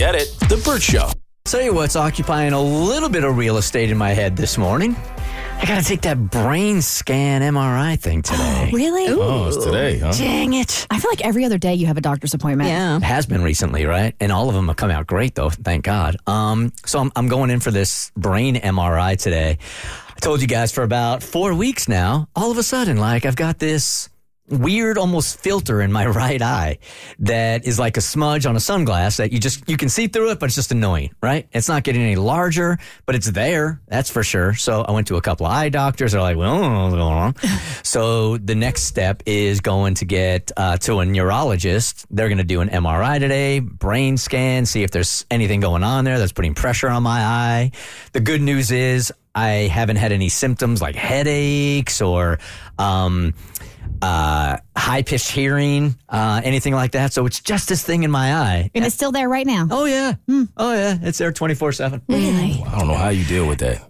Get 0.00 0.14
it? 0.14 0.34
The 0.48 0.60
Bert 0.64 0.82
Show. 0.82 1.10
Tell 1.44 1.60
you 1.62 1.74
what's 1.74 1.96
occupying 1.96 2.52
a 2.52 2.62
little 2.62 3.08
bit 3.08 3.24
of 3.24 3.36
real 3.36 3.56
estate 3.56 3.90
in 3.90 3.98
my 3.98 4.10
head 4.10 4.36
this 4.36 4.56
morning. 4.56 4.96
I 5.58 5.66
got 5.66 5.78
to 5.82 5.84
take 5.86 6.00
that 6.02 6.30
brain 6.30 6.80
scan 6.80 7.42
MRI 7.42 7.98
thing 7.98 8.22
today. 8.22 8.70
Really? 8.72 9.08
Oh, 9.08 9.48
it's 9.48 9.62
today, 9.62 9.98
huh? 9.98 10.12
Dang 10.12 10.54
it. 10.54 10.86
I 10.90 10.98
feel 10.98 11.10
like 11.10 11.22
every 11.24 11.44
other 11.44 11.58
day 11.58 11.74
you 11.74 11.86
have 11.86 11.98
a 11.98 12.00
doctor's 12.00 12.32
appointment. 12.34 12.70
Yeah. 12.70 12.96
It 12.96 13.02
has 13.02 13.26
been 13.26 13.42
recently, 13.42 13.84
right? 13.84 14.14
And 14.20 14.32
all 14.32 14.48
of 14.48 14.54
them 14.54 14.68
have 14.68 14.76
come 14.76 14.90
out 14.90 15.06
great, 15.06 15.34
though. 15.34 15.50
Thank 15.50 15.84
God. 15.84 16.16
Um, 16.26 16.72
so 16.86 16.98
I'm, 17.00 17.12
I'm 17.16 17.28
going 17.28 17.50
in 17.50 17.60
for 17.60 17.70
this 17.70 18.10
brain 18.16 18.56
MRI 18.56 19.18
today. 19.18 19.58
I 20.16 20.20
told 20.20 20.40
you 20.40 20.46
guys 20.46 20.72
for 20.72 20.82
about 20.82 21.22
four 21.22 21.52
weeks 21.54 21.88
now. 21.88 22.28
All 22.34 22.50
of 22.50 22.56
a 22.58 22.62
sudden, 22.62 22.96
like 22.96 23.26
I've 23.26 23.36
got 23.36 23.58
this 23.58 24.08
weird, 24.50 24.98
almost 24.98 25.40
filter 25.40 25.80
in 25.80 25.92
my 25.92 26.06
right 26.20 26.42
eye 26.42 26.78
that 27.20 27.64
is 27.64 27.78
like 27.78 27.96
a 27.96 28.00
smudge 28.00 28.46
on 28.46 28.56
a 28.56 28.58
sunglass 28.58 29.16
that 29.16 29.32
you 29.32 29.38
just 29.38 29.68
you 29.68 29.76
can 29.76 29.88
see 29.88 30.06
through 30.06 30.30
it, 30.30 30.38
but 30.38 30.46
it's 30.46 30.54
just 30.54 30.72
annoying, 30.72 31.14
right? 31.22 31.48
It's 31.52 31.68
not 31.68 31.84
getting 31.84 32.02
any 32.02 32.16
larger, 32.16 32.78
but 33.06 33.14
it's 33.14 33.30
there. 33.30 33.80
That's 33.88 34.10
for 34.10 34.22
sure. 34.22 34.54
So 34.54 34.82
I 34.82 34.92
went 34.92 35.06
to 35.08 35.16
a 35.16 35.20
couple 35.20 35.46
of 35.46 35.52
eye 35.52 35.68
doctors. 35.68 36.12
They're 36.12 36.20
like, 36.20 36.36
well, 36.36 36.54
I 36.54 36.60
don't 36.60 36.72
know 36.72 36.82
what's 36.82 36.94
going 36.94 37.50
on. 37.54 37.60
so 37.82 38.36
the 38.38 38.54
next 38.54 38.84
step 38.84 39.22
is 39.26 39.60
going 39.60 39.94
to 39.94 40.04
get 40.04 40.50
uh, 40.56 40.76
to 40.78 41.00
a 41.00 41.06
neurologist. 41.06 42.06
They're 42.10 42.28
going 42.28 42.38
to 42.38 42.44
do 42.44 42.60
an 42.60 42.68
MRI 42.68 43.18
today, 43.18 43.60
brain 43.60 44.16
scan, 44.16 44.66
see 44.66 44.82
if 44.82 44.90
there's 44.90 45.24
anything 45.30 45.60
going 45.60 45.84
on 45.84 46.04
there 46.04 46.18
that's 46.18 46.32
putting 46.32 46.54
pressure 46.54 46.88
on 46.88 47.02
my 47.02 47.20
eye. 47.20 47.72
The 48.12 48.20
good 48.20 48.40
news 48.40 48.70
is 48.70 49.12
I 49.34 49.68
haven't 49.72 49.96
had 49.96 50.12
any 50.12 50.28
symptoms 50.28 50.82
like 50.82 50.96
headaches 50.96 52.00
or 52.00 52.38
um, 52.78 53.34
uh, 54.02 54.56
high 54.76 55.02
pitched 55.02 55.30
hearing, 55.30 55.96
uh, 56.08 56.40
anything 56.44 56.74
like 56.74 56.92
that. 56.92 57.12
So 57.12 57.26
it's 57.26 57.40
just 57.40 57.68
this 57.68 57.82
thing 57.84 58.02
in 58.02 58.10
my 58.10 58.34
eye. 58.34 58.70
And 58.74 58.84
it's 58.84 58.94
still 58.94 59.12
there 59.12 59.28
right 59.28 59.46
now. 59.46 59.68
Oh 59.70 59.84
yeah, 59.84 60.14
oh 60.56 60.72
yeah, 60.74 60.96
it's 61.02 61.18
there 61.18 61.32
twenty 61.32 61.54
four 61.54 61.72
seven. 61.72 62.02
Really? 62.08 62.62
I 62.66 62.78
don't 62.78 62.88
know 62.88 62.94
how 62.94 63.10
you 63.10 63.24
deal 63.24 63.46
with 63.46 63.58
that. 63.60 63.86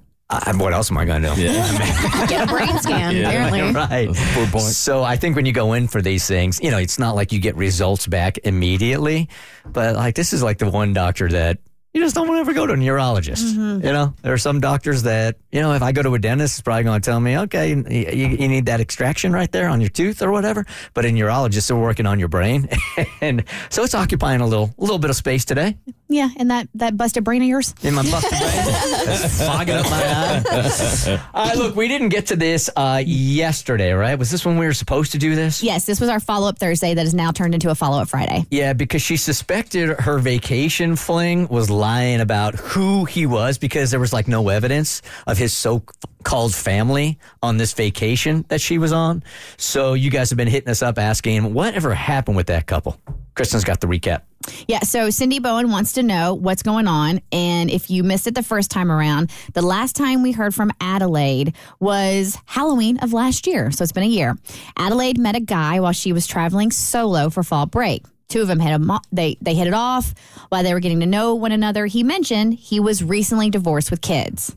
What 0.55 0.73
else 0.73 0.91
am 0.93 0.99
I 0.99 1.05
gonna 1.05 1.35
do? 1.35 1.43
Get 2.29 2.45
a 2.45 2.47
brain 2.47 2.79
scan, 2.79 3.17
Yeah. 3.17 3.29
apparently. 3.31 3.61
right. 3.73 4.07
That's 4.07 4.21
a 4.21 4.35
poor 4.35 4.47
point. 4.47 4.65
So 4.65 5.03
I 5.03 5.17
think 5.17 5.35
when 5.35 5.45
you 5.45 5.53
go 5.53 5.73
in 5.73 5.89
for 5.89 6.01
these 6.01 6.27
things, 6.27 6.61
you 6.63 6.71
know, 6.71 6.79
it's 6.79 6.99
not 7.01 7.17
like 7.17 7.33
you 7.33 7.41
get 7.41 7.57
results 7.57 8.07
back 8.07 8.39
immediately, 8.45 9.29
but 9.67 9.97
like 9.97 10.15
this 10.15 10.33
is 10.33 10.41
like 10.43 10.59
the 10.59 10.71
one 10.71 10.93
doctor 10.93 11.29
that 11.31 11.59
you 11.93 12.01
just 12.01 12.15
don't 12.15 12.29
want 12.29 12.37
to 12.37 12.41
ever 12.43 12.53
go 12.53 12.65
to 12.69 12.75
a 12.75 12.77
neurologist. 12.77 13.57
You 13.57 13.79
know, 13.81 14.15
there 14.23 14.33
are 14.33 14.39
some 14.39 14.61
doctors 14.61 15.03
that, 15.03 15.39
you 15.53 15.61
know, 15.61 15.73
if 15.73 15.83
I 15.83 15.93
go 15.93 16.03
to 16.03 16.15
a 16.15 16.19
dentist, 16.19 16.59
it's 16.59 16.63
probably 16.63 16.85
going 16.85 17.01
to 17.01 17.05
tell 17.11 17.19
me, 17.19 17.37
okay, 17.39 17.71
you, 17.71 18.29
you, 18.29 18.49
need 18.49 18.67
that 18.67 18.81
extraction 18.81 19.33
right 19.33 19.51
there 19.51 19.69
on 19.69 19.81
your 19.81 19.91
tooth 19.91 20.23
or 20.23 20.31
whatever. 20.31 20.65
But 20.95 21.05
a 21.05 21.13
neurologist, 21.13 21.69
they're 21.69 21.77
working 21.77 22.07
on 22.07 22.19
your 22.21 22.29
brain. 22.29 22.69
and 23.21 23.45
so 23.69 23.83
it's 23.83 23.95
occupying 23.95 24.41
a 24.41 24.47
little, 24.47 24.73
a 24.79 24.81
little 24.81 24.99
bit 24.99 25.11
of 25.11 25.17
space 25.17 25.45
today 25.45 25.77
Yeah, 26.09 26.29
and 26.37 26.51
that, 26.51 26.69
that 26.75 26.97
busted 26.97 27.25
brain 27.25 27.43
of 27.43 27.49
yours? 27.49 27.75
in 27.83 27.95
my 27.95 28.03
busted 28.03 28.31
brain. 28.31 29.29
Fogging 29.29 29.75
up 29.75 29.91
my 29.91 30.03
eye. 30.05 31.21
All 31.35 31.47
right, 31.47 31.57
look, 31.57 31.75
we 31.75 31.89
didn't 31.89 32.11
get 32.11 32.27
to 32.27 32.37
this 32.37 32.71
uh, 32.77 33.03
yesterday, 33.05 33.93
right? 33.93 34.17
Was 34.17 34.31
this 34.31 34.45
when 34.45 34.57
we 34.57 34.67
were 34.67 34.73
supposed 34.73 35.13
to 35.13 35.19
do 35.19 35.35
this? 35.35 35.63
Yes, 35.63 35.85
this 35.85 36.01
was 36.01 36.09
our 36.09 36.21
follow 36.21 36.49
up 36.49 36.59
Thursday 36.59 36.95
that 36.95 37.03
has 37.03 37.15
now 37.15 37.33
turned 37.33 37.55
into 37.55 37.71
a 37.71 37.75
follow 37.75 38.01
up 38.01 38.09
Friday. 38.09 38.47
Yeah, 38.51 38.73
because 38.73 39.03
she 39.03 39.17
suspected 39.17 39.99
her 40.01 40.19
vacation 40.19 40.95
fling 40.95 41.49
was 41.49 41.71
lying 41.71 42.21
about 42.21 42.55
who 42.55 43.05
he 43.05 43.27
was 43.27 43.59
because 43.59 43.91
there 43.91 44.01
was 44.01 44.13
like 44.13 44.29
no 44.29 44.49
evidence 44.49 45.03
of 45.27 45.40
his 45.41 45.53
so 45.53 45.83
called 46.23 46.55
family 46.55 47.19
on 47.43 47.57
this 47.57 47.73
vacation 47.73 48.45
that 48.49 48.61
she 48.61 48.79
was 48.79 48.93
on. 48.93 49.23
So 49.57 49.95
you 49.95 50.11
guys 50.11 50.31
have 50.31 50.37
been 50.37 50.49
hitting 50.49 50.69
us 50.69 50.83
up 50.83 50.99
asking 50.99 51.53
whatever 51.55 51.95
happened 51.95 52.37
with 52.37 52.47
that 52.49 52.67
couple. 52.67 53.01
Kristen's 53.35 53.65
got 53.65 53.81
the 53.81 53.87
recap. 53.87 54.23
Yeah, 54.69 54.81
so 54.81 55.11
Cindy 55.11 55.39
Bowen 55.39 55.71
wants 55.71 55.93
to 55.95 56.03
know 56.03 56.35
what's 56.35 56.63
going 56.63 56.87
on. 56.87 57.21
And 57.33 57.71
if 57.71 57.91
you 57.91 58.03
missed 58.03 58.27
it 58.27 58.35
the 58.35 58.43
first 58.43 58.71
time 58.71 58.91
around, 58.91 59.31
the 59.55 59.63
last 59.63 59.97
time 59.97 60.23
we 60.23 60.33
heard 60.33 60.55
from 60.55 60.73
Adelaide 60.81 61.55
was 61.79 62.39
Halloween 62.47 62.99
of 62.99 63.13
last 63.13 63.47
year. 63.47 63.71
So 63.71 63.83
it's 63.83 63.93
been 63.93 64.05
a 64.05 64.07
year. 64.07 64.37
Adelaide 64.77 65.19
met 65.19 65.37
a 65.37 65.41
guy 65.41 65.81
while 65.81 65.93
she 65.93 66.13
was 66.13 66.27
traveling 66.27 66.71
solo 66.71 67.31
for 67.31 67.43
fall 67.43 67.67
break. 67.67 68.05
Two 68.29 68.43
of 68.43 68.49
them 68.49 68.61
hit 68.61 68.81
a 68.81 69.01
they 69.11 69.37
they 69.41 69.55
hit 69.55 69.67
it 69.67 69.75
off 69.75 70.15
while 70.51 70.63
they 70.63 70.73
were 70.73 70.81
getting 70.81 71.01
to 71.01 71.07
know 71.07 71.35
one 71.35 71.51
another. 71.51 71.87
He 71.87 72.05
mentioned 72.05 72.55
he 72.55 72.79
was 72.79 73.03
recently 73.03 73.51
divorced 73.51 73.91
with 73.91 74.01
kids. 74.01 74.55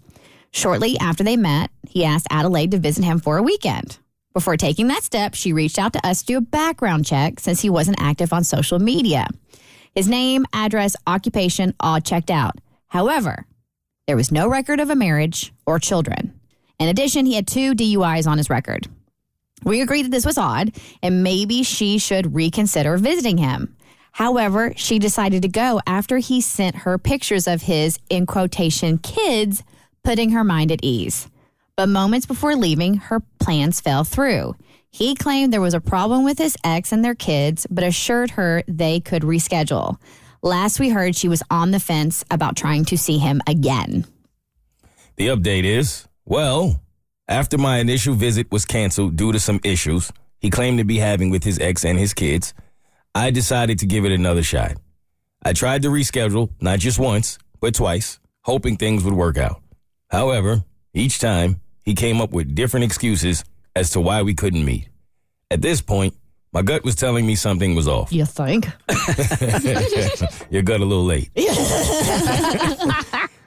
Shortly 0.53 0.97
after 0.99 1.23
they 1.23 1.35
met, 1.35 1.71
he 1.89 2.05
asked 2.05 2.27
Adelaide 2.29 2.71
to 2.71 2.77
visit 2.77 3.03
him 3.03 3.19
for 3.19 3.37
a 3.37 3.43
weekend. 3.43 3.97
Before 4.33 4.55
taking 4.55 4.87
that 4.87 5.03
step, 5.03 5.33
she 5.33 5.51
reached 5.51 5.79
out 5.79 5.93
to 5.93 6.07
us 6.07 6.19
to 6.19 6.25
do 6.27 6.37
a 6.37 6.41
background 6.41 7.05
check 7.05 7.39
since 7.39 7.61
he 7.61 7.71
wasn't 7.71 7.99
active 7.99 8.31
on 8.31 8.43
social 8.43 8.77
media. 8.77 9.27
His 9.95 10.07
name, 10.07 10.45
address, 10.53 10.95
occupation, 11.07 11.73
all 11.79 11.99
checked 11.99 12.29
out. 12.29 12.59
However, 12.87 13.47
there 14.05 14.15
was 14.15 14.31
no 14.31 14.47
record 14.47 14.79
of 14.79 14.91
a 14.91 14.95
marriage 14.95 15.51
or 15.65 15.79
children. 15.79 16.39
In 16.79 16.87
addition, 16.87 17.25
he 17.25 17.33
had 17.33 17.47
two 17.47 17.73
DUIs 17.73 18.27
on 18.27 18.37
his 18.37 18.49
record. 18.49 18.87
We 19.63 19.81
agreed 19.81 20.03
that 20.03 20.11
this 20.11 20.25
was 20.25 20.37
odd 20.37 20.71
and 21.01 21.23
maybe 21.23 21.63
she 21.63 21.97
should 21.97 22.35
reconsider 22.35 22.97
visiting 22.97 23.39
him. 23.39 23.75
However, 24.11 24.73
she 24.75 24.99
decided 24.99 25.41
to 25.41 25.47
go 25.47 25.81
after 25.87 26.17
he 26.17 26.41
sent 26.41 26.75
her 26.77 26.99
pictures 26.99 27.47
of 27.47 27.63
his, 27.63 27.97
in 28.09 28.27
quotation, 28.27 28.99
kids, 28.99 29.63
putting 30.03 30.31
her 30.31 30.43
mind 30.43 30.71
at 30.71 30.79
ease. 30.83 31.27
But 31.75 31.89
moments 31.89 32.25
before 32.25 32.55
leaving, 32.55 32.95
her 32.95 33.21
plans 33.39 33.81
fell 33.81 34.03
through. 34.03 34.55
He 34.91 35.15
claimed 35.15 35.51
there 35.51 35.61
was 35.61 35.73
a 35.73 35.81
problem 35.81 36.23
with 36.23 36.37
his 36.37 36.55
ex 36.63 36.91
and 36.91 37.03
their 37.03 37.15
kids, 37.15 37.65
but 37.69 37.83
assured 37.83 38.31
her 38.31 38.63
they 38.67 38.99
could 38.99 39.23
reschedule. 39.23 39.97
Last 40.43 40.79
we 40.79 40.89
heard, 40.89 41.15
she 41.15 41.27
was 41.27 41.41
on 41.49 41.71
the 41.71 41.79
fence 41.79 42.23
about 42.29 42.55
trying 42.55 42.85
to 42.85 42.97
see 42.97 43.17
him 43.17 43.41
again. 43.47 44.05
The 45.15 45.29
update 45.29 45.63
is 45.63 46.07
well, 46.25 46.81
after 47.27 47.57
my 47.57 47.79
initial 47.79 48.13
visit 48.13 48.51
was 48.51 48.65
canceled 48.65 49.15
due 49.15 49.31
to 49.31 49.39
some 49.39 49.59
issues 49.63 50.11
he 50.43 50.49
claimed 50.49 50.77
to 50.77 50.83
be 50.83 50.97
having 50.97 51.29
with 51.29 51.45
his 51.45 51.57
ex 51.59 51.85
and 51.85 51.97
his 51.97 52.13
kids, 52.13 52.53
I 53.15 53.31
decided 53.31 53.79
to 53.79 53.85
give 53.85 54.03
it 54.03 54.11
another 54.11 54.43
shot. 54.43 54.73
I 55.41 55.53
tried 55.53 55.83
to 55.83 55.87
reschedule, 55.87 56.49
not 56.59 56.79
just 56.79 56.99
once, 56.99 57.37
but 57.61 57.73
twice, 57.73 58.19
hoping 58.41 58.75
things 58.75 59.05
would 59.05 59.13
work 59.13 59.37
out. 59.37 59.62
However, 60.13 60.63
each 60.93 61.17
time 61.17 61.59
he 61.83 61.95
came 61.95 62.21
up 62.21 62.31
with 62.31 62.53
different 62.53 62.83
excuses 62.83 63.43
as 63.75 63.89
to 63.89 63.99
why 63.99 64.21
we 64.21 64.35
couldn't 64.35 64.63
meet. 64.63 64.87
At 65.49 65.63
this 65.63 65.81
point, 65.81 66.13
my 66.53 66.61
gut 66.61 66.83
was 66.83 66.93
telling 66.93 67.25
me 67.25 67.33
something 67.33 67.73
was 67.73 67.87
off. 67.87 68.13
You 68.13 68.25
think? 68.25 68.67
Your 70.51 70.61
gut 70.61 70.81
a 70.81 70.85
little 70.85 71.03
late. 71.03 71.31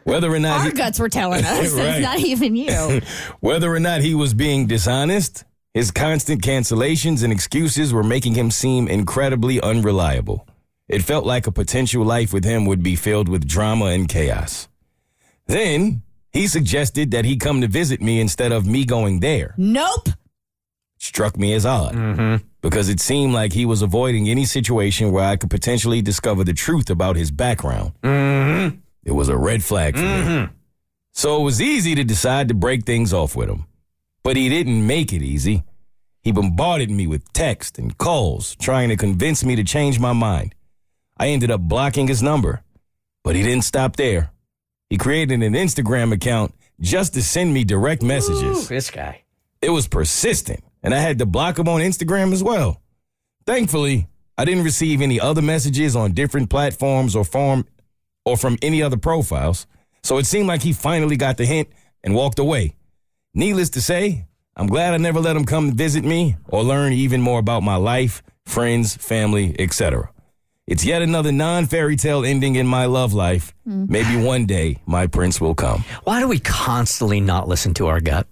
Whether 0.02 0.28
or 0.34 0.40
not 0.40 0.62
Our 0.62 0.66
he, 0.66 0.72
guts 0.72 0.98
were 0.98 1.08
telling 1.08 1.44
us. 1.44 1.72
Right. 1.76 1.86
It's 1.86 2.02
not 2.02 2.18
even 2.18 2.56
you. 2.56 3.00
Whether 3.38 3.72
or 3.72 3.78
not 3.78 4.00
he 4.00 4.16
was 4.16 4.34
being 4.34 4.66
dishonest, 4.66 5.44
his 5.72 5.92
constant 5.92 6.42
cancellations 6.42 7.22
and 7.22 7.32
excuses 7.32 7.92
were 7.92 8.02
making 8.02 8.34
him 8.34 8.50
seem 8.50 8.88
incredibly 8.88 9.60
unreliable. 9.60 10.48
It 10.88 11.02
felt 11.02 11.24
like 11.24 11.46
a 11.46 11.52
potential 11.52 12.04
life 12.04 12.32
with 12.32 12.44
him 12.44 12.66
would 12.66 12.82
be 12.82 12.96
filled 12.96 13.28
with 13.28 13.46
drama 13.46 13.84
and 13.86 14.08
chaos. 14.08 14.66
Then 15.46 16.02
he 16.36 16.46
suggested 16.46 17.10
that 17.12 17.24
he 17.24 17.36
come 17.36 17.60
to 17.62 17.68
visit 17.68 18.00
me 18.00 18.20
instead 18.20 18.52
of 18.52 18.66
me 18.66 18.84
going 18.84 19.20
there. 19.20 19.54
nope. 19.56 20.08
Struck 20.98 21.36
me 21.36 21.52
as 21.52 21.66
odd 21.66 21.94
mm-hmm. 21.94 22.46
because 22.62 22.88
it 22.88 23.00
seemed 23.00 23.34
like 23.34 23.52
he 23.52 23.66
was 23.66 23.82
avoiding 23.82 24.30
any 24.30 24.46
situation 24.46 25.12
where 25.12 25.24
I 25.24 25.36
could 25.36 25.50
potentially 25.50 26.00
discover 26.00 26.42
the 26.42 26.54
truth 26.54 26.88
about 26.88 27.16
his 27.16 27.30
background. 27.30 27.92
Mm-hmm. 28.02 28.78
It 29.04 29.12
was 29.12 29.28
a 29.28 29.36
red 29.36 29.62
flag 29.62 29.94
for 29.94 30.02
me. 30.02 30.08
Mm-hmm. 30.08 30.52
So 31.12 31.40
it 31.40 31.44
was 31.44 31.60
easy 31.60 31.94
to 31.94 32.02
decide 32.02 32.48
to 32.48 32.54
break 32.54 32.84
things 32.84 33.12
off 33.12 33.36
with 33.36 33.50
him. 33.50 33.66
But 34.22 34.36
he 34.36 34.48
didn't 34.48 34.86
make 34.86 35.12
it 35.12 35.22
easy. 35.22 35.64
He 36.22 36.32
bombarded 36.32 36.90
me 36.90 37.06
with 37.06 37.32
texts 37.32 37.78
and 37.78 37.96
calls, 37.96 38.56
trying 38.56 38.88
to 38.88 38.96
convince 38.96 39.44
me 39.44 39.54
to 39.54 39.64
change 39.64 40.00
my 40.00 40.12
mind. 40.12 40.54
I 41.18 41.28
ended 41.28 41.50
up 41.50 41.60
blocking 41.60 42.08
his 42.08 42.22
number, 42.22 42.62
but 43.22 43.36
he 43.36 43.42
didn't 43.42 43.64
stop 43.64 43.96
there. 43.96 44.32
He 44.88 44.98
created 44.98 45.42
an 45.42 45.54
Instagram 45.54 46.12
account 46.12 46.54
just 46.80 47.14
to 47.14 47.22
send 47.22 47.52
me 47.52 47.64
direct 47.64 48.02
messages. 48.02 48.68
This 48.68 48.90
guy. 48.90 49.22
It 49.60 49.70
was 49.70 49.88
persistent, 49.88 50.62
and 50.82 50.94
I 50.94 50.98
had 50.98 51.18
to 51.18 51.26
block 51.26 51.58
him 51.58 51.68
on 51.68 51.80
Instagram 51.80 52.32
as 52.32 52.42
well. 52.42 52.80
Thankfully, 53.46 54.06
I 54.38 54.44
didn't 54.44 54.64
receive 54.64 55.00
any 55.00 55.18
other 55.18 55.42
messages 55.42 55.96
on 55.96 56.12
different 56.12 56.50
platforms 56.50 57.16
or 57.16 57.24
form 57.24 57.66
or 58.24 58.36
from 58.36 58.58
any 58.62 58.82
other 58.82 58.96
profiles, 58.96 59.66
so 60.02 60.18
it 60.18 60.26
seemed 60.26 60.46
like 60.46 60.62
he 60.62 60.72
finally 60.72 61.16
got 61.16 61.36
the 61.36 61.46
hint 61.46 61.68
and 62.04 62.14
walked 62.14 62.38
away. 62.38 62.74
Needless 63.34 63.70
to 63.70 63.82
say, 63.82 64.26
I'm 64.56 64.66
glad 64.66 64.94
I 64.94 64.98
never 64.98 65.20
let 65.20 65.36
him 65.36 65.44
come 65.44 65.72
visit 65.72 66.04
me 66.04 66.36
or 66.48 66.62
learn 66.62 66.92
even 66.92 67.20
more 67.20 67.38
about 67.38 67.62
my 67.62 67.76
life, 67.76 68.22
friends, 68.44 68.96
family, 68.96 69.56
etc. 69.58 70.10
It's 70.66 70.84
yet 70.84 71.00
another 71.00 71.30
non 71.30 71.66
fairy 71.66 71.94
tale 71.94 72.24
ending 72.24 72.56
in 72.56 72.66
my 72.66 72.86
love 72.86 73.12
life. 73.12 73.54
Mm. 73.68 73.88
Maybe 73.88 74.16
one 74.20 74.46
day 74.46 74.78
my 74.84 75.06
prince 75.06 75.40
will 75.40 75.54
come. 75.54 75.84
Why 76.02 76.18
do 76.18 76.26
we 76.26 76.40
constantly 76.40 77.20
not 77.20 77.46
listen 77.46 77.72
to 77.74 77.86
our 77.86 78.00
gut? 78.00 78.26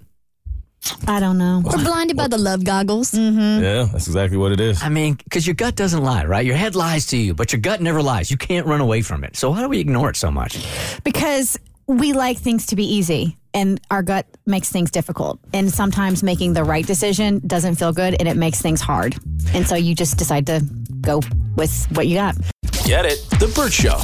I 1.06 1.20
don't 1.20 1.38
know. 1.38 1.62
We're 1.64 1.84
blinded 1.84 2.16
by 2.16 2.26
the 2.26 2.36
love 2.36 2.64
goggles. 2.64 3.12
Mm-hmm. 3.12 3.62
Yeah, 3.62 3.84
that's 3.84 4.08
exactly 4.08 4.36
what 4.36 4.50
it 4.50 4.60
is. 4.60 4.82
I 4.82 4.88
mean, 4.88 5.14
because 5.14 5.46
your 5.46 5.54
gut 5.54 5.76
doesn't 5.76 6.02
lie, 6.02 6.24
right? 6.24 6.44
Your 6.44 6.56
head 6.56 6.74
lies 6.74 7.06
to 7.06 7.16
you, 7.16 7.34
but 7.34 7.52
your 7.52 7.60
gut 7.60 7.80
never 7.80 8.02
lies. 8.02 8.32
You 8.32 8.36
can't 8.36 8.66
run 8.66 8.80
away 8.80 9.00
from 9.02 9.22
it. 9.22 9.36
So 9.36 9.50
why 9.50 9.60
do 9.60 9.68
we 9.68 9.78
ignore 9.78 10.10
it 10.10 10.16
so 10.16 10.30
much? 10.30 10.58
Because 11.04 11.56
we 11.86 12.12
like 12.12 12.38
things 12.38 12.66
to 12.66 12.76
be 12.76 12.84
easy 12.84 13.38
and 13.54 13.80
our 13.90 14.02
gut 14.02 14.26
makes 14.46 14.70
things 14.70 14.90
difficult. 14.90 15.38
And 15.52 15.70
sometimes 15.70 16.22
making 16.22 16.54
the 16.54 16.64
right 16.64 16.84
decision 16.84 17.40
doesn't 17.46 17.76
feel 17.76 17.92
good 17.92 18.16
and 18.18 18.28
it 18.28 18.36
makes 18.36 18.60
things 18.60 18.80
hard. 18.80 19.16
And 19.54 19.66
so 19.66 19.76
you 19.76 19.94
just 19.94 20.18
decide 20.18 20.46
to 20.46 20.60
go 21.04 21.20
with 21.56 21.86
what 21.92 22.06
you 22.06 22.16
got. 22.16 22.36
Get 22.84 23.06
it? 23.06 23.24
The 23.38 23.52
Bert 23.54 23.72
Show. 23.72 24.00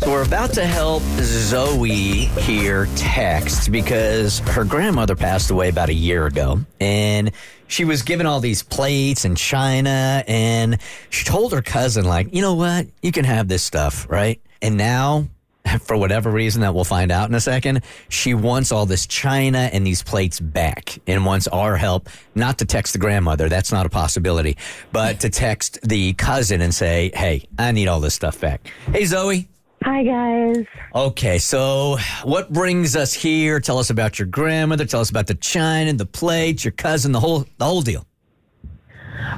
So 0.00 0.10
we're 0.10 0.24
about 0.24 0.54
to 0.54 0.64
help 0.64 1.02
Zoe 1.20 2.24
here 2.40 2.88
text 2.96 3.70
because 3.70 4.38
her 4.40 4.64
grandmother 4.64 5.14
passed 5.14 5.50
away 5.50 5.68
about 5.68 5.90
a 5.90 5.94
year 5.94 6.26
ago. 6.26 6.60
And 6.80 7.32
she 7.66 7.84
was 7.84 8.00
given 8.00 8.24
all 8.24 8.40
these 8.40 8.62
plates 8.62 9.26
and 9.26 9.36
china. 9.36 10.24
And 10.26 10.78
she 11.10 11.24
told 11.24 11.52
her 11.52 11.60
cousin, 11.60 12.06
like, 12.06 12.34
you 12.34 12.40
know 12.40 12.54
what? 12.54 12.86
You 13.02 13.12
can 13.12 13.26
have 13.26 13.46
this 13.48 13.62
stuff, 13.62 14.06
right? 14.08 14.40
And 14.62 14.78
now, 14.78 15.28
for 15.80 15.96
whatever 15.96 16.30
reason 16.30 16.62
that 16.62 16.74
we'll 16.74 16.84
find 16.84 17.10
out 17.10 17.28
in 17.28 17.34
a 17.34 17.40
second, 17.40 17.82
she 18.08 18.34
wants 18.34 18.72
all 18.72 18.86
this 18.86 19.06
china 19.06 19.70
and 19.72 19.86
these 19.86 20.02
plates 20.02 20.40
back 20.40 20.98
and 21.06 21.24
wants 21.24 21.46
our 21.48 21.76
help 21.76 22.08
not 22.34 22.58
to 22.58 22.64
text 22.64 22.92
the 22.92 22.98
grandmother. 22.98 23.48
That's 23.48 23.72
not 23.72 23.86
a 23.86 23.90
possibility, 23.90 24.56
but 24.92 25.20
to 25.20 25.30
text 25.30 25.78
the 25.82 26.12
cousin 26.14 26.60
and 26.60 26.74
say, 26.74 27.10
hey, 27.14 27.46
I 27.58 27.72
need 27.72 27.88
all 27.88 28.00
this 28.00 28.14
stuff 28.14 28.40
back. 28.40 28.70
Hey, 28.92 29.04
Zoe. 29.04 29.48
Hi, 29.82 30.02
guys. 30.02 30.66
Okay, 30.94 31.38
so 31.38 31.96
what 32.22 32.52
brings 32.52 32.96
us 32.96 33.14
here? 33.14 33.60
Tell 33.60 33.78
us 33.78 33.88
about 33.88 34.18
your 34.18 34.28
grandmother. 34.28 34.84
Tell 34.84 35.00
us 35.00 35.08
about 35.08 35.26
the 35.26 35.34
china, 35.34 35.88
and 35.88 35.98
the 35.98 36.04
plates, 36.04 36.66
your 36.66 36.72
cousin, 36.72 37.12
the 37.12 37.20
whole 37.20 37.46
the 37.56 37.64
whole 37.64 37.80
deal. 37.80 38.04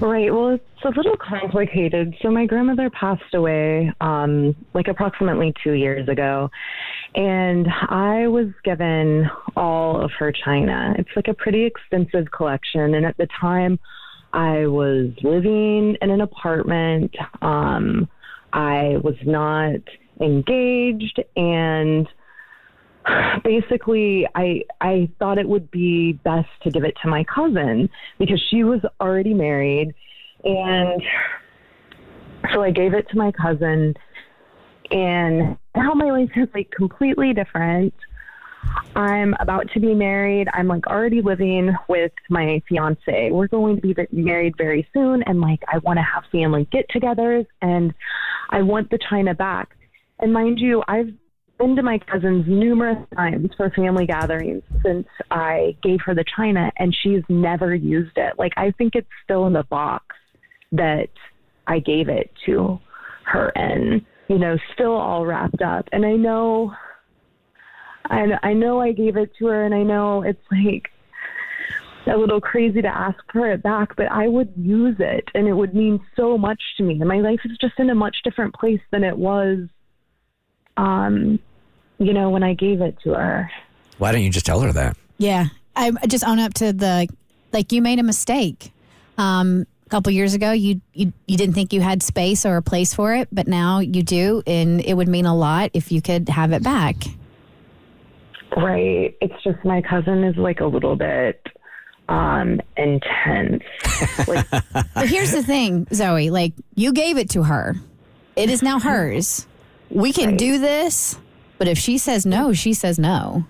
Right. 0.01 0.33
Well, 0.33 0.51
it's 0.51 0.85
a 0.85 0.89
little 0.89 1.17
complicated. 1.17 2.15
So, 2.23 2.31
my 2.31 2.47
grandmother 2.47 2.91
passed 2.91 3.35
away 3.35 3.93
um, 4.01 4.55
like 4.75 4.89
approximately 4.89 5.55
two 5.63 5.73
years 5.73 6.09
ago, 6.09 6.51
and 7.15 7.67
I 7.89 8.27
was 8.29 8.49
given 8.65 9.29
all 9.57 10.03
of 10.03 10.11
her 10.19 10.33
china. 10.33 10.95
It's 10.99 11.11
like 11.15 11.29
a 11.29 11.35
pretty 11.35 11.65
extensive 11.65 12.31
collection. 12.31 12.95
And 12.95 13.07
at 13.07 13.17
the 13.17 13.29
time, 13.41 13.79
I 14.33 14.67
was 14.67 15.11
living 15.23 15.97
in 16.01 16.11
an 16.11 16.21
apartment. 16.21 17.15
Um, 17.41 18.09
I 18.53 18.97
was 19.03 19.17
not 19.25 19.81
engaged, 20.21 21.21
and 21.37 22.09
basically 23.45 24.27
I 24.35 24.63
I 24.81 25.09
thought 25.19 25.39
it 25.39 25.49
would 25.49 25.71
be 25.71 26.13
best 26.25 26.49
to 26.63 26.71
give 26.71 26.85
it 26.85 26.97
to 27.03 27.09
my 27.09 27.25
cousin 27.25 27.89
because 28.19 28.41
she 28.51 28.65
was 28.65 28.81
already 29.01 29.35
married 29.35 29.95
and 30.45 31.03
so 32.53 32.63
I 32.63 32.71
gave 32.71 32.95
it 32.95 33.09
to 33.11 33.17
my 33.17 33.33
cousin 33.33 33.95
and 34.91 35.57
now 35.75 35.93
my 35.95 36.11
life 36.11 36.31
is 36.37 36.49
like 36.55 36.71
completely 36.71 37.33
different. 37.33 37.95
I'm 38.95 39.35
about 39.41 39.69
to 39.73 39.81
be 39.81 39.95
married. 39.95 40.49
I'm 40.53 40.69
like 40.69 40.87
already 40.87 41.23
living 41.23 41.75
with 41.89 42.13
my 42.31 42.63
fiance. 42.69 43.31
We're 43.33 43.49
going 43.49 43.81
to 43.81 43.83
be 43.83 43.95
married 44.13 44.55
very 44.57 44.87
soon 44.93 45.23
and 45.25 45.41
like 45.41 45.63
I 45.73 45.79
want 45.79 45.99
to 45.99 46.03
have 46.03 46.25
family 46.31 46.69
get-togethers 46.71 47.47
and 47.63 47.93
I 48.51 48.63
want 48.63 48.91
the 48.91 48.99
china 49.09 49.35
back. 49.35 49.77
And 50.21 50.33
mind 50.33 50.61
you, 50.61 50.83
I've 50.87 51.13
been 51.59 51.77
to 51.77 51.83
my 51.83 51.99
cousin's 51.99 52.47
numerous 52.49 52.99
times 53.17 53.51
for 53.57 53.71
family 53.71 54.07
gatherings 54.07 54.63
since 54.85 55.07
I 55.31 55.77
gave 55.83 56.01
her 56.07 56.15
the 56.15 56.25
china, 56.37 56.73
and 56.77 56.95
she's 57.03 57.23
never 57.29 57.75
used 57.75 58.17
it. 58.17 58.35
Like, 58.39 58.53
I 58.57 58.73
think 58.73 58.95
it's 58.95 59.09
still 59.25 59.47
in 59.47 59.53
the 59.53 59.65
box 59.65 60.05
that 60.73 61.11
I 61.67 61.79
gave 61.79 62.09
it 62.09 62.31
to 62.47 62.79
her 63.25 63.53
and 63.55 64.05
you 64.33 64.39
know, 64.39 64.57
still 64.73 64.93
all 64.93 65.27
wrapped 65.27 65.61
up. 65.61 65.89
And 65.93 66.07
I 66.07 66.13
know, 66.13 66.73
I, 68.07 68.27
I 68.43 68.53
know 68.55 68.81
I 68.81 68.93
gave 68.93 69.17
it 69.19 69.31
to 69.39 69.47
her, 69.47 69.65
and 69.65 69.75
I 69.75 69.83
know 69.83 70.23
it's 70.23 70.41
like, 70.51 70.89
a 72.07 72.17
little 72.17 72.41
crazy 72.41 72.83
to 72.83 72.89
ask 72.89 73.19
for 73.33 73.53
it 73.53 73.63
back, 73.63 73.95
but 73.95 74.11
I 74.11 74.27
would 74.27 74.53
use 74.57 74.97
it 74.99 75.29
and 75.37 75.47
it 75.47 75.53
would 75.53 75.73
mean 75.73 76.01
so 76.17 76.37
much 76.37 76.61
to 76.77 76.83
me. 76.83 76.99
And 76.99 77.07
my 77.07 77.21
life 77.21 77.39
is 77.45 77.57
just 77.61 77.79
in 77.79 77.91
a 77.91 77.95
much 77.95 78.17
different 78.25 78.53
place 78.57 78.81
than 78.91 79.05
it 79.05 79.17
was 79.17 79.69
um, 80.77 81.39
you 81.99 82.13
know, 82.13 82.31
when 82.31 82.43
I 82.43 82.55
gave 82.55 82.81
it 82.81 82.99
to 83.05 83.15
her. 83.15 83.51
Why 83.99 84.13
don't 84.13 84.23
you 84.23 84.31
just 84.31 84.47
tell 84.47 84.61
her 84.61 84.73
that? 84.73 84.97
Yeah. 85.19 85.47
I 85.77 85.93
I 86.03 86.07
just 86.07 86.25
own 86.25 86.39
up 86.39 86.55
to 86.55 86.73
the, 86.73 87.09
like, 87.53 87.73
you 87.73 87.83
made 87.83 87.99
a 87.99 88.03
mistake. 88.03 88.73
Um, 89.19 89.67
a 89.87 89.89
couple 89.89 90.11
years 90.13 90.35
ago, 90.35 90.53
you, 90.53 90.81
you 90.95 91.13
you 91.27 91.37
didn't 91.37 91.55
think 91.55 91.73
you 91.73 91.81
had 91.81 92.03
space 92.03 92.47
or 92.47 92.57
a 92.57 92.63
place 92.63 92.95
for 92.95 93.15
it, 93.15 93.29
but 93.31 93.47
now 93.47 93.81
you 93.81 94.03
do, 94.03 94.43
and 94.47 94.81
it 94.81 94.95
would 94.95 95.09
mean 95.09 95.27
a 95.27 95.37
lot 95.37 95.71
if 95.75 95.93
you 95.93 96.01
could 96.01 96.29
have 96.31 96.53
it 96.53 96.63
back. 96.63 96.97
Right. 98.57 99.15
It's 99.21 99.35
just 99.45 99.63
my 99.65 99.83
cousin 99.83 100.25
is 100.25 100.37
like 100.37 100.61
a 100.61 100.67
little 100.67 100.97
bit 100.97 101.47
um 102.09 102.61
intense. 102.77 103.63
Like 104.29 104.47
But 104.51 105.09
here's 105.09 105.33
the 105.33 105.43
thing, 105.43 105.87
Zoe. 105.93 106.31
Like, 106.31 106.53
you 106.75 106.93
gave 106.93 107.17
it 107.19 107.31
to 107.31 107.43
her. 107.43 107.77
It 108.37 108.51
is 108.51 108.63
now 108.63 108.79
hers. 108.79 109.47
We 109.93 110.13
can 110.13 110.37
do 110.37 110.59
this, 110.59 111.19
but 111.59 111.69
if 111.69 111.79
she 111.79 111.99
says 111.99 112.25
no, 112.25 112.53
she 112.53 112.73
says 112.73 112.99
no. 112.99 113.47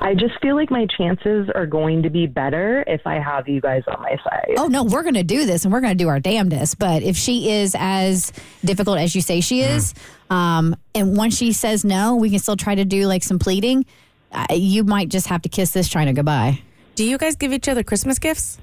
I 0.00 0.14
just 0.14 0.40
feel 0.40 0.54
like 0.54 0.70
my 0.70 0.86
chances 0.96 1.50
are 1.54 1.66
going 1.66 2.02
to 2.02 2.10
be 2.10 2.26
better 2.26 2.84
if 2.86 3.06
I 3.06 3.18
have 3.18 3.48
you 3.48 3.60
guys 3.60 3.82
on 3.88 4.00
my 4.00 4.16
side. 4.24 4.54
Oh 4.56 4.66
no, 4.66 4.84
we're 4.84 5.02
going 5.02 5.14
to 5.14 5.22
do 5.22 5.44
this 5.44 5.64
and 5.64 5.72
we're 5.72 5.80
going 5.80 5.96
to 5.96 6.02
do 6.02 6.08
our 6.08 6.20
damnedest. 6.20 6.78
But 6.78 7.02
if 7.02 7.16
she 7.16 7.50
is 7.50 7.74
as 7.78 8.32
difficult 8.64 8.98
as 8.98 9.14
you 9.14 9.20
say 9.20 9.40
she 9.40 9.62
is, 9.62 9.94
um, 10.30 10.76
and 10.94 11.16
once 11.16 11.36
she 11.36 11.52
says 11.52 11.84
no, 11.84 12.16
we 12.16 12.30
can 12.30 12.38
still 12.38 12.56
try 12.56 12.74
to 12.74 12.84
do 12.84 13.06
like 13.06 13.22
some 13.22 13.38
pleading. 13.38 13.84
Uh, 14.30 14.46
you 14.52 14.84
might 14.84 15.08
just 15.08 15.26
have 15.26 15.42
to 15.42 15.48
kiss 15.48 15.72
this 15.72 15.88
China 15.88 16.12
goodbye. 16.12 16.62
Do 16.94 17.04
you 17.04 17.18
guys 17.18 17.36
give 17.36 17.52
each 17.52 17.68
other 17.68 17.82
Christmas 17.82 18.18
gifts? 18.18 18.58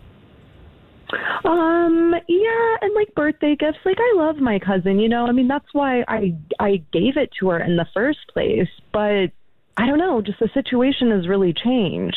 Um, 1.43 2.15
yeah, 2.27 2.75
and 2.81 2.93
like 2.95 3.13
birthday 3.15 3.55
gifts. 3.55 3.79
Like 3.85 3.97
I 4.00 4.13
love 4.17 4.38
my 4.38 4.59
cousin, 4.59 5.00
you 5.00 5.09
know. 5.09 5.25
I 5.27 5.31
mean, 5.31 5.47
that's 5.47 5.74
why 5.74 6.03
I 6.07 6.35
I 6.59 6.83
gave 6.91 7.17
it 7.17 7.31
to 7.39 7.50
her 7.50 7.59
in 7.59 7.75
the 7.75 7.85
first 7.93 8.19
place, 8.33 8.69
but 8.91 9.31
I 9.77 9.85
don't 9.88 9.97
know, 9.97 10.21
just 10.21 10.39
the 10.39 10.50
situation 10.53 11.12
has 11.12 11.27
really 11.27 11.53
changed. 11.53 12.15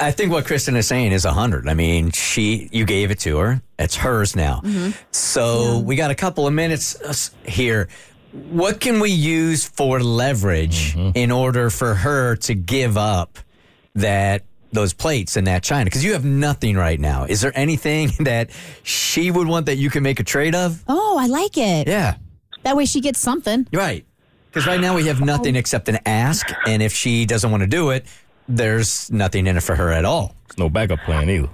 I 0.00 0.12
think 0.12 0.30
what 0.30 0.46
Kristen 0.46 0.76
is 0.76 0.86
saying 0.86 1.10
is 1.10 1.24
100. 1.24 1.68
I 1.68 1.74
mean, 1.74 2.12
she 2.12 2.68
you 2.70 2.84
gave 2.84 3.10
it 3.10 3.18
to 3.20 3.38
her. 3.38 3.62
It's 3.78 3.96
hers 3.96 4.36
now. 4.36 4.62
So 5.10 5.80
we 5.80 5.96
got 5.96 6.12
a 6.12 6.14
couple 6.14 6.46
of 6.46 6.54
minutes 6.54 7.00
uh, 7.02 7.48
here. 7.48 7.88
What 8.50 8.80
can 8.80 9.00
we 9.00 9.10
use 9.10 9.66
for 9.68 10.00
leverage 10.00 10.96
in 10.96 11.30
order 11.30 11.68
for 11.68 11.94
her 11.94 12.36
to 12.36 12.54
give 12.54 12.96
up 12.96 13.38
that 13.94 14.44
those 14.72 14.92
plates 14.92 15.36
and 15.36 15.46
that 15.46 15.62
china? 15.62 15.84
Because 15.84 16.04
you 16.04 16.12
have 16.12 16.24
nothing 16.24 16.76
right 16.76 16.98
now. 16.98 17.24
Is 17.24 17.40
there 17.40 17.52
anything 17.56 18.10
that 18.20 18.50
she 18.82 19.30
would 19.30 19.46
want 19.46 19.66
that 19.66 19.76
you 19.76 19.90
can 19.90 20.02
make 20.02 20.18
a 20.20 20.24
trade 20.24 20.54
of? 20.54 20.82
Oh, 20.88 21.16
I 21.18 21.26
like 21.26 21.56
it. 21.56 21.86
Yeah. 21.86 22.16
That 22.64 22.76
way 22.76 22.84
she 22.86 23.00
gets 23.00 23.18
something. 23.20 23.66
Right. 23.72 24.04
Because 24.50 24.66
right 24.66 24.80
now 24.80 24.94
we 24.94 25.06
have 25.06 25.20
nothing 25.20 25.56
except 25.56 25.88
an 25.88 25.98
ask, 26.04 26.46
and 26.66 26.82
if 26.82 26.92
she 26.92 27.24
doesn't 27.24 27.50
want 27.50 27.62
to 27.62 27.66
do 27.66 27.88
it, 27.90 28.04
there's 28.48 29.10
nothing 29.10 29.46
in 29.46 29.56
it 29.56 29.62
for 29.62 29.74
her 29.74 29.90
at 29.90 30.04
all. 30.04 30.34
There's 30.48 30.58
no 30.58 30.68
backup 30.68 31.00
plan 31.00 31.30
either. 31.30 31.48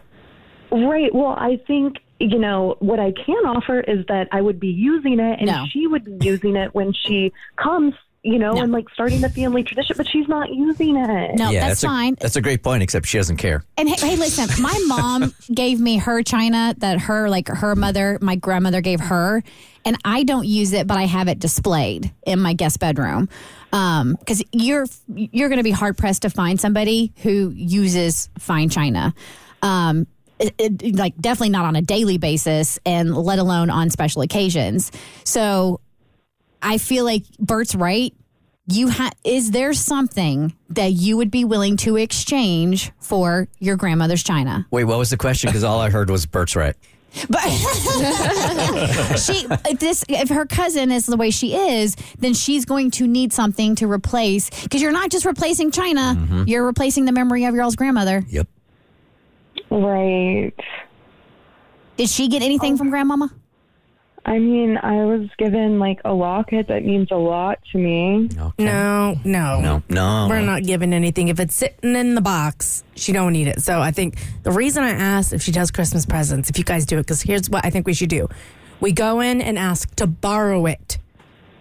Right. 0.73 1.15
Well, 1.15 1.37
I 1.39 1.61
think 1.67 1.99
you 2.19 2.39
know 2.39 2.75
what 2.81 2.99
I 2.99 3.13
can 3.13 3.47
offer 3.47 3.81
is 3.81 4.05
that 4.09 4.27
I 4.33 4.41
would 4.41 4.59
be 4.59 4.67
using 4.69 5.21
it, 5.21 5.39
and 5.39 5.47
No. 5.47 5.65
she 5.71 5.87
would 5.87 6.05
be 6.05 6.27
using 6.27 6.57
it 6.57 6.75
when 6.75 6.93
she 6.93 7.33
comes. 7.57 7.95
You 8.25 8.39
know, 8.39 8.55
No. 8.55 8.63
and 8.63 8.73
like 8.73 8.89
starting 8.91 9.21
the 9.21 9.29
family 9.29 9.63
tradition, 9.63 9.95
but 9.97 10.09
she's 10.09 10.27
not 10.27 10.51
using 10.53 10.97
it. 10.97 11.37
No, 11.39 11.51
yeah, 11.51 11.69
that's, 11.69 11.83
a, 11.85 11.87
fine. 11.87 12.17
that's 12.21 12.35
a 12.35 12.41
great 12.43 12.63
point, 12.65 12.83
except 12.83 13.07
she 13.07 13.17
doesn't 13.17 13.37
care. 13.37 13.63
And 13.77 13.89
hey, 13.89 14.09
hey, 14.09 14.17
listen, 14.17 14.61
my 14.63 14.77
mom 14.89 15.33
gave 15.55 15.79
me 15.81 15.99
her 15.99 16.23
china 16.25 16.75
that 16.79 17.01
her 17.03 17.29
like 17.31 17.47
her 17.49 17.77
mother, 17.77 18.19
my 18.21 18.35
grandmother 18.35 18.81
gave 18.81 18.99
her, 19.01 19.43
and 19.85 19.97
I 20.05 20.25
don't 20.25 20.47
use 20.49 20.73
it, 20.73 20.87
but 20.89 20.97
I 20.97 21.05
have 21.05 21.29
it 21.29 21.39
displayed 21.39 22.13
in 22.27 22.41
my 22.41 22.55
guest 22.55 22.81
bedroom. 22.81 23.29
Um, 23.73 24.17
because 24.19 24.43
you're 24.53 24.87
you're 25.15 25.49
going 25.49 25.59
to 25.59 25.65
be 25.65 25.71
hard 25.71 25.97
pressed 25.97 26.23
to 26.23 26.31
find 26.31 26.61
somebody 26.61 27.13
who 27.23 27.51
uses 27.55 28.31
fine 28.39 28.69
china. 28.69 29.15
Um, 29.63 30.07
it, 30.41 30.55
it- 30.59 30.97
like 30.97 31.17
definitely 31.19 31.51
not 31.51 31.67
on 31.67 31.77
a 31.77 31.83
daily 31.83 32.19
basis, 32.19 32.79
and 32.85 33.15
let 33.17 33.39
alone 33.39 33.71
on 33.71 33.91
special 33.91 34.23
occasions. 34.23 34.91
So 35.25 35.81
I 36.63 36.79
feel 36.79 37.05
like 37.05 37.25
Bert's 37.39 37.75
right. 37.75 38.15
You 38.71 38.91
ha- 38.91 39.13
is 39.25 39.51
there 39.51 39.73
something 39.73 40.55
that 40.71 40.93
you 40.93 41.17
would 41.17 41.31
be 41.31 41.45
willing 41.45 41.79
to 41.79 41.97
exchange 41.97 42.93
for 43.01 43.49
your 43.59 43.77
grandmother's 43.77 44.23
china? 44.23 44.67
Wait, 44.71 44.85
what 44.85 44.99
was 44.99 45.09
the 45.09 45.17
question? 45.17 45.49
Because 45.49 45.65
all 45.65 45.81
I 45.81 45.89
heard 45.89 46.11
was 46.11 46.27
Bert's 46.27 46.55
right. 46.55 46.77
But 47.31 47.41
she, 49.19 49.47
if 49.67 49.79
this, 49.79 50.05
if 50.09 50.29
her 50.29 50.45
cousin 50.45 50.93
is 50.93 51.07
the 51.07 51.17
way 51.17 51.31
she 51.31 51.55
is, 51.55 51.97
then 52.19 52.35
she's 52.35 52.67
going 52.67 52.91
to 52.93 53.07
need 53.07 53.33
something 53.33 53.75
to 53.77 53.91
replace. 53.91 54.51
Because 54.63 54.83
you're 54.83 54.93
not 54.93 55.11
just 55.11 55.25
replacing 55.25 55.71
China, 55.71 56.15
mm-hmm. 56.17 56.45
you're 56.47 56.67
replacing 56.67 57.07
the 57.07 57.13
memory 57.13 57.45
of 57.45 57.55
your 57.55 57.65
old 57.65 57.77
grandmother. 57.77 58.25
Yep. 58.29 58.47
Right. 59.71 60.53
Did 61.97 62.09
she 62.09 62.29
get 62.29 62.43
anything 62.43 62.75
oh. 62.75 62.77
from 62.77 62.91
grandmama? 62.91 63.33
I 64.29 64.39
mean, 64.39 64.77
I 64.77 65.07
was 65.07 65.29
given 65.39 65.79
like 65.79 66.01
a 66.05 66.13
locket 66.13 66.69
that 66.69 66.85
means 66.85 67.09
a 67.11 67.17
lot 67.17 67.59
to 67.73 67.79
me. 67.79 68.29
Okay. 68.39 68.63
No, 68.63 69.19
no, 69.25 69.61
No, 69.61 69.83
no. 69.89 70.27
We're 70.29 70.43
not 70.43 70.65
giving 70.65 70.93
anything. 70.93 71.29
If 71.29 71.41
it's 71.41 71.55
sitting 71.55 71.97
in 71.97 72.15
the 72.15 72.21
box, 72.21 72.85
she 72.95 73.13
don't 73.13 73.33
need 73.33 73.49
it. 73.49 73.63
So 73.63 73.81
I 73.81 73.91
think 73.91 74.19
the 74.43 74.53
reason 74.53 74.85
I 74.85 74.91
asked 74.91 75.33
if 75.33 75.41
she 75.41 75.51
does 75.51 75.71
Christmas 75.71 76.05
presents, 76.05 76.51
if 76.51 76.59
you 76.59 76.65
guys 76.65 76.85
do 76.85 76.99
it, 76.99 77.03
because 77.03 77.23
here's 77.23 77.49
what 77.49 77.65
I 77.65 77.71
think 77.71 77.87
we 77.87 77.95
should 77.95 78.11
do: 78.11 78.29
we 78.81 78.93
go 78.93 79.21
in 79.21 79.41
and 79.41 79.59
ask 79.59 79.95
to 79.97 80.07
borrow 80.07 80.67
it 80.67 80.99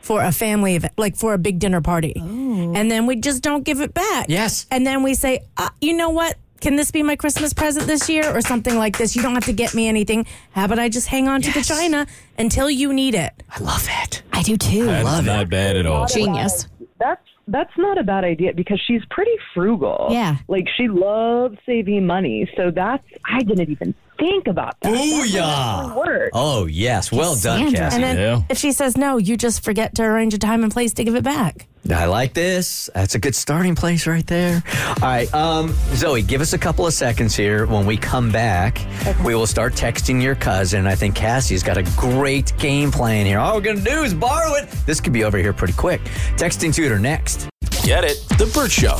for 0.02 0.22
a 0.22 0.34
family 0.34 0.76
event, 0.76 0.94
like 0.98 1.16
for 1.16 1.34
a 1.34 1.38
big 1.38 1.60
dinner 1.60 1.80
party, 1.82 2.14
and 2.18 2.92
then 2.92 3.06
we 3.06 3.16
just 3.16 3.44
don't 3.44 3.64
give 3.64 3.80
it 3.80 3.94
back. 3.94 4.26
Yes. 4.30 4.66
and 4.72 4.86
then 4.86 5.04
we 5.04 5.14
say, 5.14 5.40
uh, 5.56 5.70
you 5.80 5.96
know 5.96 6.10
what? 6.10 6.36
Can 6.62 6.76
this 6.76 6.92
be 6.92 7.04
my 7.04 7.16
Christmas 7.16 7.54
present 7.54 7.88
this 7.88 8.10
year 8.10 8.36
or 8.36 8.42
something 8.42 8.78
like 8.78 8.98
this? 8.98 9.16
You 9.16 9.22
don't 9.22 9.36
have 9.36 9.46
to 9.46 9.54
get 9.54 9.74
me 9.74 9.88
anything. 9.88 10.26
How 10.52 10.66
about 10.66 10.80
I 10.80 10.90
just 10.90 11.08
hang 11.08 11.28
on 11.28 11.42
to 11.44 11.52
the 11.52 11.62
china 11.62 12.08
until 12.38 12.70
you 12.70 12.94
need 12.94 13.16
it? 13.16 13.44
I 13.50 13.60
love 13.60 13.88
it. 13.90 14.24
I 14.34 14.42
do 14.42 14.58
too. 14.58 14.86
That's 14.86 15.26
not 15.26 15.50
bad 15.50 15.76
at 15.76 15.86
all. 15.86 16.08
Genius. 16.08 16.68
That's 17.00 17.22
that's 17.48 17.72
not 17.78 17.98
a 17.98 18.04
bad 18.04 18.24
idea 18.24 18.54
because 18.54 18.82
she's 18.86 19.02
pretty 19.10 19.36
frugal. 19.54 20.08
Yeah. 20.10 20.38
Like 20.48 20.68
she 20.76 20.88
loves 20.88 21.58
saving 21.66 22.06
money. 22.06 22.50
So 22.58 22.72
that's 22.72 23.06
I 23.26 23.44
didn't 23.44 23.70
even 23.70 23.96
think 24.18 24.48
about 24.48 24.76
that. 24.82 24.94
Booyah! 24.94 25.96
Work. 25.96 26.30
Oh, 26.34 26.66
yes. 26.66 27.12
Well 27.12 27.36
done, 27.36 27.60
Sandra. 27.72 27.80
Cassie. 27.80 27.96
And 27.96 28.04
then 28.04 28.18
Yeah. 28.18 28.42
if 28.50 28.58
she 28.58 28.72
says 28.72 28.98
no, 28.98 29.18
you 29.18 29.38
just 29.38 29.64
forget 29.64 29.96
to 29.96 30.04
arrange 30.04 30.34
a 30.34 30.38
time 30.38 30.64
and 30.64 30.72
place 30.72 30.94
to 30.94 31.04
give 31.04 31.16
it 31.16 31.24
back. 31.24 31.68
I 31.90 32.04
like 32.06 32.34
this. 32.34 32.90
That's 32.94 33.16
a 33.16 33.20
good 33.20 33.34
starting 33.34 33.74
place 33.74 34.08
right 34.08 34.28
there. 34.28 34.62
All 35.02 35.08
right, 35.08 35.34
um, 35.34 35.74
Zoe, 35.94 36.22
give 36.22 36.42
us 36.42 36.52
a 36.52 36.58
couple 36.58 36.86
of 36.86 36.92
seconds 36.94 37.34
here. 37.34 37.66
When 37.66 37.86
we 37.86 37.96
come 37.96 38.30
back, 38.30 38.82
we 39.24 39.36
will 39.36 39.48
start 39.48 39.74
texting 39.74 40.22
your 40.22 40.36
cousin. 40.36 40.86
I 40.86 40.96
think 40.96 41.16
Cassie's 41.16 41.64
got 41.64 41.78
a 41.78 41.84
great 41.96 42.52
game 42.58 42.92
plan 42.92 43.26
here. 43.26 43.40
All 43.40 43.56
we're 43.56 43.62
gonna 43.62 43.80
do 43.80 44.04
is 44.04 44.14
borrow 44.14 44.56
it. 44.56 44.70
This 44.86 45.00
could 45.00 45.14
be 45.14 45.24
over 45.24 45.38
here 45.38 45.54
pretty 45.54 45.74
quick. 45.76 46.02
Texting 46.36 46.74
tutor 46.76 47.00
next. 47.00 47.48
Get 47.84 48.04
it? 48.04 48.18
The 48.38 48.52
Bert 48.54 48.70
Show. 48.72 49.00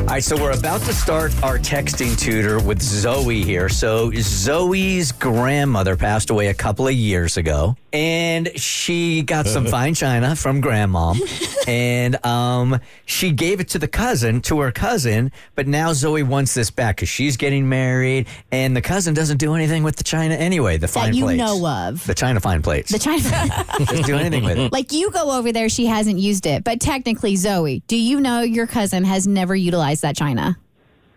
All 0.00 0.06
right, 0.10 0.22
so 0.24 0.36
we're 0.36 0.56
about 0.56 0.82
to 0.82 0.92
start 0.92 1.32
our 1.42 1.58
texting 1.58 2.18
tutor 2.18 2.60
with 2.62 2.82
Zoe 2.82 3.42
here. 3.42 3.68
So 3.70 4.10
Zoe's 4.14 5.10
grandmother 5.12 5.96
passed 5.96 6.28
away 6.30 6.48
a 6.48 6.54
couple 6.54 6.86
of 6.86 6.92
years 6.92 7.36
ago, 7.38 7.74
and 7.92 8.50
she 8.60 9.22
got 9.22 9.46
some 9.46 9.64
fine 9.78 9.94
china 9.94 10.36
from 10.36 10.60
grandmom, 10.60 11.18
and 11.68 12.22
um, 12.26 12.80
she 13.06 13.30
gave 13.32 13.60
it 13.60 13.68
to 13.70 13.78
the 13.78 13.88
cousin, 13.88 14.40
to 14.42 14.60
her 14.60 14.70
cousin. 14.72 15.32
But 15.54 15.66
now 15.68 15.92
Zoe 15.94 16.22
wants 16.22 16.52
this 16.54 16.70
back 16.70 16.96
because 16.96 17.08
she's 17.08 17.36
getting 17.38 17.66
married, 17.68 18.26
and 18.52 18.76
the 18.76 18.82
cousin 18.82 19.14
doesn't 19.14 19.38
do 19.38 19.54
anything 19.54 19.84
with 19.84 19.96
the 19.96 20.04
china 20.04 20.34
anyway. 20.34 20.76
The 20.76 20.86
fine 20.88 21.12
that 21.12 21.16
you 21.16 21.24
plates, 21.24 21.38
know 21.38 21.66
of. 21.66 22.06
the 22.06 22.14
china 22.14 22.40
fine 22.40 22.60
plates, 22.62 22.92
The 22.92 22.98
China. 22.98 23.64
doesn't 23.78 24.06
do 24.06 24.16
anything 24.16 24.44
with 24.44 24.58
it. 24.58 24.72
like 24.72 24.92
you 24.92 25.10
go 25.10 25.36
over 25.36 25.50
there, 25.50 25.68
she 25.70 25.86
hasn't 25.86 26.18
used 26.18 26.44
it. 26.46 26.62
But 26.62 26.80
technically, 26.80 27.36
Zoe, 27.36 27.82
do 27.86 27.96
you 27.96 28.20
know 28.20 28.42
your 28.42 28.66
cousin 28.66 29.04
has 29.04 29.26
never 29.26 29.56
utilized 29.56 29.83
that 30.00 30.16
China? 30.16 30.56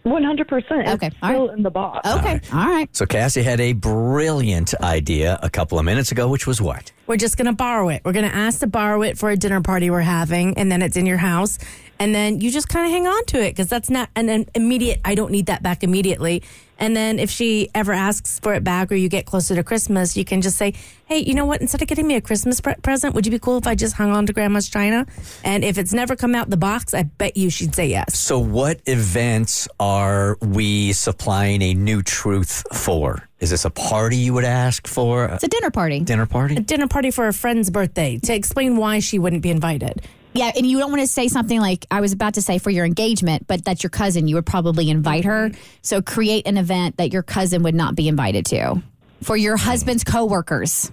One 0.04 0.24
hundred 0.24 0.48
percent. 0.48 0.88
Okay, 0.88 1.12
all 1.22 1.30
Still 1.30 1.48
right. 1.50 1.58
in 1.58 1.64
the 1.64 1.70
box. 1.70 2.08
Okay. 2.10 2.40
All 2.54 2.70
right. 2.70 2.88
So 2.96 3.06
Cassie 3.06 3.44
had 3.44 3.60
a 3.60 3.74
brilliant 3.74 4.74
idea 4.82 5.38
a 5.44 5.50
couple 5.50 5.78
of 5.78 5.84
minutes 5.84 6.14
ago, 6.14 6.30
which 6.30 6.48
was 6.48 6.62
what? 6.62 6.94
We're 7.08 7.18
just 7.18 7.36
going 7.36 7.48
to 7.48 7.54
borrow 7.54 7.90
it. 7.90 8.04
We're 8.06 8.14
going 8.14 8.30
to 8.30 8.34
ask 8.34 8.62
to 8.62 8.68
borrow 8.68 9.02
it 9.02 9.18
for 9.18 9.30
a 9.30 9.36
dinner 9.36 9.60
party 9.62 9.90
we're 9.90 10.00
having, 10.00 10.58
and 10.58 10.72
then 10.72 10.82
it's 10.82 10.96
in 10.96 11.06
your 11.06 11.18
house. 11.18 11.58
And 12.00 12.16
then 12.16 12.40
you 12.40 12.52
just 12.52 12.70
kind 12.70 12.86
of 12.86 12.92
hang 12.92 13.06
on 13.06 13.26
to 13.26 13.42
it 13.44 13.52
because 13.52 13.68
that's 13.68 13.90
not 13.90 14.10
an, 14.16 14.30
an 14.30 14.46
immediate, 14.56 15.02
I 15.04 15.16
don't 15.16 15.32
need 15.32 15.48
that 15.48 15.62
back 15.62 15.84
immediately. 15.84 16.42
And 16.80 16.96
then 16.96 17.20
if 17.20 17.30
she 17.30 17.70
ever 17.74 17.94
asks 17.94 18.40
for 18.40 18.54
it 18.54 18.64
back 18.64 18.92
or 18.92 18.96
you 18.96 19.10
get 19.10 19.26
closer 19.26 19.56
to 19.56 19.64
Christmas, 19.64 20.16
you 20.16 20.26
can 20.26 20.42
just 20.42 20.58
say, 20.58 20.74
hey, 21.06 21.20
you 21.20 21.34
know 21.34 21.46
what? 21.46 21.62
Instead 21.62 21.82
of 21.82 21.88
getting 21.88 22.08
me 22.08 22.16
a 22.16 22.22
Christmas 22.22 22.62
pre- 22.62 22.76
present, 22.76 23.16
would 23.16 23.26
you 23.26 23.32
be 23.32 23.40
cool 23.40 23.58
if 23.58 23.68
I 23.68 23.76
just 23.76 23.96
hung 23.96 24.12
on 24.12 24.26
to 24.28 24.34
grandma's 24.34 24.70
china? 24.70 25.06
And 25.44 25.64
if 25.64 25.78
it's 25.78 25.94
never 25.94 26.16
come 26.16 26.36
out 26.36 26.50
the 26.50 26.58
box, 26.58 26.94
I 26.94 27.04
bet 27.04 27.38
you 27.38 27.50
she'd 27.50 27.74
say 27.74 27.88
yes. 27.88 28.18
So, 28.18 28.40
what 28.40 28.82
events 28.86 29.68
are 29.80 30.38
we 30.42 30.94
supplying 30.94 31.62
a 31.62 31.74
new 31.74 32.02
truth 32.04 32.64
for? 32.74 33.28
Is 33.40 33.52
this 33.52 33.66
a 33.66 33.70
party 33.70 34.18
you 34.18 34.34
would 34.34 34.44
ask 34.44 34.88
for? 34.88 35.26
It's 35.26 35.44
a 35.44 35.48
dinner 35.48 35.70
party. 35.70 36.00
dinner 36.00 36.26
party? 36.26 36.56
A 36.56 36.60
dinner 36.60 36.88
party 36.88 37.12
for 37.12 37.28
a 37.28 37.34
friend's 37.34 37.70
birthday 37.70 38.18
to 38.18 38.34
explain 38.34 38.78
why 38.78 39.00
she 39.00 39.20
wouldn't 39.20 39.44
be 39.44 39.52
invited. 39.52 40.02
Yeah, 40.38 40.52
and 40.56 40.66
you 40.66 40.78
don't 40.80 40.92
want 40.92 41.02
to 41.02 41.08
say 41.08 41.28
something 41.28 41.60
like 41.60 41.86
I 41.90 42.02
was 42.02 42.14
about 42.14 42.36
to 42.36 42.42
say 42.42 42.60
for 42.60 42.70
your 42.70 42.86
engagement, 42.86 43.48
but 43.48 43.66
that's 43.66 43.84
your 43.84 43.90
cousin. 43.90 44.28
You 44.28 44.36
would 44.36 44.46
probably 44.46 44.90
invite 44.90 45.26
her. 45.26 45.50
Mm-hmm. 45.50 45.62
So 45.82 46.02
create 46.02 46.48
an 46.48 46.58
event 46.58 46.98
that 46.98 47.12
your 47.12 47.24
cousin 47.24 47.64
would 47.64 47.76
not 47.76 47.96
be 47.96 48.08
invited 48.08 48.46
to. 48.48 48.82
For 49.24 49.36
your 49.36 49.58
mm-hmm. 49.58 49.70
husband's 49.70 50.04
coworkers, 50.04 50.92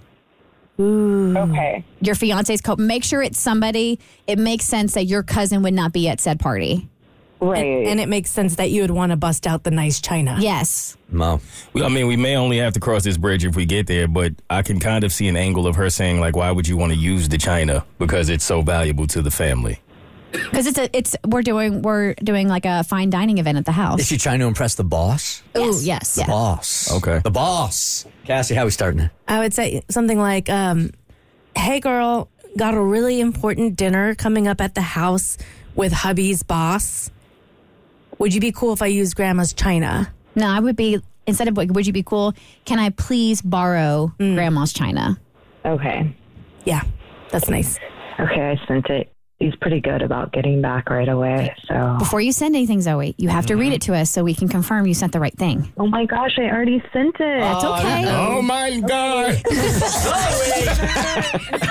Okay. 0.78 1.84
your 2.00 2.16
fiance's 2.16 2.60
co 2.60 2.74
make 2.74 3.04
sure 3.04 3.22
it's 3.22 3.38
somebody 3.38 4.00
it 4.26 4.40
makes 4.40 4.64
sense 4.64 4.94
that 4.94 5.04
your 5.04 5.22
cousin 5.22 5.62
would 5.62 5.74
not 5.74 5.92
be 5.92 6.08
at 6.08 6.20
said 6.20 6.40
party. 6.40 6.88
Right. 7.40 7.86
And 7.86 8.00
it 8.00 8.08
makes 8.08 8.30
sense 8.30 8.56
that 8.56 8.70
you 8.70 8.80
would 8.82 8.90
want 8.90 9.10
to 9.10 9.16
bust 9.16 9.46
out 9.46 9.64
the 9.64 9.70
nice 9.70 10.00
china. 10.00 10.36
Yes. 10.40 10.96
Mo. 11.10 11.40
We, 11.72 11.82
I 11.82 11.88
mean, 11.88 12.06
we 12.06 12.16
may 12.16 12.36
only 12.36 12.58
have 12.58 12.72
to 12.74 12.80
cross 12.80 13.04
this 13.04 13.16
bridge 13.18 13.44
if 13.44 13.54
we 13.54 13.66
get 13.66 13.86
there, 13.86 14.08
but 14.08 14.32
I 14.48 14.62
can 14.62 14.80
kind 14.80 15.04
of 15.04 15.12
see 15.12 15.28
an 15.28 15.36
angle 15.36 15.66
of 15.66 15.76
her 15.76 15.90
saying, 15.90 16.20
like, 16.20 16.36
why 16.36 16.50
would 16.50 16.66
you 16.66 16.76
want 16.76 16.92
to 16.92 16.98
use 16.98 17.28
the 17.28 17.36
china? 17.38 17.84
Because 17.98 18.28
it's 18.30 18.44
so 18.44 18.62
valuable 18.62 19.06
to 19.08 19.20
the 19.20 19.30
family. 19.30 19.80
Because 20.32 20.66
it's 20.66 20.78
a 20.78 20.96
it's 20.96 21.14
we're 21.24 21.42
doing 21.42 21.80
we're 21.82 22.14
doing 22.14 22.48
like 22.48 22.64
a 22.64 22.82
fine 22.82 23.08
dining 23.08 23.38
event 23.38 23.56
at 23.56 23.66
the 23.66 23.72
house. 23.72 24.00
Is 24.00 24.08
she 24.08 24.18
trying 24.18 24.40
to 24.40 24.46
impress 24.46 24.74
the 24.74 24.82
boss? 24.82 25.42
Oh 25.54 25.78
yes. 25.80 26.16
The 26.16 26.22
Yeah. 26.22 26.26
boss. 26.26 26.90
Okay. 26.90 27.20
The 27.22 27.30
boss. 27.30 28.04
Cassie, 28.24 28.56
how 28.56 28.64
we 28.64 28.72
starting 28.72 28.98
it? 29.00 29.10
I 29.28 29.38
would 29.38 29.54
say 29.54 29.82
something 29.90 30.18
like, 30.18 30.50
um, 30.50 30.90
"Hey, 31.54 31.78
girl, 31.78 32.28
got 32.56 32.74
a 32.74 32.80
really 32.80 33.20
important 33.20 33.76
dinner 33.76 34.16
coming 34.16 34.48
up 34.48 34.60
at 34.60 34.74
the 34.74 34.80
house 34.82 35.38
with 35.76 35.92
hubby's 35.92 36.42
boss. 36.42 37.12
Would 38.18 38.34
you 38.34 38.40
be 38.40 38.52
cool 38.52 38.72
if 38.72 38.82
I 38.82 38.86
used 38.86 39.16
Grandma's 39.16 39.52
china?" 39.52 40.12
No, 40.34 40.48
I 40.48 40.60
would 40.60 40.76
be 40.76 41.00
instead 41.26 41.48
of 41.48 41.56
like, 41.56 41.72
would 41.72 41.86
you 41.86 41.92
be 41.92 42.02
cool? 42.02 42.34
Can 42.64 42.78
I 42.78 42.90
please 42.90 43.40
borrow 43.42 44.12
mm. 44.18 44.34
grandma's 44.34 44.72
china? 44.72 45.18
okay. 45.64 46.14
Yeah, 46.64 46.82
that's 47.30 47.48
nice. 47.48 47.78
Okay, 48.18 48.50
I 48.50 48.66
sent 48.66 48.86
it. 48.86 49.10
He's 49.38 49.54
pretty 49.56 49.80
good 49.80 50.00
about 50.00 50.32
getting 50.32 50.62
back 50.62 50.88
right 50.88 51.08
away. 51.08 51.54
So 51.66 51.96
Before 51.98 52.20
you 52.20 52.32
send 52.32 52.54
anything, 52.54 52.80
Zoe, 52.80 53.14
you 53.18 53.28
have 53.28 53.46
to 53.46 53.56
read 53.56 53.72
it 53.72 53.82
to 53.82 53.94
us 53.94 54.08
so 54.10 54.22
we 54.22 54.34
can 54.34 54.48
confirm 54.48 54.86
you 54.86 54.94
sent 54.94 55.12
the 55.12 55.20
right 55.20 55.36
thing. 55.36 55.70
Oh 55.76 55.86
my 55.86 56.06
gosh, 56.06 56.38
I 56.38 56.44
already 56.44 56.82
sent 56.92 57.16
it. 57.16 57.40
That's 57.40 57.64
oh, 57.64 57.74
okay. 57.74 58.04
Oh 58.08 58.40
my 58.40 58.80
God. 58.80 59.42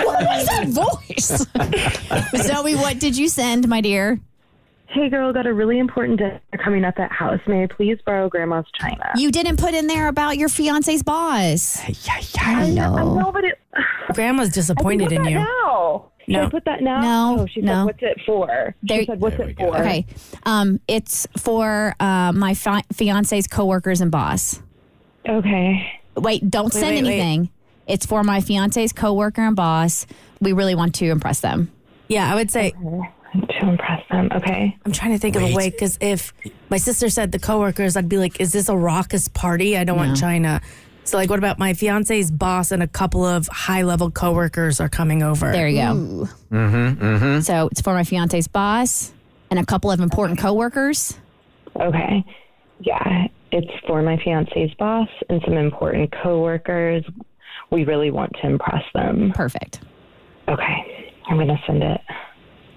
What 0.03 0.25
was 0.25 0.45
that 0.47 0.67
voice. 0.67 2.43
Zoe, 2.47 2.75
what 2.75 2.99
did 2.99 3.17
you 3.17 3.29
send, 3.29 3.67
my 3.67 3.81
dear? 3.81 4.19
Hey 4.93 5.09
girl, 5.09 5.33
got 5.33 5.47
a 5.47 5.53
really 5.53 5.79
important 5.79 6.19
dinner 6.19 6.39
coming 6.63 6.85
up 6.85 6.99
at 6.99 7.11
house. 7.11 7.39
May 7.47 7.63
I 7.63 7.67
please 7.67 7.97
borrow 8.05 8.29
grandma's 8.29 8.65
china? 8.79 9.11
You 9.15 9.31
didn't 9.31 9.57
put 9.57 9.73
in 9.73 9.87
there 9.87 10.07
about 10.07 10.37
your 10.37 10.49
fiance's 10.49 11.01
boss. 11.01 11.81
Yeah, 12.05 12.19
yeah, 12.35 12.59
I 12.59 12.69
know. 12.69 13.15
No, 13.19 13.31
but 13.31 13.43
it 13.43 13.57
Grandma's 14.13 14.49
disappointed 14.49 15.09
put 15.09 15.13
in 15.17 15.25
you. 15.25 15.39
now. 15.39 16.11
Should 16.25 16.33
No. 16.33 16.45
I 16.45 16.49
put 16.49 16.65
that 16.65 16.81
now? 16.83 17.01
No, 17.01 17.41
Oh, 17.41 17.45
she 17.47 17.61
said, 17.65 17.85
what's 17.85 17.97
it 18.03 18.17
for? 18.25 18.75
There- 18.83 18.99
she 18.99 19.05
said, 19.07 19.19
what's 19.19 19.37
we 19.39 19.45
it 19.45 19.57
go. 19.57 19.71
for? 19.71 19.77
Okay. 19.79 20.05
Um, 20.45 20.79
it's 20.87 21.27
for 21.37 21.95
uh, 21.99 22.31
my 22.31 22.53
fi- 22.53 22.83
fiance's 22.93 23.47
coworkers 23.47 23.99
and 23.99 24.11
boss. 24.11 24.61
Okay. 25.27 25.91
Wait, 26.15 26.47
don't 26.49 26.71
send 26.71 26.95
wait, 26.95 27.03
wait. 27.03 27.19
anything. 27.19 27.49
It's 27.87 28.05
for 28.05 28.23
my 28.23 28.41
fiance's 28.41 28.93
coworker 28.93 29.41
and 29.41 29.55
boss. 29.55 30.05
We 30.39 30.53
really 30.53 30.75
want 30.75 30.93
to 30.95 31.05
impress 31.09 31.39
them. 31.39 31.71
Yeah, 32.09 32.31
I 32.31 32.35
would 32.35 32.51
say 32.51 32.73
To 33.33 33.67
impress 33.67 34.01
them. 34.11 34.29
Okay. 34.31 34.77
I'm 34.85 34.91
trying 34.91 35.11
to 35.13 35.17
think 35.17 35.35
of 35.35 35.41
a 35.41 35.55
way 35.55 35.69
because 35.69 35.97
if 35.99 36.33
my 36.69 36.77
sister 36.77 37.09
said 37.09 37.31
the 37.31 37.39
coworkers, 37.39 37.97
I'd 37.97 38.07
be 38.07 38.17
like, 38.17 38.39
"Is 38.39 38.51
this 38.51 38.69
a 38.69 38.77
raucous 38.77 39.27
party? 39.27 39.75
I 39.75 39.83
don't 39.83 39.97
want 39.97 40.17
china." 40.17 40.61
So, 41.05 41.17
like, 41.17 41.29
what 41.29 41.39
about 41.39 41.59
my 41.59 41.73
fiance's 41.73 42.31
boss 42.31 42.71
and 42.71 42.81
a 42.81 42.87
couple 42.87 43.25
of 43.25 43.47
high 43.47 43.81
level 43.81 44.09
coworkers 44.11 44.79
are 44.79 44.87
coming 44.87 45.23
over? 45.23 45.51
There 45.51 45.67
you 45.67 45.81
go. 45.81 45.93
Mm-hmm, 46.51 47.03
mm-hmm. 47.03 47.39
So 47.41 47.67
it's 47.71 47.81
for 47.81 47.93
my 47.93 48.03
fiance's 48.03 48.47
boss 48.47 49.11
and 49.49 49.59
a 49.59 49.65
couple 49.65 49.91
of 49.91 49.99
important 49.99 50.39
coworkers. 50.39 51.17
Okay. 51.75 52.23
Yeah. 52.79 53.27
It's 53.51 53.71
for 53.85 54.01
my 54.01 54.17
fiance's 54.23 54.73
boss 54.79 55.09
and 55.29 55.41
some 55.43 55.57
important 55.57 56.13
coworkers. 56.23 57.03
We 57.69 57.83
really 57.83 58.11
want 58.11 58.31
to 58.41 58.47
impress 58.47 58.83
them. 58.93 59.31
Perfect. 59.33 59.81
Okay. 60.47 61.11
I'm 61.27 61.37
gonna 61.37 61.59
send 61.65 61.83
it. 61.83 62.01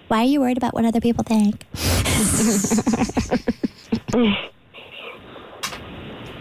Why 0.08 0.20
are 0.20 0.24
you 0.24 0.40
worried 0.40 0.56
about 0.56 0.74
what 0.74 0.84
other 0.84 1.00
people 1.00 1.24
think? 1.24 1.64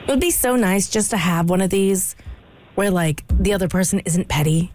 It 0.07 0.09
would 0.09 0.19
be 0.19 0.31
so 0.31 0.55
nice 0.55 0.87
just 0.87 1.09
to 1.09 1.17
have 1.17 1.49
one 1.49 1.61
of 1.61 1.71
these 1.71 2.15
where 2.75 2.91
like 2.91 3.23
the 3.29 3.53
other 3.53 3.67
person 3.67 4.01
isn't 4.05 4.27
petty. 4.27 4.71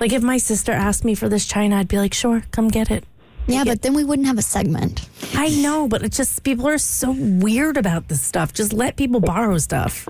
Like 0.00 0.12
if 0.12 0.22
my 0.22 0.36
sister 0.36 0.72
asked 0.72 1.02
me 1.04 1.14
for 1.14 1.30
this 1.30 1.46
china, 1.46 1.76
I'd 1.76 1.88
be 1.88 1.96
like, 1.96 2.12
sure, 2.12 2.44
come 2.50 2.68
get 2.68 2.90
it. 2.90 3.04
Yeah, 3.46 3.64
but 3.64 3.80
then 3.82 3.94
we 3.94 4.04
wouldn't 4.04 4.26
have 4.26 4.38
a 4.38 4.42
segment. 4.42 5.08
I 5.34 5.48
know, 5.48 5.88
but 5.88 6.02
it's 6.02 6.16
just 6.16 6.42
people 6.42 6.68
are 6.68 6.78
so 6.78 7.12
weird 7.16 7.76
about 7.76 8.08
this 8.08 8.20
stuff. 8.20 8.52
Just 8.52 8.72
let 8.72 8.96
people 8.96 9.20
borrow 9.20 9.56
stuff. 9.58 10.06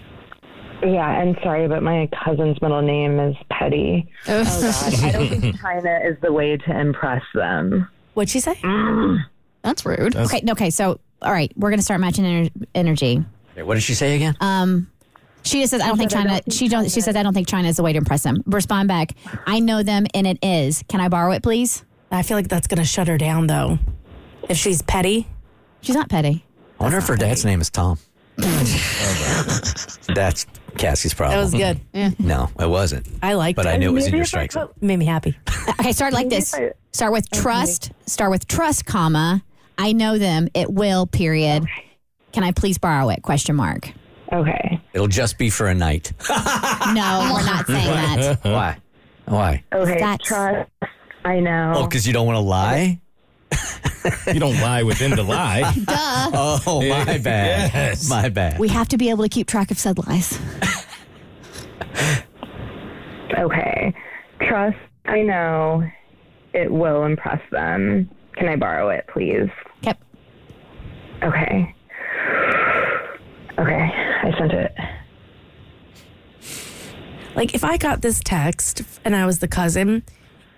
Yeah, 0.83 1.21
and 1.21 1.37
sorry, 1.42 1.68
but 1.68 1.83
my 1.83 2.09
cousin's 2.25 2.61
middle 2.61 2.83
name 2.83 3.21
is 3.21 3.37
Petty. 3.50 4.09
Oh, 4.26 4.42
oh 4.47 4.90
God, 4.90 5.04
I 5.04 5.12
don't 5.12 5.28
think 5.28 5.61
China 5.61 6.00
is 6.04 6.16
the 6.23 6.33
way 6.33 6.56
to 6.56 6.80
impress 6.80 7.23
them. 7.35 7.88
What'd 8.16 8.30
she 8.30 8.40
say? 8.40 8.54
That's 9.61 9.85
rude. 9.85 10.16
Okay, 10.16 10.42
okay, 10.49 10.70
so 10.70 10.99
all 11.20 11.30
right, 11.32 11.52
we're 11.54 11.68
gonna 11.68 11.82
start 11.82 12.00
matching 12.00 12.25
ener- 12.25 12.50
energy. 12.75 13.23
Wait, 13.54 13.62
what 13.64 13.75
did 13.75 13.82
she 13.82 13.92
say 13.92 14.16
again? 14.16 14.35
Um, 14.40 14.90
She 15.42 15.61
just 15.61 15.70
says, 15.73 15.82
"I 15.82 15.88
don't 15.88 15.99
think 15.99 16.11
China." 16.11 16.40
She 16.49 16.68
don't. 16.68 16.90
She 16.90 17.02
says, 17.02 17.14
"I 17.14 17.23
don't 17.23 17.35
think 17.35 17.46
China 17.46 17.68
is 17.68 17.76
the 17.76 17.82
way 17.82 17.92
to 17.92 17.99
impress 17.99 18.23
them." 18.23 18.42
Respond 18.46 18.88
back. 18.88 19.12
I 19.46 19.61
know 19.61 19.82
them, 19.82 20.06
and 20.14 20.26
it 20.26 20.38
is. 20.42 20.82
Can 20.88 21.02
I 21.02 21.08
borrow 21.08 21.30
it, 21.32 21.42
please? 21.42 21.85
I 22.11 22.23
feel 22.23 22.38
like 22.38 22.49
that's 22.49 22.66
going 22.66 22.78
to 22.78 22.85
shut 22.87 23.06
her 23.08 23.18
down 23.18 23.49
though. 23.49 23.78
If 24.49 24.56
she's 24.56 24.80
petty. 24.80 25.28
She's 25.82 25.94
not 25.94 26.08
petty. 26.08 26.42
I 26.80 26.85
wonder 26.85 26.96
if 26.99 27.06
her 27.08 27.16
dad's 27.16 27.44
name 27.44 27.61
is 27.61 27.68
Tom. 27.68 27.99
That's 30.14 30.46
Cassie's 30.76 31.14
problem. 31.14 31.37
That 31.38 31.42
was 31.42 31.52
hmm. 31.52 32.09
good. 32.18 32.21
No, 32.21 32.49
it 32.59 32.68
wasn't. 32.68 33.06
I 33.23 33.35
liked 33.35 33.56
But 33.56 33.66
it. 33.66 33.68
But 33.68 33.75
I 33.75 33.76
knew 33.78 33.90
it 33.90 33.92
was 33.92 34.06
in 34.06 34.12
your 34.14 34.23
if 34.23 34.26
I 34.26 34.28
strike 34.28 34.52
zone. 34.52 34.68
put- 34.68 34.83
Made 34.83 34.97
me 34.99 35.04
happy. 35.06 35.37
Okay, 35.80 35.92
start 35.92 36.12
like 36.12 36.28
this. 36.28 36.54
Start 36.92 37.12
with 37.12 37.28
trust. 37.30 37.90
Start 38.06 38.30
with 38.30 38.47
trust, 38.47 38.87
comma. 38.87 39.42
I 39.76 39.92
know 39.92 40.16
them. 40.16 40.49
It 40.54 40.73
will. 40.73 41.06
Period. 41.06 41.64
Can 42.33 42.45
I 42.45 42.52
please 42.52 42.78
borrow 42.78 43.09
it? 43.11 43.23
Question 43.23 43.56
mark. 43.56 43.90
Okay. 44.33 44.80
It'll 44.95 45.09
just 45.09 45.38
be 45.38 45.50
for 45.50 45.66
a 45.66 45.75
night. 45.75 46.12
No, 46.95 47.33
we're 47.35 47.45
not 47.45 47.66
saying 47.66 47.87
that. 48.21 48.38
Why? 48.45 48.78
Why? 49.26 49.64
Okay. 49.73 49.99
That's- 49.99 50.26
Trust. 50.26 50.71
I 51.25 51.40
know. 51.40 51.73
Oh, 51.76 51.85
because 51.87 52.06
you 52.06 52.12
don't 52.12 52.26
want 52.26 52.37
to 52.37 52.40
lie? 52.40 53.00
You 54.33 54.41
don't 54.41 54.61
lie 54.61 54.83
within 54.83 55.12
the 55.12 55.23
lie. 55.23 55.73
Duh. 55.85 56.31
Oh, 56.67 56.81
my 56.88 57.19
bad. 57.19 57.73
Yes. 57.75 58.09
My 58.09 58.29
bad. 58.29 58.59
We 58.59 58.69
have 58.69 58.88
to 58.88 58.97
be 58.97 59.11
able 59.11 59.25
to 59.25 59.29
keep 59.29 59.47
track 59.49 59.71
of 59.71 59.79
said 59.79 59.99
lies. 60.07 60.38
Okay. 63.38 63.95
Trust. 64.41 64.76
I 65.07 65.23
know. 65.23 65.83
It 66.53 66.71
will 66.71 67.05
impress 67.05 67.41
them. 67.50 68.09
Can 68.35 68.49
I 68.49 68.57
borrow 68.57 68.88
it, 68.91 69.07
please? 69.12 69.49
Yep. 69.83 70.00
Okay. 71.23 71.75
Okay. 73.59 73.91
I 74.23 74.35
sent 74.38 74.53
it. 74.53 74.75
Like 77.35 77.55
if 77.55 77.65
I 77.65 77.76
got 77.76 78.03
this 78.03 78.21
text 78.25 78.83
and 79.05 79.15
I 79.15 79.26
was 79.26 79.41
the 79.41 79.49
cousin, 79.49 80.03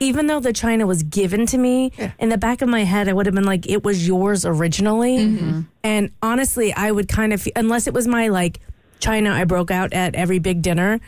even 0.01 0.27
though 0.27 0.41
the 0.41 0.53
china 0.53 0.87
was 0.87 1.03
given 1.03 1.47
to 1.47 1.59
me, 1.59 1.93
in 2.19 2.29
the 2.29 2.39
back 2.39 2.63
of 2.63 2.69
my 2.69 2.85
head, 2.85 3.09
I 3.09 3.13
would 3.13 3.27
have 3.27 3.35
been 3.35 3.45
like, 3.45 3.69
it 3.69 3.85
was 3.85 4.07
yours 4.07 4.45
originally. 4.45 5.19
Mm-hmm. 5.19 5.61
And 5.83 6.11
honestly, 6.23 6.73
I 6.73 6.91
would 6.91 7.09
kind 7.09 7.33
of, 7.33 7.47
unless 7.57 7.87
it 7.87 7.95
was 7.95 8.07
my 8.07 8.29
like 8.29 8.61
china 9.01 9.31
I 9.31 9.45
broke 9.45 9.71
out 9.71 9.93
at 9.93 10.15
every 10.15 10.39
big 10.39 10.63
dinner, 10.63 11.01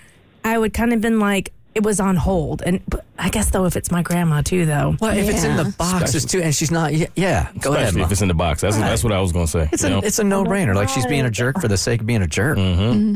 I 0.44 0.58
would 0.58 0.72
kind 0.72 0.92
of 0.92 1.00
been 1.00 1.20
like, 1.20 1.52
it 1.74 1.84
was 1.84 2.00
on 2.00 2.16
hold. 2.16 2.62
And 2.62 2.82
but 2.88 3.04
I 3.18 3.28
guess 3.28 3.50
though, 3.50 3.64
if 3.64 3.76
it's 3.76 3.90
my 3.90 4.02
grandma 4.02 4.42
too, 4.42 4.66
though. 4.66 4.96
Well, 5.00 5.16
if 5.16 5.28
it's 5.28 5.44
in 5.44 5.56
the 5.56 5.72
boxes 5.78 6.24
too, 6.24 6.42
and 6.42 6.54
she's 6.54 6.70
not, 6.70 6.92
yeah, 6.94 7.06
yeah 7.14 7.52
go 7.60 7.74
ahead. 7.74 7.94
Ma. 7.94 8.04
if 8.04 8.12
it's 8.12 8.22
in 8.22 8.28
the 8.28 8.34
box. 8.34 8.62
That's, 8.62 8.76
that's 8.76 9.04
what 9.04 9.12
I 9.12 9.20
was 9.20 9.32
going 9.32 9.46
to 9.46 9.50
say. 9.50 9.68
It's 9.72 9.84
a, 9.84 9.90
know? 9.90 10.00
it's 10.00 10.18
a 10.18 10.24
no 10.24 10.44
brainer. 10.44 10.74
Like 10.74 10.88
she's 10.88 11.06
being 11.06 11.24
a 11.24 11.30
jerk 11.30 11.60
for 11.60 11.68
the 11.68 11.76
sake 11.76 12.00
of 12.00 12.06
being 12.06 12.22
a 12.22 12.26
jerk. 12.26 12.58
Mm-hmm. 12.58 13.14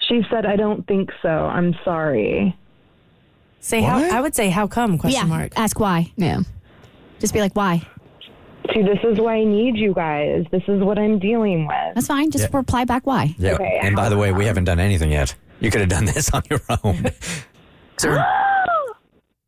She 0.00 0.22
said, 0.30 0.44
I 0.46 0.56
don't 0.56 0.86
think 0.86 1.10
so. 1.22 1.28
I'm 1.28 1.74
sorry. 1.84 2.56
Say 3.66 3.80
how, 3.82 3.98
I 3.98 4.20
would 4.20 4.36
say, 4.36 4.48
how 4.48 4.68
come? 4.68 4.96
Question 4.96 5.22
Yeah. 5.28 5.36
mark. 5.36 5.52
Ask 5.56 5.80
why. 5.80 6.12
Yeah. 6.16 6.42
Just 7.18 7.34
be 7.34 7.40
like, 7.40 7.56
why? 7.56 7.82
See, 8.72 8.82
this 8.82 8.98
is 9.02 9.18
why 9.18 9.34
I 9.38 9.44
need 9.44 9.76
you 9.76 9.92
guys. 9.92 10.44
This 10.52 10.62
is 10.68 10.80
what 10.84 11.00
I'm 11.00 11.18
dealing 11.18 11.66
with. 11.66 11.94
That's 11.96 12.06
fine. 12.06 12.30
Just 12.30 12.54
reply 12.54 12.84
back 12.84 13.08
why. 13.08 13.34
Yeah. 13.38 13.54
Okay, 13.54 13.80
and 13.82 13.96
by 13.96 14.08
the 14.08 14.16
way, 14.16 14.30
we 14.30 14.46
haven't 14.46 14.64
done 14.66 14.78
anything 14.78 15.10
yet. 15.10 15.34
You 15.58 15.72
could 15.72 15.80
have 15.80 15.90
done 15.90 16.04
this 16.04 16.30
on 16.32 16.42
your 16.48 16.60
own. 16.84 17.06
Sir, 17.98 18.24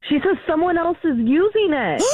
She 0.09 0.16
says 0.18 0.37
someone 0.48 0.76
else 0.78 0.98
is 1.04 1.16
using 1.18 1.72
it. 1.72 2.02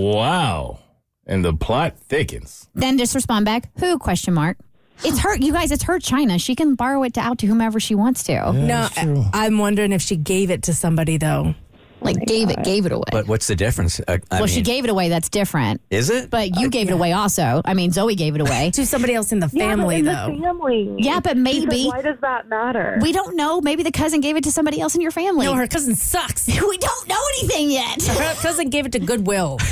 Wow. 0.00 0.78
And 1.26 1.44
the 1.44 1.52
plot 1.52 1.98
thickens. 1.98 2.70
Then 2.74 2.96
just 2.96 3.14
respond 3.14 3.44
back. 3.44 3.68
Who? 3.80 3.98
Question 3.98 4.32
mark. 4.32 4.56
It's 5.04 5.18
her. 5.20 5.36
You 5.36 5.52
guys, 5.52 5.70
it's 5.70 5.84
her 5.84 5.98
China. 5.98 6.38
She 6.38 6.54
can 6.54 6.74
borrow 6.74 7.02
it 7.04 7.14
to, 7.14 7.20
out 7.20 7.38
to 7.38 7.46
whomever 7.46 7.80
she 7.80 7.94
wants 7.94 8.22
to. 8.24 8.52
No, 8.52 8.88
I, 9.32 9.46
am 9.46 9.58
wondering 9.58 9.92
if 9.92 10.02
she 10.02 10.16
gave 10.16 10.50
it 10.50 10.64
to 10.64 10.74
somebody 10.74 11.16
though. 11.16 11.54
Like 12.02 12.16
gave 12.24 12.48
it, 12.48 12.62
gave 12.64 12.86
it 12.86 12.92
away. 12.92 13.04
but 13.12 13.28
what's 13.28 13.46
the 13.46 13.54
difference? 13.54 14.00
Uh, 14.00 14.18
I 14.30 14.38
well, 14.38 14.46
she 14.46 14.56
mean, 14.56 14.64
gave 14.64 14.84
it 14.84 14.90
away. 14.90 15.10
That's 15.10 15.28
different. 15.28 15.82
Is 15.90 16.08
it? 16.08 16.30
But 16.30 16.58
you 16.58 16.70
gave 16.70 16.88
it 16.88 16.92
away 16.92 17.12
also. 17.12 17.60
I 17.64 17.74
mean, 17.74 17.92
Zoe 17.92 18.14
gave 18.14 18.34
it 18.34 18.40
away. 18.40 18.70
To 18.80 18.86
somebody 18.86 19.14
else 19.14 19.32
in 19.32 19.40
the 19.40 19.50
Yeah, 19.52 19.66
but 19.66 19.76
family 19.76 19.96
in 19.96 20.04
though. 20.06 20.34
The 20.34 20.42
family. 20.42 20.94
Yeah, 20.98 21.20
but 21.20 21.36
She 21.36 21.60
said, 21.60 21.68
maybe. 21.68 21.86
why 21.88 22.00
does 22.00 22.18
that 22.22 22.48
matter? 22.48 22.98
We 23.02 23.12
don't 23.12 23.36
know. 23.36 23.60
Maybe 23.60 23.82
the 23.82 23.92
cousin 23.92 24.20
gave 24.22 24.36
it 24.36 24.44
to 24.44 24.52
somebody 24.52 24.80
else 24.80 24.94
in 24.94 25.02
your 25.02 25.10
family. 25.10 25.44
No, 25.44 25.54
her 25.54 25.66
cousin 25.66 25.94
sucks. 25.94 26.46
we 26.48 26.78
don't 26.78 27.08
know 27.08 27.20
anything 27.38 27.70
yet. 27.70 28.02
Her 28.02 28.34
cousin 28.36 28.70
gave 28.70 28.86
it 28.86 28.92
to 28.92 28.98
Goodwill. 28.98 29.58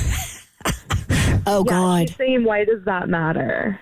Oh 1.51 1.64
yeah, 1.67 2.05
She's 2.05 2.17
saying, 2.17 2.45
why 2.45 2.67
does 2.67 2.85
that 2.85 3.09
matter? 3.09 3.81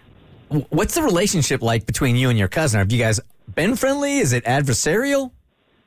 What's 0.48 0.94
the 0.94 1.02
relationship 1.02 1.62
like 1.62 1.86
between 1.86 2.16
you 2.16 2.30
and 2.30 2.38
your 2.38 2.48
cousin? 2.48 2.78
Have 2.78 2.92
you 2.92 2.98
guys 2.98 3.20
been 3.54 3.76
friendly? 3.76 4.18
Is 4.18 4.32
it 4.32 4.44
adversarial? 4.44 5.32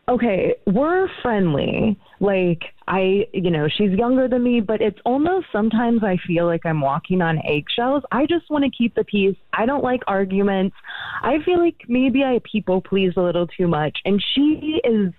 Okay, 0.10 0.56
we're 0.66 1.08
friendly. 1.22 2.00
Like, 2.20 2.64
I, 2.88 3.28
you 3.32 3.52
know, 3.52 3.68
she's 3.70 3.92
younger 3.92 4.28
than 4.28 4.44
me, 4.44 4.60
but 4.60 4.82
it's 4.82 4.98
almost 5.06 5.46
sometimes 5.52 6.04
I 6.04 6.18
feel 6.26 6.46
like 6.46 6.66
I'm 6.66 6.82
walking 6.82 7.22
on 7.22 7.40
eggshells. 7.46 8.04
I 8.12 8.26
just 8.26 8.50
want 8.50 8.66
to 8.66 8.72
keep 8.72 8.96
the 8.96 9.04
peace. 9.04 9.38
I 9.54 9.66
don't 9.66 9.84
like 9.84 10.02
arguments. 10.08 10.76
I 11.22 11.38
feel 11.46 11.60
like 11.60 11.76
maybe 11.88 12.24
I 12.24 12.42
people 12.52 12.82
please 12.82 13.14
a 13.16 13.22
little 13.22 13.48
too 13.48 13.68
much. 13.68 14.00
And 14.04 14.22
she 14.34 14.82
is 14.84 15.14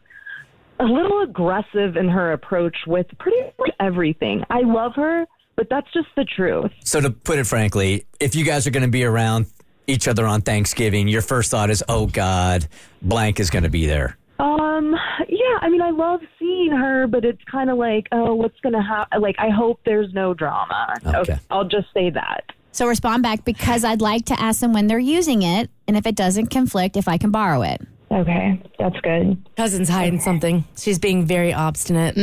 a 0.81 0.85
little 0.85 1.23
aggressive 1.23 1.97
in 1.97 2.09
her 2.09 2.33
approach 2.33 2.77
with 2.87 3.07
pretty 3.19 3.41
much 3.59 3.71
everything. 3.79 4.45
I 4.51 4.63
love 4.63 4.93
her, 4.97 5.27
but 5.61 5.69
that's 5.69 5.93
just 5.93 6.09
the 6.17 6.25
truth. 6.25 6.73
So 6.87 7.03
to 7.03 7.11
put 7.11 7.39
it 7.39 7.47
frankly, 7.47 8.07
if 8.19 8.35
you 8.35 8.47
guys 8.47 8.67
are 8.67 8.71
going 8.71 8.83
to 8.83 8.89
be 8.89 9.05
around 9.05 9.45
each 9.87 10.09
other 10.09 10.27
on 10.27 10.41
Thanksgiving, 10.41 11.07
your 11.07 11.21
first 11.21 11.51
thought 11.51 11.69
is, 11.69 11.85
"Oh 11.87 12.07
God, 12.07 12.67
blank 13.03 13.39
is 13.41 13.51
going 13.51 13.65
to 13.65 13.69
be 13.69 13.85
there." 13.85 14.17
Um, 14.39 14.97
yeah, 15.29 15.59
I 15.61 15.69
mean, 15.69 15.83
I 15.83 15.91
love 15.91 16.21
seeing 16.39 16.71
her, 16.71 17.07
but 17.07 17.27
it's 17.27 17.45
kind 17.45 17.69
of 17.69 17.77
like, 17.77 18.07
oh, 18.11 18.35
what's 18.35 18.59
going 18.61 18.73
to 18.73 18.81
happen? 18.81 19.21
Like, 19.21 19.37
I 19.39 19.51
hope 19.51 19.81
there's 19.85 20.15
no 20.15 20.33
drama. 20.33 20.95
Okay. 21.05 21.39
I'll 21.51 21.69
just 21.69 21.89
say 21.93 22.09
that. 22.09 22.45
So 22.73 22.87
respond 22.87 23.23
back 23.23 23.45
because 23.45 23.85
I'd 23.85 24.01
like 24.01 24.25
to 24.27 24.41
ask 24.41 24.61
them 24.61 24.73
when 24.73 24.87
they're 24.87 24.99
using 24.99 25.43
it, 25.43 25.69
and 25.87 25.95
if 25.95 26.07
it 26.07 26.15
doesn't 26.15 26.47
conflict, 26.47 26.97
if 26.97 27.07
I 27.07 27.19
can 27.19 27.31
borrow 27.31 27.61
it. 27.61 27.83
Okay, 28.11 28.63
that's 28.79 28.99
good. 29.01 29.37
Cousin's 29.59 29.91
hiding 29.91 30.21
something. 30.21 30.65
She's 30.79 30.99
being 30.99 31.27
very 31.27 31.53
obstinate. 31.53 32.17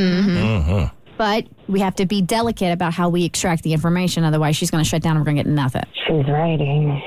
But 1.17 1.47
we 1.67 1.79
have 1.79 1.95
to 1.95 2.05
be 2.05 2.21
delicate 2.21 2.71
about 2.71 2.93
how 2.93 3.09
we 3.09 3.25
extract 3.25 3.63
the 3.63 3.73
information. 3.73 4.23
Otherwise, 4.23 4.55
she's 4.55 4.71
going 4.71 4.83
to 4.83 4.89
shut 4.89 5.01
down 5.01 5.17
and 5.17 5.21
we're 5.21 5.25
going 5.25 5.37
to 5.37 5.43
get 5.43 5.49
nothing. 5.49 5.83
She's 6.07 6.27
writing. 6.27 7.01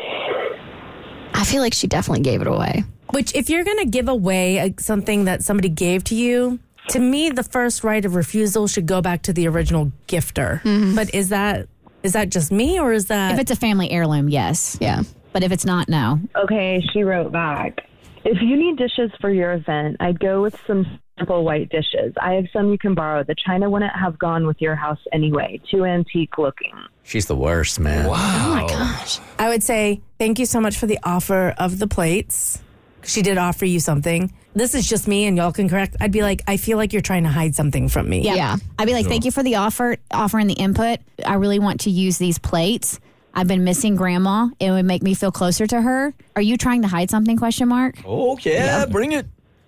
I 1.33 1.45
feel 1.45 1.61
like 1.63 1.75
she 1.75 1.87
definitely 1.87 2.23
gave 2.23 2.41
it 2.41 2.47
away. 2.47 2.85
Which, 3.13 3.35
if 3.35 3.49
you're 3.51 3.65
going 3.65 3.79
to 3.79 3.87
give 3.87 4.09
away 4.09 4.59
uh, 4.61 4.71
something 4.79 5.25
that 5.25 5.43
somebody 5.43 5.69
gave 5.69 6.05
to 6.05 6.15
you, 6.15 6.59
to 6.89 6.99
me, 6.99 7.31
the 7.31 7.43
first 7.43 7.85
right 7.85 8.05
of 8.05 8.15
refusal 8.15 8.67
should 8.67 8.87
go 8.87 9.01
back 9.01 9.23
to 9.23 9.33
the 9.33 9.47
original 9.49 9.93
gifter. 10.09 10.63
But 10.95 11.15
is 11.15 11.29
that 11.29 11.69
is 12.03 12.15
that 12.15 12.31
just 12.31 12.51
me, 12.51 12.81
or 12.81 12.93
is 12.93 13.07
that 13.07 13.35
If 13.35 13.41
it's 13.41 13.51
a 13.51 13.57
family 13.57 13.91
heirloom, 13.91 14.29
yes. 14.29 14.79
Yeah. 14.81 15.03
But 15.33 15.43
if 15.43 15.53
it's 15.53 15.65
not, 15.65 15.89
no. 15.89 16.19
Okay, 16.35 16.83
she 16.93 17.03
wrote 17.03 17.31
back. 17.31 17.87
If 18.25 18.39
you 18.43 18.57
need 18.57 18.77
dishes 18.77 19.11
for 19.21 19.31
your 19.31 19.53
event, 19.53 19.97
I'd 20.01 20.19
go 20.19 20.43
with 20.43 20.59
some 20.67 20.99
simple 21.21 21.45
white 21.45 21.69
dishes. 21.69 22.15
I 22.21 22.33
have 22.33 22.47
some 22.53 22.71
you 22.71 22.79
can 22.79 22.95
borrow. 22.95 23.23
The 23.23 23.35
china 23.35 23.71
wouldn't 23.71 23.95
have 23.95 24.19
gone 24.19 24.47
with 24.47 24.61
your 24.61 24.75
house 24.75 24.99
anyway. 25.13 25.61
Too 25.71 25.85
antique 25.85 26.39
looking. 26.39 26.73
She's 27.03 27.27
the 27.27 27.37
worst, 27.37 27.79
man. 27.79 28.09
Wow. 28.09 28.17
Oh 28.17 28.55
my 28.55 28.67
gosh. 28.67 29.21
I 29.39 29.49
would 29.49 29.63
say 29.63 30.01
thank 30.19 30.39
you 30.39 30.47
so 30.47 30.61
much 30.61 30.79
for 30.79 30.87
the 30.87 30.99
offer 31.05 31.55
of 31.59 31.79
the 31.79 31.87
plates. 31.87 32.63
She 33.03 33.23
did 33.23 33.39
offer 33.39 33.65
you 33.65 33.81
something. 33.81 34.33
This 34.53 34.75
is 34.75 34.89
just 34.89 35.07
me, 35.07 35.27
and 35.27 35.37
y'all 35.37 35.53
can 35.53 35.69
correct. 35.69 35.97
I'd 36.01 36.13
be 36.13 36.23
like, 36.23 36.43
I 36.49 36.57
feel 36.57 36.77
like 36.77 36.93
you're 36.93 37.03
trying 37.03 37.23
to 37.23 37.31
hide 37.31 37.55
something 37.55 37.89
from 37.89 38.09
me. 38.09 38.23
Yeah. 38.23 38.35
Yeah. 38.35 38.57
I'd 38.79 38.87
be 38.87 38.93
like, 38.95 39.07
thank 39.07 39.25
you 39.25 39.31
for 39.31 39.43
the 39.43 39.57
offer, 39.57 39.97
offering 40.11 40.49
the 40.49 40.55
input. 40.55 40.99
I 41.25 41.35
really 41.35 41.59
want 41.59 41.81
to 41.83 41.91
use 41.91 42.19
these 42.19 42.39
plates. 42.39 42.99
I've 43.33 43.47
been 43.47 43.63
missing 43.63 43.95
grandma. 43.95 44.49
It 44.59 44.71
would 44.73 44.85
make 44.85 45.03
me 45.03 45.15
feel 45.15 45.31
closer 45.31 45.67
to 45.67 45.81
her. 45.81 46.13
Are 46.35 46.43
you 46.43 46.57
trying 46.57 46.83
to 46.83 46.89
hide 46.89 47.11
something? 47.11 47.37
Question 47.37 47.69
mark. 47.69 47.97
Oh 48.05 48.37
yeah, 48.43 48.87
bring 48.87 49.13
it. 49.13 49.27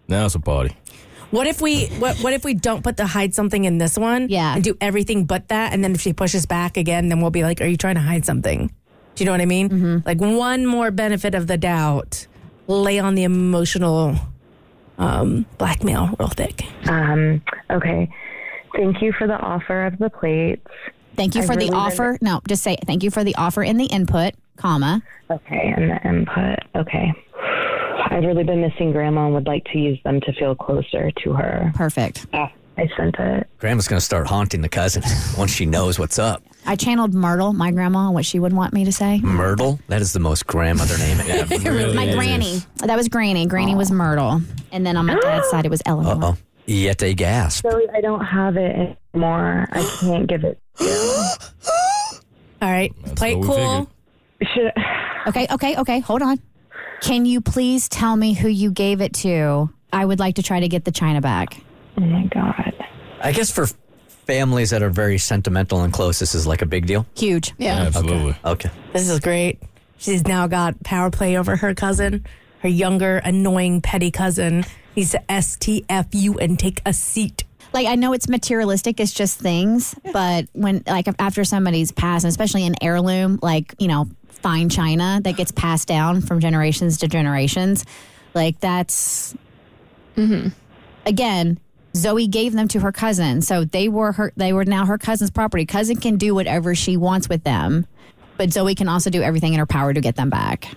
Now 0.09 0.27
it's 0.27 0.35
a 0.35 0.41
party. 0.41 0.77
What 1.33 1.47
if 1.47 1.61
we 1.63 1.87
what 1.99 2.19
what 2.19 2.35
if 2.35 2.45
we 2.45 2.53
don't 2.55 2.85
put 2.85 2.97
the 2.99 3.07
hide 3.07 3.35
something 3.35 3.65
in 3.65 3.79
this 3.79 3.99
one? 3.99 4.29
Yeah. 4.29 4.55
And 4.55 4.63
do 4.63 4.77
everything 4.81 5.25
but 5.25 5.49
that, 5.49 5.73
and 5.73 5.83
then 5.83 5.93
if 5.95 6.01
she 6.03 6.13
pushes 6.13 6.45
back 6.47 6.77
again, 6.77 7.09
then 7.09 7.21
we'll 7.21 7.31
be 7.31 7.43
like, 7.43 7.61
"Are 7.63 7.67
you 7.67 7.77
trying 7.79 7.95
to 7.97 8.03
hide 8.03 8.25
something?" 8.27 8.69
Do 9.15 9.25
you 9.25 9.27
know 9.27 9.33
what 9.33 9.41
I 9.41 9.47
mean? 9.47 9.69
Mm-hmm. 9.71 9.97
Like 10.07 10.21
one 10.21 10.67
more 10.67 10.91
benefit 10.91 11.35
of 11.35 11.47
the 11.47 11.57
doubt, 11.57 12.27
lay 12.67 12.99
on 12.99 13.15
the 13.15 13.25
emotional 13.25 14.15
um, 14.99 15.47
blackmail 15.59 16.15
real 16.19 16.29
thick. 16.29 16.65
Um, 16.89 17.43
okay. 17.71 18.11
Thank 18.77 19.03
you 19.03 19.13
for 19.13 19.27
the 19.27 19.37
offer 19.39 19.87
of 19.87 19.99
the 19.99 20.11
plates. 20.11 20.67
Thank 21.17 21.35
you 21.35 21.41
I've 21.43 21.47
for 21.47 21.55
the 21.55 21.61
really 21.61 21.71
been- 21.71 21.79
offer. 21.79 22.19
No, 22.21 22.41
just 22.47 22.63
say 22.63 22.77
thank 22.87 23.03
you 23.03 23.11
for 23.11 23.25
the 23.25 23.35
offer 23.37 23.63
and 23.63 23.81
the 23.81 23.87
input, 23.87 24.35
comma. 24.57 25.03
Okay, 25.31 25.73
and 25.77 25.91
the 25.91 26.09
input. 26.09 26.59
Okay. 26.75 27.13
I've 28.11 28.25
really 28.25 28.45
been 28.45 28.61
missing 28.61 28.93
grandma 28.93 29.27
and 29.27 29.35
would 29.35 29.47
like 29.47 29.65
to 29.73 29.79
use 29.79 29.99
them 30.05 30.21
to 30.23 30.33
feel 30.35 30.55
closer 30.55 31.11
to 31.11 31.33
her. 31.33 31.73
Perfect. 31.75 32.27
Ah, 32.33 32.51
I 32.79 32.89
sent 32.97 33.17
it. 33.19 33.47
Grandma's 33.59 33.89
going 33.89 33.99
to 33.99 34.05
start 34.05 34.27
haunting 34.27 34.61
the 34.63 34.69
cousin 34.69 35.03
once 35.39 35.51
she 35.53 35.67
knows 35.67 35.99
what's 35.99 36.19
up. 36.19 36.43
I 36.65 36.77
channeled 36.77 37.13
Myrtle, 37.13 37.53
my 37.53 37.71
grandma, 37.71 38.11
what 38.11 38.25
she 38.25 38.39
would 38.39 38.53
want 38.53 38.73
me 38.73 38.85
to 38.85 38.93
say. 38.93 39.19
Myrtle? 39.21 39.81
That 39.89 40.01
is 40.01 40.13
the 40.13 40.21
most 40.21 40.47
grandmother 40.47 40.97
name 40.99 41.19
ever. 41.21 41.59
my 41.95 42.13
granny. 42.15 42.61
That 42.77 42.97
was 42.97 43.09
Granny. 43.09 43.47
Granny 43.47 43.75
was 43.75 43.91
Myrtle. 43.91 44.41
And 44.71 44.87
then 44.87 44.97
on 44.97 45.07
my 45.07 45.19
dad's 45.19 45.49
side, 45.51 45.67
it 45.67 45.71
was 45.71 45.83
Eleanor. 45.87 46.25
Uh 46.25 46.29
oh. 46.33 46.37
Yet 46.67 47.03
a 47.03 47.13
gasp. 47.15 47.67
Zoe, 47.69 47.89
I 47.93 48.01
don't 48.01 48.25
have 48.25 48.57
it 48.57 48.97
anymore. 49.13 49.67
I 49.73 49.83
can't 50.01 50.29
give 50.29 50.45
it 50.45 50.61
to 50.79 50.85
you. 50.85 51.25
All 52.63 52.71
right, 52.71 52.95
play 53.17 53.33
it 53.33 53.43
cool. 53.43 53.89
figured. 54.41 54.55
Should, 54.55 54.73
Okay, 55.29 55.47
okay, 55.51 55.77
okay. 55.77 56.01
Hold 56.01 56.23
on. 56.23 56.41
Can 57.03 57.27
you 57.27 57.41
please 57.41 57.89
tell 57.89 58.15
me 58.15 58.33
who 58.33 58.47
you 58.47 58.71
gave 58.71 59.01
it 59.01 59.13
to? 59.15 59.69
I 59.93 60.05
would 60.05 60.21
like 60.21 60.37
to 60.37 60.43
try 60.43 60.61
to 60.61 60.69
get 60.69 60.85
the 60.85 60.93
china 60.93 61.21
back. 61.21 61.61
oh 61.99 62.01
my 62.01 62.27
God. 62.27 62.73
I 63.21 63.33
guess 63.33 63.51
for 63.51 63.67
families 64.07 64.71
that 64.71 64.85
are 64.85 64.89
very 64.91 65.19
sentimental 65.19 65.83
and 65.83 65.93
close, 65.93 66.21
this 66.21 66.33
is 66.33 66.47
like 66.47 66.63
a 66.63 66.67
big 66.67 66.87
deal. 66.87 67.05
Huge. 67.17 67.55
Yeah. 67.59 67.83
Absolutely. 67.83 68.37
Okay. 68.45 68.71
This 68.93 69.09
is 69.09 69.19
great. 69.19 69.61
She's 69.99 70.25
now 70.25 70.47
got 70.47 70.81
power 70.85 71.11
play 71.11 71.37
over 71.37 71.57
her 71.57 71.75
cousin, 71.75 72.25
her 72.61 72.69
younger, 72.69 73.17
annoying, 73.17 73.81
petty 73.81 74.13
cousin. 74.13 74.65
Needs 74.95 75.11
to 75.11 75.23
STFU 75.29 76.37
and 76.41 76.57
take 76.57 76.81
a 76.87 76.93
seat. 76.93 77.43
Like 77.73 77.89
I 77.89 77.97
know 77.97 78.13
it's 78.13 78.29
materialistic, 78.29 79.01
it's 79.01 79.13
just 79.13 79.41
things, 79.41 79.95
but 80.13 80.47
when 80.53 80.85
like 80.87 81.09
after 81.19 81.43
somebody's 81.43 81.91
passed, 81.91 82.25
and 82.25 82.31
especially 82.31 82.65
an 82.67 82.75
heirloom, 82.81 83.39
like 83.43 83.75
you 83.79 83.89
know, 83.89 84.09
fine 84.43 84.69
china 84.69 85.21
that 85.25 85.37
gets 85.37 85.53
passed 85.53 85.89
down 85.89 86.21
from 86.21 86.41
generations 86.41 86.99
to 86.99 87.09
generations, 87.09 87.85
like 88.35 88.61
that's 88.61 89.35
mm-hmm. 90.17 90.49
again. 91.07 91.59
Zoe 91.95 92.27
gave 92.27 92.55
them 92.55 92.69
to 92.69 92.81
her 92.81 92.91
cousin, 92.91 93.43
so 93.43 93.65
they 93.65 93.87
were 93.87 94.13
her. 94.13 94.33
They 94.35 94.55
were 94.55 94.65
now 94.65 94.87
her 94.87 94.97
cousin's 94.97 95.31
property. 95.31 95.67
Cousin 95.67 95.97
can 95.97 96.17
do 96.17 96.35
whatever 96.35 96.75
she 96.75 96.97
wants 96.97 97.29
with 97.29 97.45
them, 97.45 97.87
but 98.39 98.51
Zoe 98.51 98.75
can 98.75 98.89
also 98.89 99.11
do 99.11 99.21
everything 99.21 99.53
in 99.53 99.59
her 99.59 99.67
power 99.67 99.93
to 99.93 100.01
get 100.01 100.17
them 100.17 100.31
back. 100.31 100.69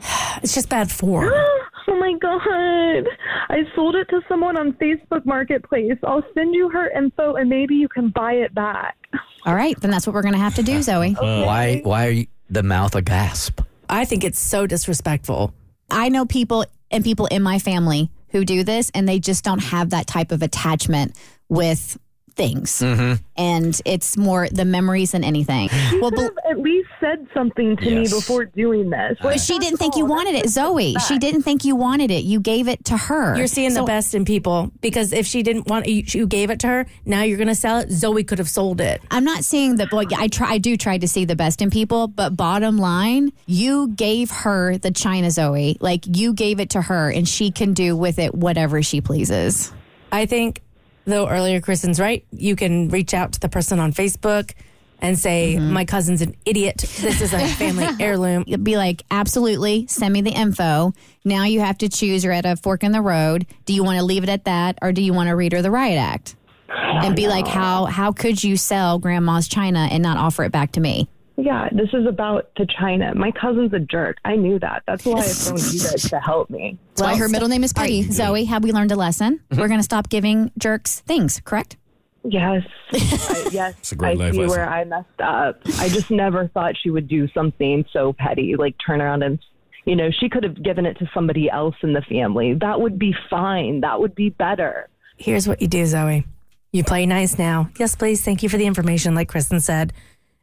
It's 0.42 0.54
just 0.54 0.68
bad 0.68 0.90
form. 0.90 1.30
Oh 1.88 1.98
my 1.98 2.12
God. 2.20 3.08
I 3.48 3.64
sold 3.74 3.96
it 3.96 4.08
to 4.10 4.20
someone 4.28 4.56
on 4.56 4.74
Facebook 4.74 5.26
Marketplace. 5.26 5.98
I'll 6.04 6.22
send 6.34 6.54
you 6.54 6.68
her 6.68 6.88
info 6.90 7.34
and 7.34 7.50
maybe 7.50 7.74
you 7.74 7.88
can 7.88 8.10
buy 8.10 8.34
it 8.34 8.54
back. 8.54 8.96
All 9.44 9.56
right, 9.56 9.78
then 9.80 9.90
that's 9.90 10.06
what 10.06 10.14
we're 10.14 10.22
going 10.22 10.34
to 10.34 10.40
have 10.40 10.54
to 10.56 10.62
do, 10.62 10.82
Zoe. 10.82 11.16
Uh, 11.16 11.44
why 11.44 11.80
Why 11.82 12.06
are 12.06 12.10
you, 12.10 12.26
the 12.50 12.62
mouth 12.62 12.94
a 12.94 13.02
gasp? 13.02 13.60
I 13.88 14.04
think 14.04 14.24
it's 14.24 14.40
so 14.40 14.66
disrespectful. 14.66 15.54
I 15.90 16.08
know 16.08 16.26
people 16.26 16.64
and 16.90 17.02
people 17.04 17.26
in 17.26 17.42
my 17.42 17.58
family 17.58 18.10
who 18.30 18.44
do 18.44 18.62
this 18.64 18.90
and 18.94 19.08
they 19.08 19.18
just 19.18 19.44
don't 19.44 19.62
have 19.62 19.90
that 19.90 20.06
type 20.06 20.32
of 20.32 20.42
attachment 20.42 21.16
with 21.48 21.98
things. 22.34 22.80
Mm-hmm. 22.80 23.22
And 23.36 23.80
it's 23.84 24.16
more 24.16 24.48
the 24.50 24.64
memories 24.64 25.12
than 25.12 25.24
anything. 25.24 25.68
well, 26.00 26.10
could 26.10 26.16
but, 26.16 26.22
have 26.22 26.58
at 26.58 26.58
least 26.58 26.88
said 27.00 27.26
something 27.32 27.76
to 27.78 27.90
me 27.90 28.02
before 28.02 28.44
doing 28.46 28.90
this. 28.90 29.18
but 29.22 29.40
she 29.40 29.58
didn't 29.58 29.78
think 29.78 29.96
you 29.96 30.04
wanted 30.04 30.34
it, 30.34 30.48
Zoe. 30.48 30.94
She 31.08 31.18
didn't 31.18 31.42
think 31.42 31.64
you 31.64 31.76
wanted 31.76 32.10
it. 32.10 32.24
You 32.24 32.40
gave 32.40 32.68
it 32.68 32.84
to 32.86 32.96
her. 32.96 33.36
You're 33.36 33.46
seeing 33.46 33.70
So- 33.70 33.80
the 33.80 33.86
best 33.86 34.14
in 34.14 34.24
people 34.24 34.70
because 34.80 35.12
if 35.12 35.26
she 35.26 35.42
didn't 35.42 35.68
want 35.68 35.86
you, 35.86 36.02
you 36.06 36.26
gave 36.26 36.50
it 36.50 36.60
to 36.60 36.66
her. 36.66 36.86
Now 37.04 37.22
you're 37.22 37.38
going 37.38 37.48
to 37.48 37.54
sell 37.54 37.78
it. 37.78 37.90
Zoe 37.90 38.24
could 38.24 38.38
have 38.38 38.48
sold 38.48 38.80
it. 38.80 39.00
I'm 39.10 39.24
not 39.24 39.44
seeing 39.44 39.76
the 39.76 39.88
well, 39.90 40.04
I 40.16 40.28
try 40.28 40.50
I 40.50 40.58
do 40.58 40.76
try 40.76 40.98
to 40.98 41.08
see 41.08 41.24
the 41.24 41.36
best 41.36 41.62
in 41.62 41.70
people, 41.70 42.08
but 42.08 42.36
bottom 42.36 42.76
line, 42.78 43.32
you 43.46 43.88
gave 43.88 44.30
her 44.30 44.76
the 44.78 44.90
China 44.90 45.30
Zoe. 45.30 45.76
Like 45.80 46.04
you 46.06 46.32
gave 46.34 46.60
it 46.60 46.70
to 46.70 46.82
her 46.82 47.10
and 47.10 47.26
she 47.28 47.50
can 47.50 47.72
do 47.74 47.96
with 47.96 48.18
it 48.18 48.34
whatever 48.34 48.82
she 48.82 49.00
pleases. 49.00 49.72
I 50.12 50.26
think, 50.26 50.60
though 51.04 51.28
earlier 51.28 51.60
Kristen's 51.60 52.00
right. 52.00 52.24
You 52.30 52.56
can 52.56 52.88
reach 52.88 53.14
out 53.14 53.32
to 53.32 53.40
the 53.40 53.48
person 53.48 53.78
on 53.78 53.92
Facebook 53.92 54.52
and 55.00 55.18
say, 55.18 55.56
mm-hmm. 55.56 55.72
"My 55.72 55.84
cousin's 55.84 56.22
an 56.22 56.34
idiot. 56.44 56.78
This 57.00 57.20
is 57.20 57.32
a 57.32 57.46
family 57.46 57.88
heirloom." 58.00 58.44
You'll 58.46 58.58
be 58.58 58.76
like, 58.76 59.02
absolutely, 59.10 59.86
send 59.86 60.12
me 60.12 60.20
the 60.20 60.30
info. 60.30 60.92
Now 61.24 61.44
you 61.44 61.60
have 61.60 61.78
to 61.78 61.88
choose. 61.88 62.24
You're 62.24 62.32
at 62.32 62.46
a 62.46 62.56
fork 62.56 62.84
in 62.84 62.92
the 62.92 63.02
road. 63.02 63.46
Do 63.64 63.72
you 63.72 63.82
want 63.84 63.98
to 63.98 64.04
leave 64.04 64.22
it 64.22 64.28
at 64.28 64.44
that, 64.44 64.78
or 64.82 64.92
do 64.92 65.02
you 65.02 65.12
want 65.12 65.28
to 65.28 65.36
read 65.36 65.52
her 65.52 65.62
the 65.62 65.70
riot 65.70 65.98
act? 65.98 66.36
And 66.68 67.16
be 67.16 67.26
like, 67.26 67.48
how 67.48 67.86
how 67.86 68.12
could 68.12 68.42
you 68.42 68.56
sell 68.56 68.98
grandma's 68.98 69.48
china 69.48 69.88
and 69.90 70.02
not 70.02 70.16
offer 70.18 70.44
it 70.44 70.52
back 70.52 70.72
to 70.72 70.80
me? 70.80 71.08
Yeah, 71.42 71.68
this 71.72 71.88
is 71.92 72.06
about 72.06 72.54
to 72.56 72.66
China. 72.66 73.14
My 73.14 73.30
cousin's 73.30 73.72
a 73.72 73.78
jerk. 73.78 74.18
I 74.24 74.36
knew 74.36 74.58
that. 74.58 74.82
That's 74.86 75.04
why 75.04 75.20
I 75.20 75.22
phoned 75.28 75.72
you 75.72 75.80
guys 75.80 76.02
to 76.10 76.20
help 76.20 76.50
me. 76.50 76.78
That's 76.90 77.02
why 77.02 77.16
her 77.16 77.28
middle 77.28 77.48
name 77.48 77.64
is 77.64 77.72
All 77.76 77.82
right, 77.82 77.88
Peggy. 77.88 78.12
Zoe, 78.12 78.44
have 78.44 78.62
we 78.62 78.72
learned 78.72 78.92
a 78.92 78.96
lesson? 78.96 79.40
We're 79.50 79.68
going 79.68 79.80
to 79.80 79.84
stop 79.84 80.08
giving 80.08 80.50
jerks 80.58 81.00
things, 81.00 81.40
correct? 81.44 81.76
Yes. 82.24 82.62
I, 82.92 83.48
yes. 83.50 83.92
a 83.92 83.94
great 83.94 84.20
I 84.20 84.24
life 84.24 84.34
see 84.34 84.40
lesson. 84.40 84.58
where 84.58 84.68
I 84.68 84.84
messed 84.84 85.20
up. 85.22 85.60
I 85.78 85.88
just 85.88 86.10
never 86.10 86.48
thought 86.48 86.74
she 86.80 86.90
would 86.90 87.08
do 87.08 87.28
something 87.28 87.84
so 87.92 88.12
petty, 88.12 88.56
like 88.56 88.76
turn 88.84 89.00
around 89.00 89.22
and, 89.22 89.38
you 89.86 89.96
know, 89.96 90.10
she 90.10 90.28
could 90.28 90.44
have 90.44 90.62
given 90.62 90.84
it 90.84 90.98
to 90.98 91.08
somebody 91.14 91.48
else 91.48 91.76
in 91.82 91.94
the 91.94 92.02
family. 92.02 92.54
That 92.54 92.80
would 92.80 92.98
be 92.98 93.14
fine. 93.30 93.80
That 93.80 94.00
would 94.00 94.14
be 94.14 94.28
better. 94.28 94.88
Here's 95.16 95.48
what 95.48 95.62
you 95.62 95.68
do, 95.68 95.86
Zoe. 95.86 96.26
You 96.72 96.84
play 96.84 97.06
nice 97.06 97.38
now. 97.38 97.70
Yes, 97.78 97.96
please. 97.96 98.22
Thank 98.22 98.42
you 98.42 98.48
for 98.48 98.58
the 98.58 98.66
information, 98.66 99.14
like 99.14 99.28
Kristen 99.28 99.60
said. 99.60 99.92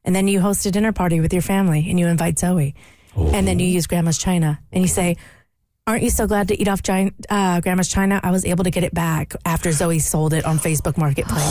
And 0.08 0.16
then 0.16 0.28
you 0.30 0.40
host 0.40 0.66
a 0.66 0.72
dinner 0.72 0.94
party 0.94 1.20
with 1.20 1.34
your 1.34 1.42
family 1.42 1.86
and 1.90 2.00
you 2.00 2.08
invite 2.08 2.40
Zoe. 2.40 2.74
And 3.18 3.46
then 3.46 3.60
you 3.60 3.68
use 3.68 3.88
Grandma's 3.88 4.18
China 4.18 4.58
and 4.72 4.82
you 4.82 4.88
say, 4.88 5.18
Aren't 5.86 6.02
you 6.04 6.10
so 6.10 6.28
glad 6.28 6.48
to 6.48 6.60
eat 6.60 6.68
off 6.70 6.82
Gi- 6.82 7.12
uh, 7.30 7.60
Grandma's 7.62 7.90
China? 7.90 8.20
I 8.24 8.32
was 8.32 8.46
able 8.46 8.64
to 8.64 8.72
get 8.72 8.84
it 8.86 8.94
back 8.94 9.34
after 9.46 9.72
Zoe 9.74 10.00
sold 10.00 10.34
it 10.34 10.46
on 10.46 10.60
Facebook 10.60 10.98
Marketplace. 10.98 11.44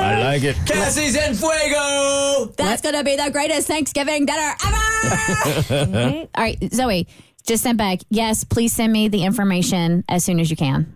I 0.00 0.22
like 0.24 0.44
it. 0.44 0.56
Cassie's 0.66 1.16
en 1.16 1.34
fuego! 1.34 2.52
That's 2.56 2.80
going 2.82 2.94
to 2.94 3.04
be 3.04 3.16
the 3.16 3.30
greatest 3.30 3.68
Thanksgiving 3.68 4.24
dinner 4.26 4.54
ever. 4.66 6.28
All 6.34 6.44
right, 6.44 6.58
Zoe, 6.72 7.06
just 7.46 7.62
send 7.64 7.76
back. 7.78 8.00
Yes, 8.08 8.44
please 8.44 8.72
send 8.72 8.92
me 8.92 9.08
the 9.08 9.24
information 9.24 10.04
as 10.08 10.24
soon 10.24 10.40
as 10.40 10.50
you 10.50 10.56
can. 10.56 10.92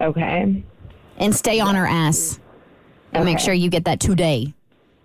Okay. 0.00 0.62
and 1.16 1.34
stay 1.34 1.60
on 1.60 1.74
her 1.74 1.86
ass 1.86 2.38
and 3.12 3.24
make 3.24 3.38
sure 3.38 3.54
you 3.54 3.70
get 3.70 3.84
that 3.84 4.00
today 4.00 4.54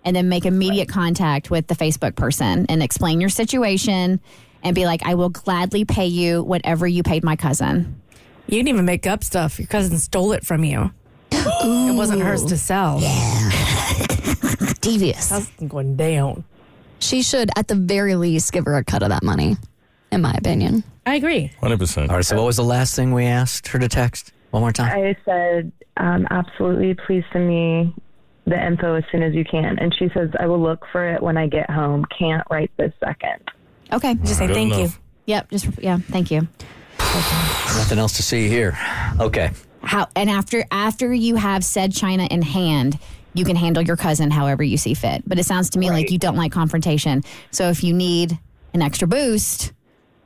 and 0.04 0.14
then 0.14 0.28
make 0.28 0.44
immediate 0.44 0.88
contact 0.88 1.50
with 1.50 1.66
the 1.66 1.74
facebook 1.74 2.14
person 2.14 2.66
and 2.68 2.82
explain 2.82 3.20
your 3.20 3.30
situation 3.30 4.20
and 4.62 4.74
be 4.74 4.84
like 4.86 5.02
i 5.04 5.14
will 5.14 5.30
gladly 5.30 5.84
pay 5.84 6.06
you 6.06 6.42
whatever 6.42 6.86
you 6.86 7.02
paid 7.02 7.24
my 7.24 7.36
cousin 7.36 8.00
You 8.46 8.56
didn't 8.58 8.68
even 8.68 8.84
make 8.84 9.06
up 9.06 9.24
stuff. 9.24 9.58
Your 9.58 9.66
cousin 9.68 9.96
stole 9.98 10.32
it 10.32 10.44
from 10.44 10.64
you. 10.64 10.92
It 11.32 11.96
wasn't 11.96 12.20
hers 12.20 12.44
to 12.44 12.58
sell. 12.70 12.98
Devious. 14.80 15.30
How's 15.30 15.48
it 15.58 15.68
going 15.68 15.96
down? 15.96 16.44
She 16.98 17.22
should, 17.22 17.48
at 17.56 17.68
the 17.68 17.74
very 17.74 18.14
least, 18.14 18.52
give 18.52 18.66
her 18.66 18.76
a 18.76 18.84
cut 18.84 19.02
of 19.02 19.08
that 19.08 19.22
money, 19.22 19.56
in 20.12 20.20
my 20.20 20.34
opinion. 20.34 20.84
I 21.06 21.14
agree. 21.16 21.52
100%. 21.62 22.08
All 22.10 22.16
right, 22.16 22.24
so 22.24 22.36
what 22.36 22.44
was 22.44 22.56
the 22.56 22.64
last 22.64 22.94
thing 22.94 23.12
we 23.12 23.24
asked 23.24 23.68
her 23.68 23.78
to 23.78 23.88
text? 23.88 24.32
One 24.54 24.62
more 24.62 24.70
time. 24.72 24.92
I 24.96 25.16
said, 25.24 25.72
um, 25.96 26.28
absolutely, 26.30 26.94
please 26.94 27.24
send 27.32 27.48
me 27.48 27.92
the 28.46 28.64
info 28.64 28.94
as 28.94 29.02
soon 29.10 29.24
as 29.24 29.34
you 29.34 29.44
can. 29.44 29.80
And 29.80 29.92
she 29.98 30.08
says, 30.14 30.30
I 30.38 30.46
will 30.46 30.60
look 30.62 30.86
for 30.92 31.04
it 31.12 31.20
when 31.20 31.36
I 31.36 31.48
get 31.48 31.68
home. 31.68 32.04
Can't 32.16 32.46
right 32.52 32.70
this 32.76 32.92
second. 33.00 33.40
okay 33.92 34.14
Just 34.14 34.38
say 34.38 34.46
Good 34.46 34.54
thank 34.54 34.76
you. 34.76 34.88
yep 35.26 35.50
just 35.50 35.66
yeah 35.82 35.98
thank 35.98 36.30
you 36.30 36.46
Nothing 37.00 37.98
else 37.98 38.12
to 38.14 38.22
see 38.22 38.48
here. 38.48 38.78
Okay. 39.18 39.50
how 39.82 40.06
and 40.14 40.30
after 40.30 40.64
after 40.70 41.12
you 41.12 41.34
have 41.34 41.64
said 41.64 41.92
china 41.92 42.24
in 42.30 42.40
hand 42.42 42.96
you 43.34 43.44
can 43.44 43.56
handle 43.56 43.82
your 43.82 43.96
cousin 43.96 44.30
however 44.30 44.62
you 44.62 44.76
see 44.76 44.94
fit 44.94 45.22
but 45.26 45.38
it 45.40 45.44
sounds 45.44 45.70
to 45.70 45.78
me 45.80 45.90
like 45.90 46.10
you 46.12 46.18
don't 46.18 46.36
like 46.36 46.52
confrontation 46.52 47.22
so 47.50 47.68
if 47.70 47.82
you 47.84 47.92
need 47.92 48.38
an 48.72 48.82
extra 48.82 49.06
boost 49.08 49.72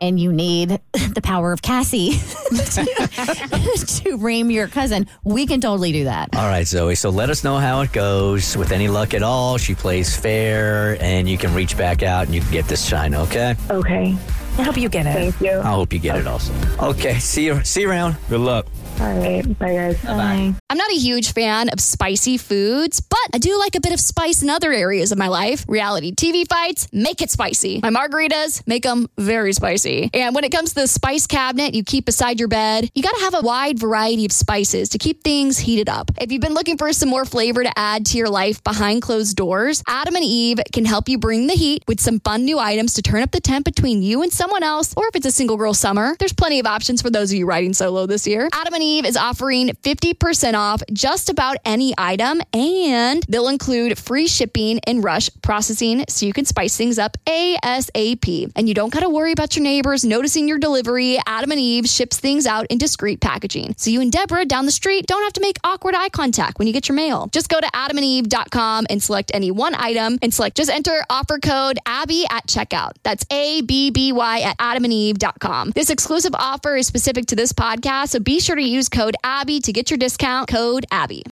and 0.00 0.18
you 0.18 0.32
need 0.32 0.80
the 0.92 1.20
power 1.22 1.52
of 1.52 1.62
Cassie 1.62 2.12
to, 2.48 4.02
to 4.04 4.16
ream 4.18 4.50
your 4.50 4.68
cousin, 4.68 5.06
we 5.24 5.46
can 5.46 5.60
totally 5.60 5.92
do 5.92 6.04
that. 6.04 6.34
All 6.34 6.46
right, 6.46 6.66
Zoe. 6.66 6.94
So 6.94 7.10
let 7.10 7.30
us 7.30 7.44
know 7.44 7.58
how 7.58 7.80
it 7.82 7.92
goes. 7.92 8.56
With 8.56 8.72
any 8.72 8.88
luck 8.88 9.14
at 9.14 9.22
all, 9.22 9.58
she 9.58 9.74
plays 9.74 10.16
fair, 10.16 10.96
and 11.02 11.28
you 11.28 11.38
can 11.38 11.54
reach 11.54 11.76
back 11.76 12.02
out 12.02 12.26
and 12.26 12.34
you 12.34 12.40
can 12.40 12.50
get 12.50 12.66
this 12.66 12.84
shine, 12.84 13.14
okay? 13.14 13.54
Okay. 13.70 14.16
I 14.58 14.62
hope 14.62 14.76
you 14.76 14.88
get 14.88 15.06
it. 15.06 15.12
Thank 15.12 15.40
you. 15.40 15.60
I 15.60 15.70
hope 15.70 15.92
you 15.92 16.00
get 16.00 16.16
it 16.16 16.26
also. 16.26 16.52
Okay, 16.80 17.18
see 17.20 17.46
you. 17.46 17.62
See 17.64 17.82
you 17.82 17.90
around. 17.90 18.16
Good 18.28 18.40
luck. 18.40 18.66
All 19.00 19.16
right. 19.16 19.58
Bye, 19.60 19.74
guys. 19.74 20.02
Bye. 20.02 20.52
I'm 20.68 20.76
not 20.76 20.90
a 20.90 20.96
huge 20.96 21.32
fan 21.32 21.68
of 21.68 21.78
spicy 21.78 22.36
foods, 22.36 22.98
but 23.00 23.18
I 23.32 23.38
do 23.38 23.56
like 23.56 23.76
a 23.76 23.80
bit 23.80 23.92
of 23.92 24.00
spice 24.00 24.42
in 24.42 24.50
other 24.50 24.72
areas 24.72 25.12
of 25.12 25.18
my 25.18 25.28
life. 25.28 25.64
Reality 25.68 26.12
TV 26.12 26.44
fights, 26.48 26.88
make 26.92 27.22
it 27.22 27.30
spicy. 27.30 27.78
My 27.80 27.90
margaritas, 27.90 28.66
make 28.66 28.82
them 28.82 29.06
very 29.16 29.52
spicy. 29.52 30.10
And 30.12 30.34
when 30.34 30.42
it 30.42 30.50
comes 30.50 30.70
to 30.70 30.80
the 30.80 30.88
spice 30.88 31.28
cabinet 31.28 31.74
you 31.74 31.84
keep 31.84 32.06
beside 32.06 32.40
your 32.40 32.48
bed, 32.48 32.90
you 32.92 33.04
gotta 33.04 33.20
have 33.20 33.34
a 33.34 33.40
wide 33.40 33.78
variety 33.78 34.24
of 34.24 34.32
spices 34.32 34.88
to 34.88 34.98
keep 34.98 35.22
things 35.22 35.58
heated 35.58 35.88
up. 35.88 36.10
If 36.20 36.32
you've 36.32 36.42
been 36.42 36.54
looking 36.54 36.76
for 36.76 36.92
some 36.92 37.08
more 37.08 37.24
flavor 37.24 37.62
to 37.62 37.78
add 37.78 38.04
to 38.06 38.18
your 38.18 38.28
life 38.28 38.64
behind 38.64 39.02
closed 39.02 39.36
doors, 39.36 39.80
Adam 39.86 40.16
and 40.16 40.24
Eve 40.24 40.58
can 40.72 40.84
help 40.84 41.08
you 41.08 41.18
bring 41.18 41.46
the 41.46 41.54
heat 41.54 41.84
with 41.86 42.00
some 42.00 42.18
fun 42.18 42.44
new 42.44 42.58
items 42.58 42.94
to 42.94 43.02
turn 43.02 43.22
up 43.22 43.30
the 43.30 43.40
temp 43.40 43.64
between 43.64 44.02
you 44.02 44.22
and 44.22 44.32
someone 44.32 44.47
else, 44.62 44.94
or 44.96 45.06
if 45.08 45.16
it's 45.16 45.26
a 45.26 45.30
single 45.30 45.56
girl 45.56 45.74
summer, 45.74 46.16
there's 46.18 46.32
plenty 46.32 46.58
of 46.58 46.66
options 46.66 47.02
for 47.02 47.10
those 47.10 47.30
of 47.30 47.38
you 47.38 47.46
riding 47.46 47.72
solo 47.72 48.06
this 48.06 48.26
year. 48.26 48.48
Adam 48.52 48.74
and 48.74 48.82
Eve 48.82 49.04
is 49.04 49.16
offering 49.16 49.68
50% 49.68 50.54
off 50.54 50.82
just 50.92 51.30
about 51.30 51.56
any 51.64 51.94
item, 51.96 52.40
and 52.52 53.24
they'll 53.28 53.48
include 53.48 53.98
free 53.98 54.26
shipping 54.28 54.80
and 54.86 55.02
rush 55.02 55.30
processing 55.42 56.04
so 56.08 56.26
you 56.26 56.32
can 56.32 56.44
spice 56.44 56.76
things 56.76 56.98
up 56.98 57.16
ASAP. 57.26 58.52
And 58.56 58.68
you 58.68 58.74
don't 58.74 58.92
got 58.92 59.00
to 59.00 59.08
worry 59.08 59.32
about 59.32 59.56
your 59.56 59.62
neighbors 59.62 60.04
noticing 60.04 60.48
your 60.48 60.58
delivery. 60.58 61.18
Adam 61.26 61.50
and 61.52 61.60
Eve 61.60 61.86
ships 61.86 62.18
things 62.18 62.46
out 62.46 62.66
in 62.70 62.78
discreet 62.78 63.20
packaging. 63.20 63.74
So 63.76 63.90
you 63.90 64.00
and 64.00 64.12
Deborah 64.12 64.44
down 64.44 64.66
the 64.66 64.72
street 64.72 65.06
don't 65.06 65.22
have 65.22 65.32
to 65.34 65.40
make 65.40 65.58
awkward 65.64 65.94
eye 65.94 66.08
contact 66.08 66.58
when 66.58 66.66
you 66.66 66.72
get 66.72 66.88
your 66.88 66.96
mail. 66.96 67.28
Just 67.32 67.48
go 67.48 67.60
to 67.60 67.66
adamandeve.com 67.66 68.86
and 68.90 69.02
select 69.02 69.30
any 69.34 69.50
one 69.50 69.74
item 69.74 70.18
and 70.22 70.32
select 70.32 70.56
just 70.56 70.70
enter 70.70 71.04
offer 71.10 71.38
code 71.38 71.78
Abby 71.86 72.24
at 72.30 72.46
checkout. 72.46 72.92
That's 73.02 73.24
A 73.30 73.62
B 73.62 73.90
B 73.90 74.12
Y 74.12 74.37
at 74.42 74.58
adamandeve.com. 74.58 75.72
This 75.74 75.90
exclusive 75.90 76.34
offer 76.34 76.76
is 76.76 76.86
specific 76.86 77.26
to 77.26 77.36
this 77.36 77.52
podcast, 77.52 78.10
so 78.10 78.20
be 78.20 78.40
sure 78.40 78.56
to 78.56 78.62
use 78.62 78.88
code 78.88 79.16
Abby 79.24 79.60
to 79.60 79.72
get 79.72 79.90
your 79.90 79.98
discount. 79.98 80.48
Code 80.48 80.86
Abby. 80.90 81.22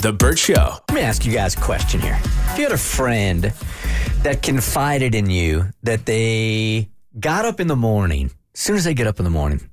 The 0.00 0.12
Bert 0.12 0.38
Show. 0.38 0.76
Let 0.90 0.94
me 0.94 1.00
ask 1.00 1.24
you 1.24 1.32
guys 1.32 1.54
a 1.56 1.60
question 1.60 2.00
here. 2.00 2.18
If 2.22 2.58
you 2.58 2.64
had 2.64 2.72
a 2.72 2.78
friend 2.78 3.52
that 4.22 4.42
confided 4.42 5.14
in 5.14 5.30
you 5.30 5.70
that 5.82 6.04
they 6.06 6.90
got 7.18 7.44
up 7.44 7.58
in 7.58 7.68
the 7.68 7.76
morning, 7.76 8.30
as 8.54 8.60
soon 8.60 8.76
as 8.76 8.84
they 8.84 8.94
get 8.94 9.06
up 9.06 9.18
in 9.18 9.24
the 9.24 9.30
morning, 9.30 9.70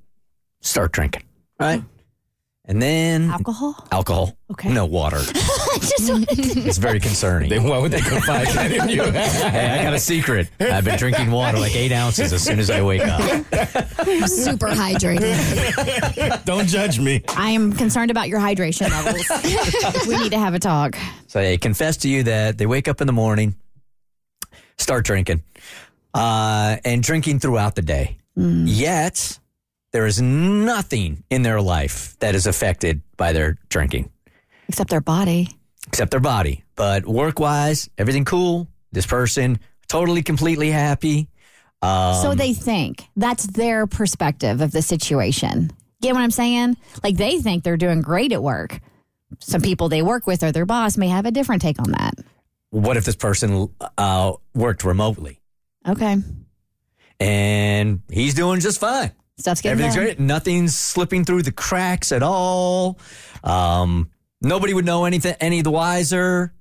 start 0.62 0.94
drinking, 0.94 1.24
right? 1.60 1.84
And 2.72 2.82
then 2.82 3.30
Alcohol? 3.30 3.76
alcohol. 3.92 4.38
Okay. 4.52 4.72
No 4.72 4.86
water. 4.86 5.20
It's 6.04 6.78
very 6.78 7.00
concerning. 7.00 7.50
Then 7.50 7.64
why 7.64 7.78
would 7.78 7.92
they 7.92 8.00
confide 8.02 8.48
that 8.48 8.72
in 8.72 8.90
you? 8.90 9.04
hey, 9.12 9.80
I 9.80 9.84
got 9.84 9.94
a 9.94 10.00
secret. 10.00 10.50
I've 10.60 10.86
been 10.86 10.98
drinking 10.98 11.32
water 11.32 11.60
like 11.60 11.76
eight 11.76 11.92
ounces 11.92 12.32
as 12.34 12.42
soon 12.44 12.60
as 12.60 12.70
I 12.70 12.82
wake 12.82 13.02
up. 13.06 13.22
Super 14.28 14.70
hydrated. 14.70 16.46
Don't 16.46 16.68
judge 16.68 17.00
me. 17.00 17.24
I 17.36 17.52
am 17.52 17.74
concerned 17.74 18.10
about 18.10 18.30
your 18.30 18.40
hydration 18.40 18.90
levels. 18.90 20.08
we 20.08 20.18
need 20.18 20.32
to 20.32 20.40
have 20.40 20.54
a 20.54 20.60
talk. 20.60 20.96
So 21.28 21.40
they 21.40 21.58
confess 21.58 21.98
to 21.98 22.10
you 22.10 22.24
that 22.24 22.58
they 22.58 22.66
wake 22.66 22.88
up 22.88 23.02
in 23.02 23.08
the 23.08 23.14
morning, 23.14 23.56
start 24.78 25.06
drinking, 25.06 25.44
uh, 26.14 26.78
and 26.86 27.04
drinking 27.04 27.40
throughout 27.40 27.76
the 27.76 27.82
day. 27.82 28.18
Yet 28.36 29.40
there 29.92 30.06
is 30.06 30.22
nothing 30.22 31.24
in 31.30 31.42
their 31.42 31.62
life 31.62 32.16
that 32.20 32.36
is 32.36 32.48
affected 32.48 33.02
by 33.18 33.34
their 33.34 33.58
drinking 33.70 34.12
Except 34.68 34.90
their 34.90 35.02
body. 35.02 35.50
except 35.88 36.12
their 36.12 36.20
body. 36.22 36.64
But 36.76 37.06
work 37.06 37.40
wise, 37.40 37.90
everything 37.98 38.24
cool. 38.26 38.68
This 38.94 39.06
person 39.06 39.60
totally, 39.88 40.24
completely 40.24 40.72
happy. 40.72 41.28
Um, 41.82 42.16
so 42.22 42.34
they 42.36 42.54
think 42.54 43.04
that's 43.18 43.46
their 43.48 43.88
perspective 43.88 44.62
of 44.62 44.72
the 44.72 44.82
situation. 44.82 45.72
Get 46.02 46.14
what 46.14 46.22
I'm 46.22 46.32
saying? 46.32 46.78
Like 47.04 47.18
they 47.18 47.40
think 47.40 47.64
they're 47.64 47.78
doing 47.78 48.02
great 48.02 48.32
at 48.32 48.42
work. 48.42 48.80
Some 49.40 49.62
people 49.62 49.90
they 49.90 50.02
work 50.02 50.26
with 50.28 50.44
or 50.44 50.52
their 50.52 50.66
boss 50.66 50.98
may 50.98 51.08
have 51.10 51.26
a 51.26 51.32
different 51.32 51.62
take 51.62 51.80
on 51.80 51.92
that. 51.92 52.14
what 52.70 52.96
if 52.98 53.04
this 53.06 53.16
person 53.16 53.70
uh, 53.98 54.34
worked 54.54 54.84
remotely 54.84 55.42
Okay. 55.88 56.16
and 57.20 58.02
he's 58.10 58.34
doing 58.34 58.60
just 58.60 58.80
fine? 58.80 59.12
Stuff's 59.42 59.62
getting 59.62 59.74
Everything's 59.74 59.96
done. 59.96 60.04
great. 60.06 60.20
Nothing's 60.20 60.78
slipping 60.78 61.26
through 61.26 61.44
the 61.44 61.52
cracks 61.52 62.12
at 62.12 62.24
all. 62.24 63.00
Um, 63.44 64.10
nobody 64.42 64.74
would 64.74 64.86
know 64.86 65.06
anything, 65.06 65.36
any 65.40 65.62
the 65.62 65.72
wiser. 65.72 66.54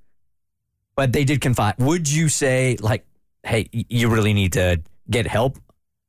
But 0.96 1.12
they 1.12 1.24
did 1.24 1.40
confide. 1.40 1.76
Would 1.78 2.10
you 2.10 2.28
say, 2.28 2.76
like, 2.80 3.06
hey, 3.42 3.68
you 3.72 4.08
really 4.08 4.34
need 4.34 4.52
to 4.54 4.82
get 5.08 5.26
help 5.26 5.56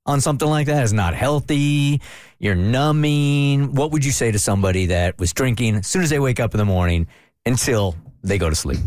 on 0.05 0.19
something 0.19 0.49
like 0.49 0.67
that? 0.67 0.83
It's 0.83 0.91
not 0.91 1.13
healthy. 1.13 2.01
You're 2.39 2.55
numbing. 2.55 3.73
What 3.75 3.91
would 3.91 4.03
you 4.03 4.11
say 4.11 4.31
to 4.31 4.39
somebody 4.39 4.87
that 4.87 5.17
was 5.19 5.31
drinking 5.31 5.75
as 5.75 5.87
soon 5.87 6.01
as 6.01 6.09
they 6.09 6.19
wake 6.19 6.39
up 6.39 6.53
in 6.53 6.57
the 6.57 6.65
morning 6.65 7.07
until 7.45 7.95
they 8.23 8.37
go 8.37 8.49
to 8.49 8.55
sleep? 8.55 8.79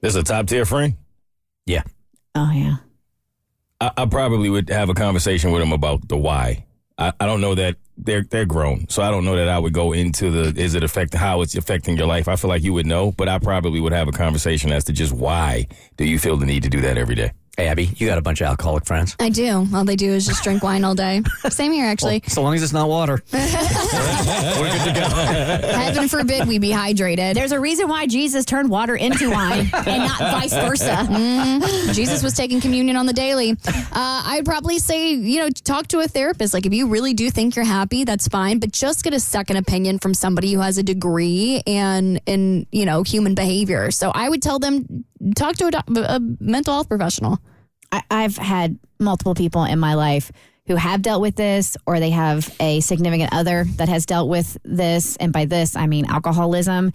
This 0.00 0.10
is 0.10 0.16
a 0.16 0.22
top 0.22 0.46
tier 0.46 0.64
friend. 0.64 0.96
Yeah. 1.64 1.82
Oh 2.34 2.50
yeah. 2.52 2.76
I, 3.80 3.90
I 3.96 4.06
probably 4.06 4.50
would 4.50 4.68
have 4.70 4.90
a 4.90 4.94
conversation 4.94 5.52
with 5.52 5.62
them 5.62 5.72
about 5.72 6.06
the 6.08 6.16
why. 6.16 6.64
I, 6.98 7.12
I 7.20 7.26
don't 7.26 7.40
know 7.40 7.54
that 7.54 7.76
they're 7.96 8.24
they're 8.28 8.44
grown, 8.44 8.88
so 8.88 9.02
I 9.02 9.10
don't 9.10 9.24
know 9.24 9.36
that 9.36 9.48
I 9.48 9.58
would 9.58 9.72
go 9.72 9.92
into 9.92 10.30
the 10.30 10.60
is 10.60 10.74
it 10.74 10.82
affecting 10.82 11.20
how 11.20 11.42
it's 11.42 11.54
affecting 11.54 11.96
your 11.96 12.06
life. 12.06 12.28
I 12.28 12.36
feel 12.36 12.48
like 12.48 12.62
you 12.62 12.72
would 12.72 12.86
know, 12.86 13.12
but 13.12 13.28
I 13.28 13.38
probably 13.38 13.80
would 13.80 13.92
have 13.92 14.08
a 14.08 14.12
conversation 14.12 14.72
as 14.72 14.84
to 14.84 14.92
just 14.92 15.12
why 15.12 15.66
do 15.96 16.04
you 16.04 16.18
feel 16.18 16.36
the 16.36 16.46
need 16.46 16.62
to 16.64 16.68
do 16.68 16.80
that 16.82 16.98
every 16.98 17.14
day. 17.14 17.32
Hey, 17.58 17.66
Abby, 17.66 17.90
you 17.96 18.06
got 18.06 18.18
a 18.18 18.22
bunch 18.22 18.40
of 18.40 18.46
alcoholic 18.46 18.84
friends. 18.86 19.16
I 19.18 19.30
do. 19.30 19.66
All 19.74 19.84
they 19.84 19.96
do 19.96 20.12
is 20.12 20.24
just 20.24 20.44
drink 20.44 20.62
wine 20.62 20.84
all 20.84 20.94
day. 20.94 21.22
Same 21.50 21.72
here, 21.72 21.86
actually. 21.86 22.22
So 22.28 22.40
long 22.40 22.54
as 22.54 22.62
it's 22.62 22.72
not 22.72 22.88
water. 22.88 23.20
Heaven 25.72 26.06
forbid 26.06 26.46
we 26.46 26.60
be 26.60 26.70
hydrated. 26.70 27.34
There's 27.34 27.50
a 27.50 27.58
reason 27.58 27.88
why 27.88 28.06
Jesus 28.06 28.44
turned 28.44 28.70
water 28.70 28.94
into 28.94 29.28
wine 29.32 29.68
and 29.72 30.04
not 30.04 30.20
vice 30.20 30.52
versa. 30.52 31.08
Jesus 31.94 32.22
was 32.22 32.34
taking 32.34 32.60
communion 32.60 32.94
on 32.94 33.06
the 33.06 33.12
daily. 33.12 33.56
Uh, 33.66 33.88
I'd 33.92 34.44
probably 34.44 34.78
say, 34.78 35.14
you 35.14 35.40
know, 35.40 35.48
talk 35.50 35.88
to 35.88 35.98
a 35.98 36.06
therapist. 36.06 36.54
Like, 36.54 36.64
if 36.64 36.72
you 36.72 36.86
really 36.86 37.12
do 37.12 37.28
think 37.28 37.56
you're 37.56 37.64
happy, 37.64 38.04
that's 38.04 38.28
fine, 38.28 38.60
but 38.60 38.70
just 38.70 39.02
get 39.02 39.14
a 39.14 39.20
second 39.20 39.56
opinion 39.56 39.98
from 39.98 40.14
somebody 40.14 40.52
who 40.52 40.60
has 40.60 40.78
a 40.78 40.84
degree 40.84 41.60
and 41.66 42.20
in, 42.24 42.68
you 42.70 42.86
know, 42.86 43.02
human 43.02 43.34
behavior. 43.34 43.90
So 43.90 44.12
I 44.14 44.28
would 44.28 44.42
tell 44.42 44.60
them 44.60 45.04
talk 45.34 45.56
to 45.56 45.66
a, 45.66 45.72
doc- 45.72 45.90
a 45.96 46.20
mental 46.38 46.74
health 46.74 46.88
professional. 46.88 47.40
I, 47.92 48.02
I've 48.10 48.36
had 48.36 48.78
multiple 48.98 49.34
people 49.34 49.64
in 49.64 49.78
my 49.78 49.94
life 49.94 50.32
who 50.66 50.76
have 50.76 51.00
dealt 51.00 51.22
with 51.22 51.34
this, 51.34 51.76
or 51.86 51.98
they 51.98 52.10
have 52.10 52.54
a 52.60 52.80
significant 52.80 53.32
other 53.32 53.64
that 53.76 53.88
has 53.88 54.04
dealt 54.04 54.28
with 54.28 54.58
this. 54.64 55.16
And 55.16 55.32
by 55.32 55.46
this, 55.46 55.74
I 55.76 55.86
mean 55.86 56.04
alcoholism. 56.04 56.92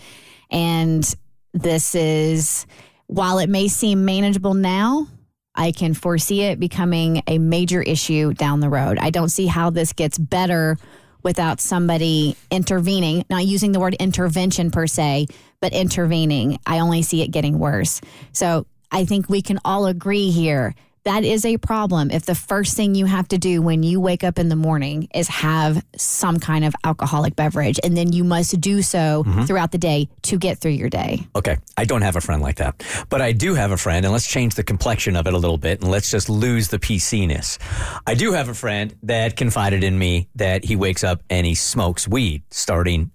And 0.52 1.16
this 1.54 1.96
is, 1.96 2.68
while 3.08 3.40
it 3.40 3.50
may 3.50 3.68
seem 3.68 4.06
manageable 4.06 4.54
now, 4.54 5.08
I 5.56 5.72
can 5.72 5.94
foresee 5.94 6.42
it 6.42 6.60
becoming 6.60 7.24
a 7.28 7.38
major 7.40 7.82
issue 7.82 8.34
down 8.34 8.60
the 8.60 8.70
road. 8.70 8.98
I 9.00 9.10
don't 9.10 9.30
see 9.30 9.48
how 9.48 9.70
this 9.70 9.94
gets 9.94 10.18
better 10.18 10.78
without 11.24 11.62
somebody 11.62 12.36
intervening, 12.52 13.26
not 13.30 13.46
using 13.46 13.72
the 13.72 13.80
word 13.80 13.96
intervention 13.96 14.72
per 14.72 14.86
se, 14.86 15.28
but 15.62 15.74
intervening. 15.74 16.60
I 16.66 16.80
only 16.80 17.02
see 17.02 17.22
it 17.22 17.30
getting 17.30 17.58
worse. 17.58 18.02
So 18.34 18.68
I 18.94 19.04
think 19.06 19.28
we 19.28 19.42
can 19.42 19.60
all 19.66 19.86
agree 19.86 20.32
here 20.32 20.76
that 21.04 21.26
is 21.26 21.46
a 21.46 21.58
problem 21.58 22.12
if 22.12 22.26
the 22.26 22.36
first 22.36 22.78
thing 22.78 22.96
you 22.96 23.06
have 23.06 23.28
to 23.28 23.38
do 23.38 23.62
when 23.62 23.84
you 23.84 24.00
wake 24.00 24.24
up 24.24 24.40
in 24.40 24.48
the 24.48 24.56
morning 24.56 25.10
is 25.14 25.28
have 25.28 25.84
some 25.98 26.40
kind 26.40 26.64
of 26.64 26.74
alcoholic 26.84 27.36
beverage 27.36 27.80
and 27.84 27.96
then 27.98 28.14
you 28.14 28.24
must 28.24 28.60
do 28.62 28.82
so 28.82 29.24
mm-hmm. 29.26 29.44
throughout 29.44 29.72
the 29.72 29.78
day 29.78 30.08
to 30.24 30.38
get 30.38 30.60
through 30.60 30.72
your 30.72 30.90
day. 30.90 31.20
Okay, 31.36 31.58
I 31.78 31.84
don't 31.84 32.04
have 32.04 32.16
a 32.16 32.22
friend 32.22 32.42
like 32.42 32.56
that, 32.58 32.84
but 33.10 33.22
I 33.22 33.34
do 33.34 33.54
have 33.54 33.72
a 33.72 33.78
friend, 33.78 34.06
and 34.06 34.14
let's 34.14 34.28
change 34.28 34.56
the 34.56 34.64
complexion 34.64 35.16
of 35.16 35.28
it 35.28 35.34
a 35.34 35.38
little 35.38 35.58
bit, 35.58 35.82
and 35.82 35.92
let's 35.92 36.10
just 36.10 36.30
lose 36.30 36.70
the 36.70 36.80
PC-ness. 36.80 37.60
I 38.08 38.14
do 38.14 38.32
have 38.32 38.48
a 38.48 38.54
friend 38.54 38.96
that 39.04 39.36
confided 39.36 39.84
in 39.84 39.98
me 39.98 40.30
that 40.36 40.64
he 40.64 40.76
wakes 40.76 41.04
up 41.04 41.22
and 41.30 41.46
he 41.46 41.56
smokes 41.56 42.08
weed 42.08 42.44
starting 42.50 43.12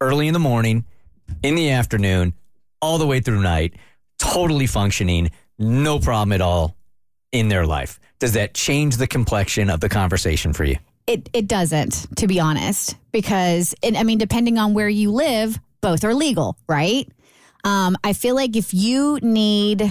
early 0.00 0.28
in 0.28 0.32
the 0.32 0.40
morning, 0.40 0.84
in 1.42 1.54
the 1.56 1.70
afternoon, 1.70 2.34
all 2.80 2.98
the 2.98 3.06
way 3.06 3.20
through 3.20 3.40
night, 3.40 3.74
totally 4.22 4.66
functioning, 4.66 5.30
no 5.58 5.98
problem 5.98 6.32
at 6.32 6.40
all 6.40 6.76
in 7.32 7.48
their 7.48 7.66
life. 7.66 7.98
Does 8.18 8.32
that 8.34 8.54
change 8.54 8.96
the 8.96 9.06
complexion 9.06 9.68
of 9.68 9.80
the 9.80 9.88
conversation 9.88 10.52
for 10.52 10.64
you? 10.64 10.76
It 11.06 11.28
it 11.32 11.48
doesn't, 11.48 12.16
to 12.16 12.28
be 12.28 12.38
honest, 12.38 12.96
because 13.10 13.74
it, 13.82 13.96
I 13.96 14.04
mean, 14.04 14.18
depending 14.18 14.58
on 14.58 14.74
where 14.74 14.88
you 14.88 15.10
live, 15.10 15.58
both 15.80 16.04
are 16.04 16.14
legal, 16.14 16.56
right? 16.68 17.08
Um, 17.64 17.96
I 18.04 18.12
feel 18.12 18.36
like 18.36 18.56
if 18.56 18.72
you 18.72 19.18
need 19.22 19.90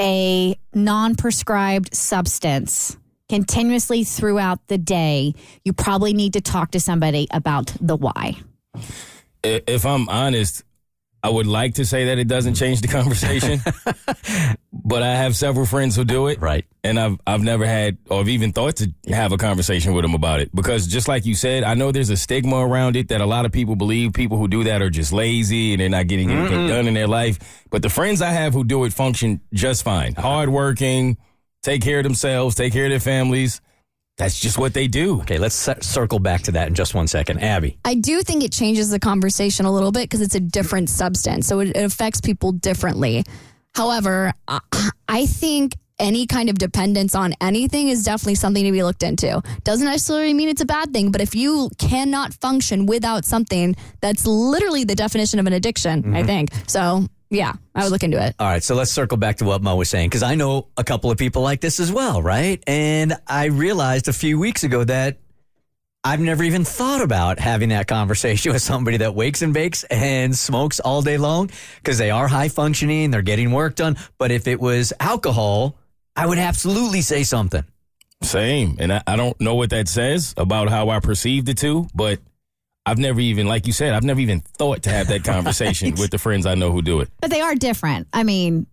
a 0.00 0.58
non-prescribed 0.74 1.94
substance 1.94 2.96
continuously 3.28 4.02
throughout 4.02 4.66
the 4.66 4.78
day, 4.78 5.34
you 5.64 5.72
probably 5.72 6.12
need 6.12 6.32
to 6.32 6.40
talk 6.40 6.72
to 6.72 6.80
somebody 6.80 7.28
about 7.30 7.72
the 7.80 7.94
why. 7.94 8.34
If 9.44 9.86
I'm 9.86 10.08
honest, 10.08 10.64
I 11.24 11.30
would 11.30 11.46
like 11.46 11.76
to 11.76 11.86
say 11.86 12.04
that 12.04 12.18
it 12.18 12.28
doesn't 12.28 12.52
change 12.52 12.82
the 12.82 12.88
conversation, 12.88 13.58
but 14.74 15.02
I 15.02 15.14
have 15.14 15.34
several 15.34 15.64
friends 15.64 15.96
who 15.96 16.04
do 16.04 16.26
it. 16.26 16.38
Right. 16.38 16.66
And 16.84 17.00
I've 17.00 17.18
I've 17.26 17.42
never 17.42 17.64
had 17.64 17.96
or 18.10 18.18
have 18.18 18.28
even 18.28 18.52
thought 18.52 18.76
to 18.76 18.92
have 19.08 19.32
a 19.32 19.38
conversation 19.38 19.94
with 19.94 20.04
them 20.04 20.12
about 20.12 20.40
it 20.40 20.54
because 20.54 20.86
just 20.86 21.08
like 21.08 21.24
you 21.24 21.34
said, 21.34 21.64
I 21.64 21.72
know 21.72 21.92
there's 21.92 22.10
a 22.10 22.16
stigma 22.18 22.56
around 22.56 22.94
it 22.96 23.08
that 23.08 23.22
a 23.22 23.26
lot 23.26 23.46
of 23.46 23.52
people 23.52 23.74
believe 23.74 24.12
people 24.12 24.36
who 24.36 24.48
do 24.48 24.64
that 24.64 24.82
are 24.82 24.90
just 24.90 25.14
lazy 25.14 25.72
and 25.72 25.80
they're 25.80 25.88
not 25.88 26.08
getting 26.08 26.30
anything 26.30 26.66
done 26.66 26.86
in 26.86 26.92
their 26.92 27.08
life. 27.08 27.38
But 27.70 27.80
the 27.80 27.88
friends 27.88 28.20
I 28.20 28.28
have 28.28 28.52
who 28.52 28.62
do 28.62 28.84
it 28.84 28.92
function 28.92 29.40
just 29.54 29.82
fine. 29.82 30.14
Hardworking, 30.16 31.16
take 31.62 31.80
care 31.80 32.00
of 32.00 32.04
themselves, 32.04 32.54
take 32.54 32.74
care 32.74 32.84
of 32.84 32.90
their 32.90 33.00
families. 33.00 33.62
That's 34.16 34.38
just 34.38 34.58
what 34.58 34.74
they 34.74 34.86
do. 34.86 35.20
Okay, 35.22 35.38
let's 35.38 35.56
c- 35.56 35.72
circle 35.80 36.20
back 36.20 36.42
to 36.42 36.52
that 36.52 36.68
in 36.68 36.74
just 36.74 36.94
one 36.94 37.08
second. 37.08 37.40
Abby. 37.40 37.78
I 37.84 37.94
do 37.94 38.22
think 38.22 38.44
it 38.44 38.52
changes 38.52 38.90
the 38.90 39.00
conversation 39.00 39.66
a 39.66 39.72
little 39.72 39.90
bit 39.90 40.02
because 40.02 40.20
it's 40.20 40.36
a 40.36 40.40
different 40.40 40.88
substance. 40.88 41.46
So 41.46 41.60
it, 41.60 41.70
it 41.70 41.84
affects 41.84 42.20
people 42.20 42.52
differently. 42.52 43.24
However, 43.74 44.32
I, 44.46 44.60
I 45.08 45.26
think 45.26 45.74
any 45.98 46.26
kind 46.26 46.48
of 46.48 46.58
dependence 46.58 47.14
on 47.14 47.34
anything 47.40 47.88
is 47.88 48.02
definitely 48.02 48.34
something 48.34 48.64
to 48.64 48.72
be 48.72 48.82
looked 48.82 49.02
into. 49.02 49.42
Doesn't 49.62 49.86
necessarily 49.86 50.34
mean 50.34 50.48
it's 50.48 50.60
a 50.60 50.66
bad 50.66 50.92
thing, 50.92 51.10
but 51.10 51.20
if 51.20 51.34
you 51.34 51.70
cannot 51.78 52.34
function 52.34 52.86
without 52.86 53.24
something, 53.24 53.76
that's 54.00 54.26
literally 54.26 54.84
the 54.84 54.94
definition 54.94 55.38
of 55.38 55.46
an 55.46 55.52
addiction, 55.52 56.14
I 56.14 56.18
mm-hmm. 56.18 56.26
think. 56.26 56.50
So, 56.66 57.06
yeah, 57.30 57.52
I 57.74 57.82
would 57.82 57.92
look 57.92 58.02
into 58.02 58.24
it. 58.24 58.34
All 58.38 58.46
right, 58.46 58.62
so 58.62 58.74
let's 58.74 58.90
circle 58.90 59.16
back 59.16 59.36
to 59.36 59.44
what 59.44 59.62
Mo 59.62 59.76
was 59.76 59.88
saying 59.88 60.08
because 60.08 60.22
I 60.22 60.34
know 60.34 60.68
a 60.76 60.84
couple 60.84 61.10
of 61.10 61.18
people 61.18 61.42
like 61.42 61.60
this 61.60 61.80
as 61.80 61.90
well, 61.90 62.22
right? 62.22 62.62
And 62.66 63.14
I 63.26 63.46
realized 63.46 64.08
a 64.08 64.12
few 64.12 64.38
weeks 64.38 64.64
ago 64.64 64.84
that 64.84 65.18
I've 66.06 66.20
never 66.20 66.44
even 66.44 66.64
thought 66.64 67.00
about 67.00 67.38
having 67.38 67.70
that 67.70 67.86
conversation 67.88 68.52
with 68.54 68.62
somebody 68.62 68.98
that 68.98 69.14
wakes 69.14 69.42
and 69.42 69.54
bakes 69.54 69.84
and 69.84 70.36
smokes 70.36 70.78
all 70.80 71.02
day 71.02 71.16
long 71.16 71.50
because 71.76 71.98
they 71.98 72.10
are 72.10 72.28
high 72.28 72.48
functioning, 72.48 73.10
they're 73.10 73.22
getting 73.22 73.50
work 73.52 73.74
done. 73.74 73.96
But 74.18 74.30
if 74.30 74.46
it 74.46 74.60
was 74.60 74.92
alcohol, 75.00 75.76
I 76.14 76.26
would 76.26 76.38
absolutely 76.38 77.00
say 77.00 77.24
something. 77.24 77.64
Same. 78.22 78.76
And 78.78 78.92
I, 78.92 79.02
I 79.06 79.16
don't 79.16 79.38
know 79.40 79.54
what 79.54 79.70
that 79.70 79.88
says 79.88 80.34
about 80.36 80.68
how 80.68 80.90
I 80.90 81.00
perceive 81.00 81.46
the 81.46 81.54
two, 81.54 81.86
but 81.94 82.20
I've 82.86 82.98
never 82.98 83.20
even, 83.20 83.46
like 83.46 83.66
you 83.66 83.72
said, 83.72 83.94
I've 83.94 84.04
never 84.04 84.20
even 84.20 84.40
thought 84.40 84.82
to 84.82 84.90
have 84.90 85.08
that 85.08 85.24
conversation 85.24 85.94
with 85.94 86.10
the 86.10 86.18
friends 86.18 86.44
I 86.46 86.54
know 86.54 86.70
who 86.70 86.82
do 86.82 87.00
it. 87.00 87.08
But 87.20 87.30
they 87.30 87.40
are 87.40 87.54
different. 87.54 88.08
I 88.12 88.24
mean, 88.24 88.66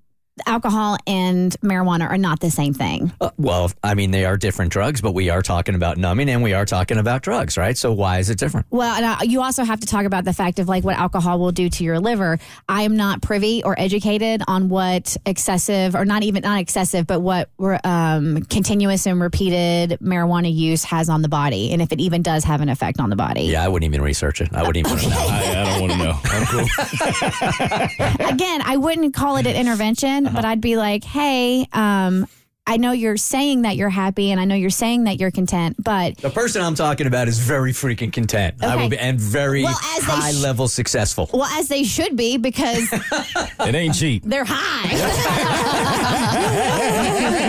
alcohol 0.46 0.98
and 1.08 1.56
marijuana 1.62 2.10
are 2.10 2.18
not 2.18 2.40
the 2.40 2.50
same 2.52 2.74
thing. 2.74 3.12
Uh, 3.22 3.32
well, 3.38 3.72
I 3.84 3.94
mean, 3.94 4.12
they 4.12 4.26
are 4.26 4.38
different 4.38 4.72
drugs, 4.72 5.02
but 5.02 5.14
we 5.14 5.30
are 5.30 5.42
talking 5.42 5.76
about 5.76 5.98
numbing 5.98 6.30
and 6.30 6.42
we 6.42 6.54
are 6.54 6.66
talking 6.66 6.98
about 6.98 7.22
drugs, 7.22 7.58
right? 7.58 7.78
So 7.78 7.92
why 7.92 8.20
is 8.20 8.30
it 8.30 8.38
different? 8.38 8.68
Well, 8.70 8.96
and 8.96 9.06
uh, 9.06 9.18
you 9.24 9.42
also 9.42 9.64
have 9.64 9.80
to 9.82 9.88
talk 9.88 10.06
about 10.06 10.26
the 10.26 10.34
fact 10.34 10.60
of 10.60 10.68
like 10.68 10.84
what 10.84 10.98
alcohol 10.98 11.40
will 11.40 11.52
do 11.52 11.70
to 11.70 11.84
your 11.84 12.00
liver. 12.00 12.40
I 12.68 12.84
am 12.84 12.96
not 12.96 13.22
privy 13.22 13.64
or 13.64 13.80
educated 13.80 14.42
on 14.48 14.70
what 14.70 15.18
excessive, 15.26 15.96
or 15.96 16.06
not 16.06 16.24
even 16.24 16.42
not 16.44 16.60
excessive, 16.60 17.08
but 17.08 17.20
what 17.20 17.50
um, 17.84 18.44
continuous 18.44 19.06
and 19.06 19.22
repeated 19.22 20.00
marijuana 20.02 20.54
use 20.54 20.84
has 20.86 21.10
on 21.10 21.22
the 21.22 21.30
body, 21.30 21.72
and 21.72 21.82
if 21.82 21.92
it 21.92 22.00
even 22.00 22.22
does 22.22 22.44
have 22.44 22.62
an 22.62 22.70
effect 22.70 23.00
on 23.00 23.10
the 23.10 23.16
body. 23.16 23.44
Yeah, 23.44 23.64
I 23.64 23.68
wouldn't 23.68 23.92
even 23.92 24.02
research 24.02 24.42
it. 24.42 24.54
I 24.54 24.64
wouldn't 24.66 24.88
even 24.88 25.10
know. 25.10 25.16
I, 25.20 25.52
I 25.52 25.64
don't 25.64 25.82
want 25.82 25.92
to 25.94 25.98
know. 25.98 26.20
I'm 26.24 26.46
cool. 26.46 28.28
Again, 28.30 28.62
I 28.64 28.78
wouldn't 28.78 29.14
call 29.14 29.38
it 29.38 29.46
an 29.46 29.56
intervention, 29.56 30.26
but 30.34 30.46
I'd 30.46 30.62
be 30.62 30.78
like, 30.78 31.04
hey, 31.04 31.66
um, 31.74 32.28
I 32.68 32.78
know 32.78 32.92
you're 32.92 33.18
saying 33.18 33.64
that 33.64 33.76
you're 33.76 33.90
happy, 33.90 34.32
and 34.32 34.40
I 34.40 34.46
know 34.46 34.54
you're 34.56 34.70
saying 34.70 35.06
that 35.06 35.20
you're 35.20 35.32
content, 35.32 35.76
but 35.84 36.16
The 36.18 36.30
person 36.30 36.62
I'm 36.62 36.76
talking 36.76 37.08
about 37.08 37.28
is 37.28 37.40
very 37.40 37.74
freaking 37.74 38.14
content. 38.14 38.64
I 38.64 38.76
will 38.76 38.88
be, 38.90 38.98
and 39.00 39.20
very 39.20 39.64
Well, 39.64 39.72
as 39.98 40.04
high 40.04 40.32
sh- 40.32 40.42
level 40.42 40.68
successful. 40.68 41.28
well, 41.34 41.46
as 41.60 41.68
they 41.70 41.84
should 41.84 42.16
be 42.16 42.38
because 42.38 42.88
It 43.60 43.74
ain't 43.76 43.96
cheap. 43.96 44.24
they're 44.26 44.46
high. 44.48 44.90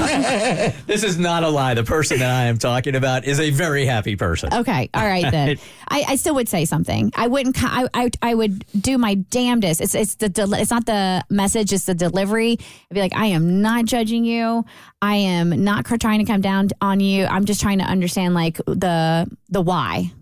This 0.87 1.05
is 1.05 1.19
not 1.19 1.43
a 1.43 1.49
lie. 1.49 1.75
The 1.75 1.85
person 1.85 2.19
that 2.19 2.31
I 2.31 2.45
am 2.45 2.59
talking 2.59 2.95
about 2.95 3.25
is 3.25 3.41
a 3.41 3.51
very 3.51 3.87
happy 3.87 4.17
person. 4.17 4.53
Okay, 4.53 4.91
all 4.95 5.05
right 5.07 5.31
then. 5.31 5.59
I, 5.88 6.05
I 6.09 6.17
still 6.17 6.35
would 6.35 6.49
say 6.49 6.65
something. 6.65 7.12
I 7.17 7.29
wouldn't. 7.29 7.57
I, 7.62 7.88
I 7.95 8.11
I 8.21 8.35
would 8.35 8.65
do 8.81 8.99
my 8.99 9.15
damnedest. 9.15 9.81
It's 9.81 9.95
it's 9.95 10.17
the 10.17 10.29
del- 10.29 10.55
it's 10.55 10.71
not 10.71 10.87
the 10.87 11.25
message. 11.31 11.73
It's 11.73 11.85
the 11.85 11.95
delivery. 11.95 12.59
I'd 12.61 12.95
be 12.95 13.01
like, 13.01 13.15
I 13.15 13.27
am 13.27 13.62
not 13.62 13.85
judging 13.85 14.25
you. 14.25 14.65
I 15.01 15.17
am 15.17 15.51
not 15.65 15.85
trying 16.01 16.19
to 16.19 16.31
come 16.31 16.41
down 16.41 16.69
on 16.81 17.01
you. 17.01 17.25
I'm 17.27 17.45
just 17.45 17.61
trying 17.61 17.79
to 17.79 17.85
understand 17.85 18.35
like 18.35 18.59
the 18.67 19.29
the 19.49 19.61
why. 19.61 20.12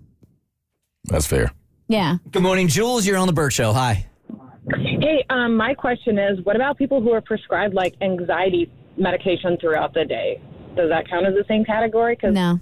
That's 1.05 1.27
fair. 1.27 1.53
Yeah. 1.89 2.19
Good 2.31 2.43
morning, 2.43 2.69
Jules. 2.69 3.07
You're 3.07 3.17
on 3.17 3.27
the 3.27 3.33
Bert 3.33 3.53
Show. 3.53 3.73
Hi. 3.73 4.07
Hey, 4.77 5.25
um, 5.31 5.57
my 5.57 5.75
question 5.75 6.19
is, 6.19 6.39
what 6.45 6.55
about 6.55 6.79
people 6.79 7.01
who 7.01 7.13
are 7.13 7.21
prescribed 7.21 7.75
like 7.75 7.95
anxiety 8.01 8.71
medication 8.97 9.57
throughout 9.61 9.95
the 9.95 10.05
day? 10.05 10.41
Does 10.77 10.89
that 10.91 11.09
count 11.09 11.27
as 11.27 11.35
the 11.35 11.45
same 11.49 11.65
category? 11.65 12.17
Cause 12.17 12.33
No. 12.33 12.61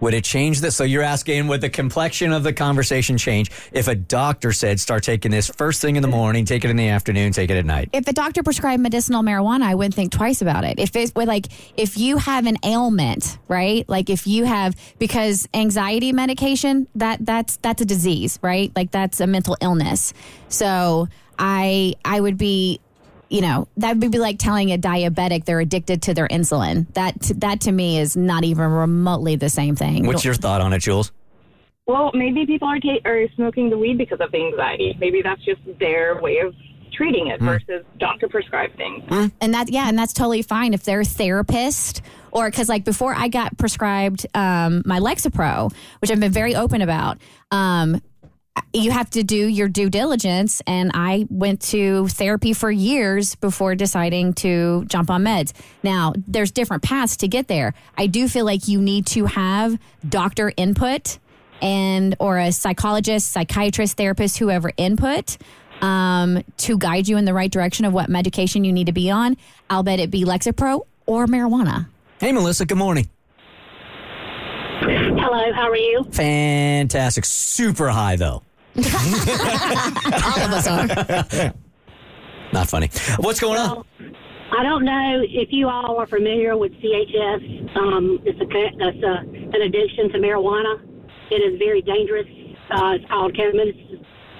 Would 0.00 0.14
it 0.14 0.24
change 0.24 0.60
this? 0.60 0.74
So 0.74 0.82
you're 0.82 1.02
asking, 1.02 1.46
would 1.46 1.60
the 1.60 1.70
complexion 1.70 2.32
of 2.32 2.42
the 2.42 2.52
conversation 2.52 3.18
change 3.18 3.52
if 3.70 3.86
a 3.86 3.94
doctor 3.94 4.50
said, 4.50 4.80
start 4.80 5.04
taking 5.04 5.30
this 5.30 5.48
first 5.48 5.80
thing 5.80 5.94
in 5.94 6.02
the 6.02 6.08
morning, 6.08 6.44
take 6.44 6.64
it 6.64 6.70
in 6.70 6.76
the 6.76 6.88
afternoon, 6.88 7.32
take 7.32 7.50
it 7.50 7.56
at 7.56 7.64
night? 7.64 7.90
If 7.92 8.04
the 8.04 8.12
doctor 8.12 8.42
prescribed 8.42 8.82
medicinal 8.82 9.22
marijuana, 9.22 9.62
I 9.62 9.76
wouldn't 9.76 9.94
think 9.94 10.10
twice 10.10 10.42
about 10.42 10.64
it. 10.64 10.80
If 10.80 10.96
it's 10.96 11.12
with 11.14 11.28
like, 11.28 11.46
if 11.76 11.96
you 11.96 12.16
have 12.16 12.46
an 12.46 12.56
ailment, 12.64 13.38
right? 13.46 13.88
Like 13.88 14.10
if 14.10 14.26
you 14.26 14.44
have, 14.44 14.74
because 14.98 15.48
anxiety 15.54 16.12
medication, 16.12 16.88
that 16.96 17.24
that's, 17.24 17.58
that's 17.58 17.82
a 17.82 17.86
disease, 17.86 18.40
right? 18.42 18.72
Like 18.74 18.90
that's 18.90 19.20
a 19.20 19.28
mental 19.28 19.56
illness. 19.60 20.14
So 20.48 21.06
I, 21.38 21.94
I 22.04 22.20
would 22.20 22.38
be, 22.38 22.80
you 23.32 23.40
know, 23.40 23.66
that 23.78 23.96
would 23.96 24.12
be 24.12 24.18
like 24.18 24.38
telling 24.38 24.70
a 24.72 24.78
diabetic 24.78 25.46
they're 25.46 25.60
addicted 25.60 26.02
to 26.02 26.14
their 26.14 26.28
insulin. 26.28 26.86
That, 26.92 27.14
that 27.36 27.62
to 27.62 27.72
me 27.72 27.98
is 27.98 28.16
not 28.16 28.44
even 28.44 28.70
remotely 28.70 29.36
the 29.36 29.48
same 29.48 29.74
thing. 29.74 30.06
What's 30.06 30.24
your 30.24 30.34
thought 30.34 30.60
on 30.60 30.72
it, 30.72 30.80
Jules? 30.80 31.10
well, 31.86 32.12
maybe 32.14 32.46
people 32.46 32.68
are 32.68 32.78
ta- 32.78 33.00
are 33.04 33.26
smoking 33.34 33.68
the 33.70 33.76
weed 33.76 33.98
because 33.98 34.20
of 34.20 34.30
the 34.30 34.38
anxiety. 34.38 34.96
Maybe 35.00 35.20
that's 35.20 35.44
just 35.44 35.60
their 35.80 36.20
way 36.20 36.38
of 36.38 36.54
treating 36.92 37.28
it 37.28 37.40
versus 37.40 37.84
doctor 37.98 38.28
prescribed 38.28 38.76
things. 38.76 39.02
and 39.40 39.54
that 39.54 39.70
yeah 39.70 39.88
and 39.88 39.98
that's 39.98 40.12
totally 40.12 40.42
fine 40.42 40.74
if 40.74 40.84
they're 40.84 41.00
a 41.00 41.04
therapist 41.04 42.02
or 42.32 42.50
because 42.50 42.68
like 42.68 42.84
before 42.84 43.14
i 43.14 43.28
got 43.28 43.56
prescribed 43.56 44.26
um, 44.34 44.82
my 44.84 45.00
lexapro 45.00 45.72
which 46.02 46.10
i've 46.10 46.20
been 46.20 46.30
very 46.30 46.54
open 46.54 46.82
about 46.82 47.16
um, 47.50 48.02
you 48.72 48.90
have 48.90 49.10
to 49.10 49.22
do 49.22 49.36
your 49.36 49.68
due 49.68 49.90
diligence 49.90 50.62
and 50.66 50.90
i 50.94 51.26
went 51.28 51.60
to 51.60 52.08
therapy 52.08 52.52
for 52.52 52.70
years 52.70 53.34
before 53.36 53.74
deciding 53.74 54.32
to 54.32 54.84
jump 54.86 55.10
on 55.10 55.24
meds. 55.24 55.52
Now 55.82 56.14
there's 56.26 56.50
different 56.50 56.82
paths 56.82 57.18
to 57.18 57.28
get 57.28 57.48
there. 57.48 57.74
I 57.96 58.06
do 58.06 58.28
feel 58.28 58.44
like 58.44 58.68
you 58.68 58.80
need 58.80 59.06
to 59.08 59.26
have 59.26 59.78
doctor 60.08 60.52
input 60.56 61.18
and 61.60 62.16
or 62.18 62.38
a 62.38 62.50
psychologist 62.50 63.30
psychiatrist 63.32 63.96
therapist 63.96 64.38
whoever 64.38 64.72
input 64.76 65.36
um, 65.80 66.42
to 66.58 66.78
guide 66.78 67.08
you 67.08 67.16
in 67.16 67.24
the 67.24 67.34
right 67.34 67.50
direction 67.50 67.84
of 67.84 67.92
what 67.92 68.08
medication 68.08 68.64
you 68.64 68.72
need 68.72 68.86
to 68.86 68.92
be 68.92 69.10
on. 69.10 69.36
I'll 69.68 69.82
bet 69.82 70.00
it 70.00 70.10
be 70.10 70.24
lexapro 70.24 70.86
or 71.06 71.26
marijuana. 71.26 71.88
Hey, 72.20 72.32
Melissa, 72.32 72.64
good 72.64 72.78
morning. 72.78 73.08
Hello, 74.82 75.52
how 75.52 75.70
are 75.70 75.76
you? 75.76 76.04
Fantastic. 76.10 77.24
Super 77.24 77.88
high, 77.88 78.16
though. 78.16 78.42
All 78.76 78.82
of 78.82 80.52
us 80.52 80.66
are. 80.66 81.52
Not 82.52 82.68
funny. 82.68 82.90
What's 83.18 83.40
going 83.40 83.58
on? 83.58 83.84
I 84.58 84.62
don't 84.62 84.84
know 84.84 85.22
if 85.26 85.48
you 85.50 85.68
all 85.68 85.96
are 85.96 86.06
familiar 86.06 86.58
with 86.58 86.72
CHS. 86.72 87.74
Um, 87.74 88.18
it's 88.26 88.38
a 88.38 88.44
it's 88.44 89.02
a, 89.02 89.56
an 89.56 89.62
addiction 89.62 90.10
to 90.12 90.18
marijuana. 90.18 90.82
It 91.30 91.36
is 91.36 91.58
very 91.58 91.80
dangerous. 91.80 92.26
Uh, 92.70 92.96
it's 92.96 93.06
called 93.08 93.34
cannabis. 93.34 93.74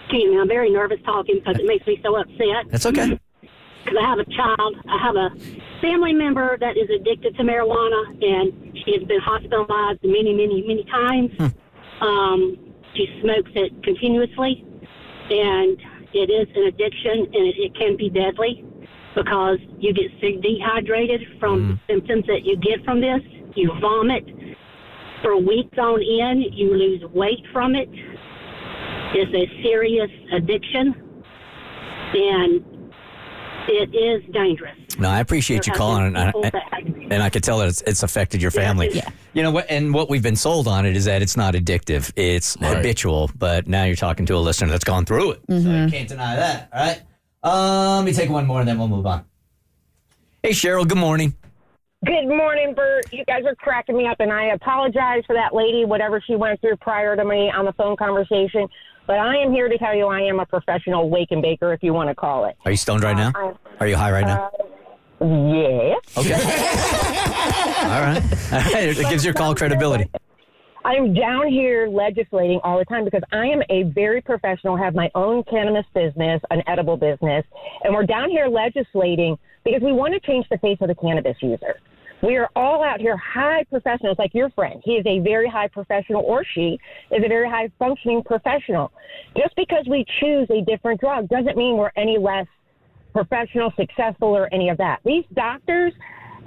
Excuse 0.05 0.31
me, 0.31 0.38
I'm 0.38 0.48
very 0.48 0.70
nervous 0.70 0.98
talking 1.07 1.38
because 1.38 1.59
it 1.59 1.64
makes 1.64 1.87
me 1.87 1.98
so 2.02 2.16
upset. 2.16 2.68
That's 2.68 2.85
okay. 2.85 3.18
Because 3.40 3.98
I 3.98 4.07
have 4.07 4.18
a 4.18 4.26
child, 4.26 4.76
I 4.87 4.98
have 4.98 5.16
a 5.16 5.31
family 5.81 6.12
member 6.12 6.59
that 6.59 6.76
is 6.76 6.90
addicted 6.90 7.35
to 7.37 7.42
marijuana, 7.42 8.22
and 8.22 8.71
she 8.85 8.92
has 8.99 9.07
been 9.07 9.21
hospitalized 9.21 10.01
many, 10.03 10.33
many, 10.33 10.65
many 10.67 10.85
times. 10.85 11.31
Um, 12.00 12.59
she 12.94 13.06
smokes 13.23 13.50
it 13.54 13.71
continuously, 13.85 14.65
and 15.31 15.79
it 16.13 16.29
is 16.31 16.48
an 16.56 16.65
addiction, 16.65 17.31
and 17.33 17.46
it, 17.46 17.54
it 17.56 17.75
can 17.77 17.96
be 17.96 18.11
deadly 18.11 18.65
because 19.15 19.59
you 19.79 19.94
get 19.94 20.11
sick, 20.21 20.42
dehydrated 20.42 21.21
from 21.38 21.79
the 21.87 21.92
symptoms 21.94 22.27
that 22.27 22.44
you 22.44 22.56
get 22.56 22.85
from 22.85 23.00
this. 23.00 23.21
You 23.54 23.71
vomit 23.81 24.25
for 25.23 25.37
weeks 25.37 25.79
on 25.79 26.00
end. 26.02 26.44
You 26.52 26.75
lose 26.75 27.04
weight 27.13 27.44
from 27.52 27.77
it. 27.77 27.88
It's 29.15 29.33
a 29.33 29.63
serious 29.63 30.11
addiction, 30.33 30.94
and 32.15 32.65
it 33.69 33.94
is 33.94 34.35
dangerous. 34.35 34.81
No, 34.99 35.09
I 35.09 35.21
appreciate 35.21 35.67
you 35.67 35.73
calling, 35.73 36.07
and 36.07 36.19
I, 36.19 36.33
that 36.43 36.55
have- 36.55 36.87
and 37.11 37.23
I 37.23 37.31
could 37.31 37.45
tell 37.45 37.59
that 37.59 37.69
it's, 37.69 37.83
it's 37.83 38.03
affected 38.03 38.40
your 38.43 38.51
family. 38.51 38.90
Yeah. 38.93 39.09
You 39.33 39.43
know 39.43 39.51
what? 39.51 39.67
And 39.71 39.93
what 39.95 40.09
we've 40.09 40.23
been 40.23 40.37
sold 40.37 40.67
on 40.69 40.87
it 40.87 40.97
is 40.97 41.05
that 41.07 41.23
it's 41.23 41.37
not 41.37 41.55
addictive; 41.55 42.13
it's 42.17 42.57
habitual. 42.61 43.31
But 43.37 43.67
now 43.69 43.85
you're 43.85 43.97
talking 43.97 44.27
to 44.27 44.37
a 44.37 44.38
listener 44.38 44.69
that's 44.69 44.85
gone 44.85 45.05
through 45.05 45.33
it, 45.33 45.40
so 45.49 45.55
you 45.55 45.88
can't 45.88 46.09
deny 46.09 46.37
that. 46.37 46.69
All 46.73 46.81
right. 46.81 47.03
Um, 47.43 48.05
let 48.05 48.05
me 48.05 48.13
take 48.13 48.31
one 48.31 48.47
more, 48.47 48.61
and 48.61 48.69
then 48.69 48.79
we'll 48.79 48.88
move 48.88 49.07
on. 49.07 49.25
Hey, 50.43 50.51
Cheryl. 50.51 50.87
Good 50.87 50.99
morning. 50.99 51.35
Good 52.05 52.27
morning, 52.27 52.75
Bert. 52.75 53.13
You 53.13 53.25
guys 53.25 53.45
are 53.47 53.55
cracking 53.55 53.97
me 53.97 54.07
up, 54.09 54.17
and 54.19 54.33
I 54.33 54.47
apologize 54.47 55.23
for 55.27 55.35
that 55.35 55.55
lady, 55.55 55.85
whatever 55.85 56.21
she 56.27 56.35
went 56.35 56.61
through 56.61 56.77
prior 56.79 57.15
to 57.15 57.25
me 57.25 57.51
on 57.51 57.65
the 57.65 57.73
phone 57.75 57.97
conversation. 57.97 58.67
But 59.07 59.19
I 59.19 59.37
am 59.37 59.53
here 59.53 59.69
to 59.69 59.79
tell 59.79 59.95
you 59.95 60.07
I 60.07 60.21
am 60.21 60.40
a 60.40 60.47
professional 60.47 61.11
wake 61.11 61.29
and 61.31 61.43
baker, 61.43 61.73
if 61.73 61.83
you 61.83 61.93
want 61.93 62.09
to 62.09 62.15
call 62.15 62.45
it. 62.47 62.57
Are 62.65 62.71
you 62.71 62.77
stoned 62.77 63.03
right 63.05 63.17
uh, 63.17 63.31
now? 63.31 63.33
I- 63.35 63.85
Are 63.85 63.87
you 63.88 63.97
high 63.97 64.11
right 64.13 64.27
now? 64.27 64.51
Uh, 64.59 64.62
Yeah. 65.23 65.94
Okay. 66.16 66.35
All 67.83 68.00
right. 68.00 68.23
All 68.52 68.58
right. 68.58 68.75
It 68.98 69.08
gives 69.08 69.25
your 69.25 69.35
call 69.35 69.54
credibility. 69.54 70.10
I'm 70.85 71.14
down 71.14 71.46
here 71.46 71.87
legislating 71.87 72.58
all 72.64 72.79
the 72.79 72.85
time 72.85 73.04
because 73.04 73.23
I 73.31 73.46
am 73.46 73.62
a 73.70 73.85
very 73.85 74.20
professional, 74.20 74.77
have 74.77 74.96
my 74.96 75.10
own 75.14 75.44
cannabis 75.44 75.87
business, 75.94 76.42
an 76.50 76.60
edible 76.66 76.96
business, 76.96 77.44
and 77.85 77.94
we're 77.94 78.04
down 78.04 78.31
here 78.31 78.48
legislating 78.48 79.38
because 79.64 79.81
we 79.81 79.92
want 79.92 80.12
to 80.12 80.20
change 80.20 80.44
the 80.50 80.58
face 80.58 80.79
of 80.81 80.88
the 80.88 80.96
cannabis 80.96 81.37
user. 81.40 81.77
We 82.20 82.37
are 82.37 82.48
all 82.56 82.83
out 82.83 83.00
here 83.00 83.16
high 83.16 83.64
professionals, 83.70 84.16
like 84.18 84.35
your 84.35 84.50
friend. 84.50 84.81
He 84.85 84.92
is 84.92 85.06
a 85.06 85.20
very 85.20 85.48
high 85.48 85.68
professional, 85.68 86.23
or 86.25 86.44
she 86.54 86.79
is 87.12 87.23
a 87.25 87.29
very 87.29 87.48
high 87.48 87.70
functioning 87.79 88.23
professional. 88.25 88.92
Just 89.37 89.54
because 89.54 89.87
we 89.88 90.04
choose 90.20 90.48
a 90.50 90.62
different 90.62 91.00
drug 91.00 91.29
doesn't 91.29 91.56
mean 91.56 91.77
we're 91.77 91.92
any 91.96 92.18
less 92.18 92.46
professional, 93.13 93.73
successful, 93.77 94.29
or 94.29 94.52
any 94.52 94.69
of 94.69 94.79
that. 94.79 95.00
These 95.04 95.25
doctors 95.35 95.92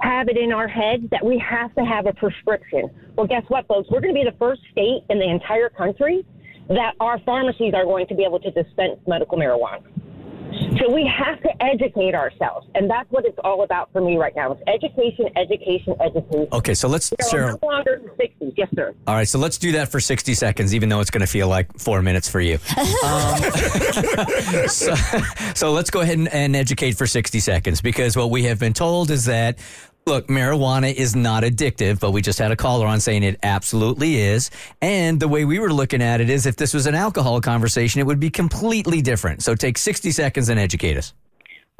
have 0.00 0.28
it 0.28 0.36
in 0.36 0.52
our 0.52 0.68
heads 0.68 1.04
that 1.10 1.24
we 1.24 1.38
have 1.38 1.74
to 1.74 1.84
have 1.84 2.06
a 2.06 2.12
prescription. 2.12 2.90
Well, 3.16 3.26
guess 3.26 3.44
what, 3.48 3.66
folks? 3.66 3.88
We're 3.90 4.00
going 4.00 4.14
to 4.14 4.20
be 4.20 4.28
the 4.28 4.36
first 4.38 4.60
state 4.72 5.04
in 5.08 5.18
the 5.18 5.28
entire 5.28 5.70
country 5.70 6.24
that 6.68 6.94
our 7.00 7.18
pharmacies 7.20 7.72
are 7.74 7.84
going 7.84 8.06
to 8.08 8.14
be 8.14 8.24
able 8.24 8.40
to 8.40 8.50
dispense 8.50 8.98
medical 9.06 9.38
marijuana. 9.38 9.82
So 10.78 10.92
we 10.92 11.10
have 11.18 11.40
to 11.42 11.48
educate 11.62 12.14
ourselves, 12.14 12.66
and 12.74 12.90
that's 12.90 13.10
what 13.10 13.24
it's 13.24 13.38
all 13.44 13.62
about 13.62 13.90
for 13.92 14.00
me 14.00 14.16
right 14.16 14.34
now. 14.34 14.52
It's 14.52 14.62
education, 14.66 15.26
education, 15.36 15.94
education. 16.00 16.48
Okay, 16.52 16.74
so 16.74 16.88
let's, 16.88 17.06
So 17.06 17.16
Cheryl. 17.22 17.60
no 17.62 17.68
longer 17.68 18.02
the 18.02 18.22
60s. 18.22 18.52
Yes, 18.56 18.68
sir. 18.74 18.94
All 19.06 19.14
right, 19.14 19.28
so 19.28 19.38
let's 19.38 19.58
do 19.58 19.72
that 19.72 19.90
for 19.90 20.00
60 20.00 20.34
seconds, 20.34 20.74
even 20.74 20.88
though 20.88 21.00
it's 21.00 21.10
going 21.10 21.20
to 21.22 21.26
feel 21.26 21.48
like 21.48 21.78
four 21.78 22.02
minutes 22.02 22.28
for 22.28 22.40
you. 22.40 22.58
Um, 23.06 23.38
so, 24.68 24.94
so 25.54 25.72
let's 25.72 25.90
go 25.90 26.00
ahead 26.00 26.18
and, 26.18 26.28
and 26.28 26.56
educate 26.56 26.92
for 26.92 27.06
60 27.06 27.38
seconds 27.40 27.80
because 27.80 28.16
what 28.16 28.30
we 28.30 28.44
have 28.44 28.58
been 28.58 28.72
told 28.72 29.10
is 29.10 29.26
that. 29.26 29.58
Look, 30.08 30.28
marijuana 30.28 30.94
is 30.94 31.16
not 31.16 31.42
addictive, 31.42 31.98
but 31.98 32.12
we 32.12 32.22
just 32.22 32.38
had 32.38 32.52
a 32.52 32.56
caller 32.56 32.86
on 32.86 33.00
saying 33.00 33.24
it 33.24 33.40
absolutely 33.42 34.20
is. 34.20 34.52
And 34.80 35.18
the 35.18 35.26
way 35.26 35.44
we 35.44 35.58
were 35.58 35.72
looking 35.72 36.00
at 36.00 36.20
it 36.20 36.30
is 36.30 36.46
if 36.46 36.54
this 36.54 36.72
was 36.72 36.86
an 36.86 36.94
alcohol 36.94 37.40
conversation, 37.40 38.00
it 38.00 38.06
would 38.06 38.20
be 38.20 38.30
completely 38.30 39.02
different. 39.02 39.42
So 39.42 39.56
take 39.56 39.76
60 39.76 40.12
seconds 40.12 40.48
and 40.48 40.60
educate 40.60 40.96
us. 40.96 41.12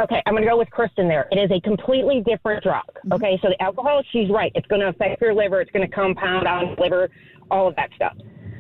Okay, 0.03 0.21
I'm 0.27 0.33
going 0.33 0.43
to 0.43 0.51
go 0.51 0.59
with 0.59 0.69
Kristen 0.71 1.07
there. 1.07 1.29
It 1.31 1.37
is 1.37 1.53
a 1.57 1.61
completely 1.61 2.21
different 2.27 2.65
drug. 2.65 2.83
Mm-hmm. 2.89 3.13
Okay, 3.13 3.39
so 3.41 3.49
the 3.49 3.63
alcohol, 3.63 4.03
she's 4.11 4.29
right. 4.29 4.51
It's 4.57 4.67
going 4.67 4.81
to 4.81 4.89
affect 4.89 5.23
your 5.23 5.33
liver. 5.33 5.61
It's 5.61 5.71
going 5.71 5.89
to 5.89 5.95
compound 5.95 6.49
on 6.49 6.75
liver, 6.81 7.09
all 7.53 7.69
of 7.69 7.77
that 7.77 7.91
stuff. 7.95 8.17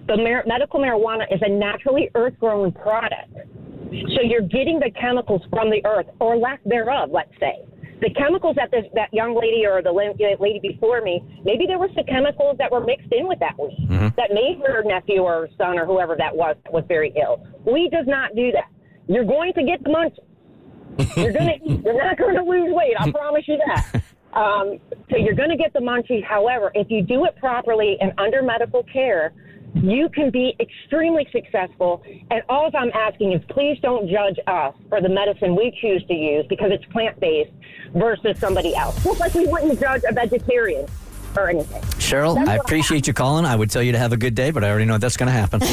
The 0.07 0.17
mar- 0.17 0.45
medical 0.47 0.79
marijuana 0.79 1.25
is 1.35 1.41
a 1.43 1.49
naturally 1.49 2.09
earth-grown 2.14 2.71
product. 2.71 3.35
So 3.35 4.23
you're 4.23 4.43
getting 4.43 4.79
the 4.79 4.93
chemicals 4.93 5.43
from 5.51 5.71
the 5.71 5.85
earth, 5.85 6.07
or 6.21 6.37
lack 6.37 6.62
thereof, 6.62 7.11
let's 7.12 7.33
say. 7.41 7.67
The 8.01 8.11
chemicals 8.11 8.57
that 8.57 8.70
this, 8.70 8.84
that 8.94 9.12
young 9.12 9.34
lady 9.34 9.64
or 9.66 9.80
the 9.82 9.90
lady 9.92 10.61
before 10.61 11.01
me, 11.01 11.22
maybe 11.44 11.64
there 11.66 11.78
were 11.78 11.88
some 11.94 12.05
chemicals 12.05 12.57
that 12.59 12.70
were 12.70 12.84
mixed 12.84 13.11
in 13.11 13.26
with 13.26 13.38
that 13.38 13.59
weed 13.59 13.88
that 14.16 14.30
made 14.32 14.61
her 14.66 14.82
nephew 14.84 15.20
or 15.20 15.49
son 15.57 15.78
or 15.78 15.86
whoever 15.86 16.14
that 16.16 16.34
was 16.34 16.57
was 16.70 16.84
very 16.88 17.12
ill. 17.16 17.47
Weed 17.64 17.90
does 17.90 18.07
not 18.07 18.34
do 18.36 18.53
that. 18.53 18.68
You're 19.09 19.24
going 19.24 19.53
to 19.55 19.64
get 19.64 19.82
the 19.82 19.90
munchies. 19.90 21.16
You're 21.16 21.32
gonna 21.32 21.55
eat. 21.64 21.80
You're 21.84 22.03
not 22.03 22.18
gonna 22.18 22.42
lose 22.42 22.68
weight. 22.72 22.94
I 22.99 23.11
promise 23.11 23.44
you 23.47 23.59
that. 23.66 24.03
Um, 24.36 24.78
so 25.11 25.16
you're 25.16 25.34
gonna 25.34 25.57
get 25.57 25.72
the 25.72 25.78
munchies. 25.78 26.22
However, 26.22 26.70
if 26.74 26.90
you 26.90 27.01
do 27.01 27.24
it 27.24 27.36
properly 27.36 27.97
and 28.03 28.12
under 28.18 28.42
medical 28.42 28.82
care, 28.82 29.32
you 29.83 30.09
can 30.09 30.31
be 30.31 30.57
extremely 30.61 31.27
successful. 31.33 32.03
And 32.31 32.43
all 32.49 32.70
I'm 32.74 32.91
asking 32.95 33.33
is 33.33 33.43
please 33.49 33.79
don't 33.81 34.09
judge 34.09 34.39
us 34.47 34.74
for 34.89 35.01
the 35.01 35.09
medicine 35.09 35.57
we 35.57 35.77
choose 35.81 36.05
to 36.07 36.14
use 36.14 36.47
because 36.49 36.70
it's 36.72 36.85
plant 36.87 37.18
based 37.20 37.53
versus 37.95 38.39
somebody 38.39 38.74
else. 38.74 39.03
Just 39.05 39.20
like 39.20 39.35
we 39.35 39.47
wouldn't 39.47 39.79
judge 39.81 40.03
a 40.09 40.12
vegetarian 40.12 40.87
or 41.37 41.49
anything. 41.51 41.83
Cheryl, 42.01 42.35
That's 42.35 42.49
I 42.49 42.57
what 42.57 42.66
appreciate 42.66 43.07
you 43.07 43.12
calling. 43.12 43.45
I 43.45 43.55
would 43.55 43.70
tell 43.70 43.83
you 43.83 43.93
to 43.93 43.99
have 43.99 44.12
a 44.12 44.16
good 44.16 44.35
day, 44.35 44.51
but 44.51 44.64
I 44.64 44.70
already 44.70 44.87
know 44.87 44.99
that's 44.99 45.16
going 45.16 45.29
to 45.29 45.33
happen. 45.33 45.61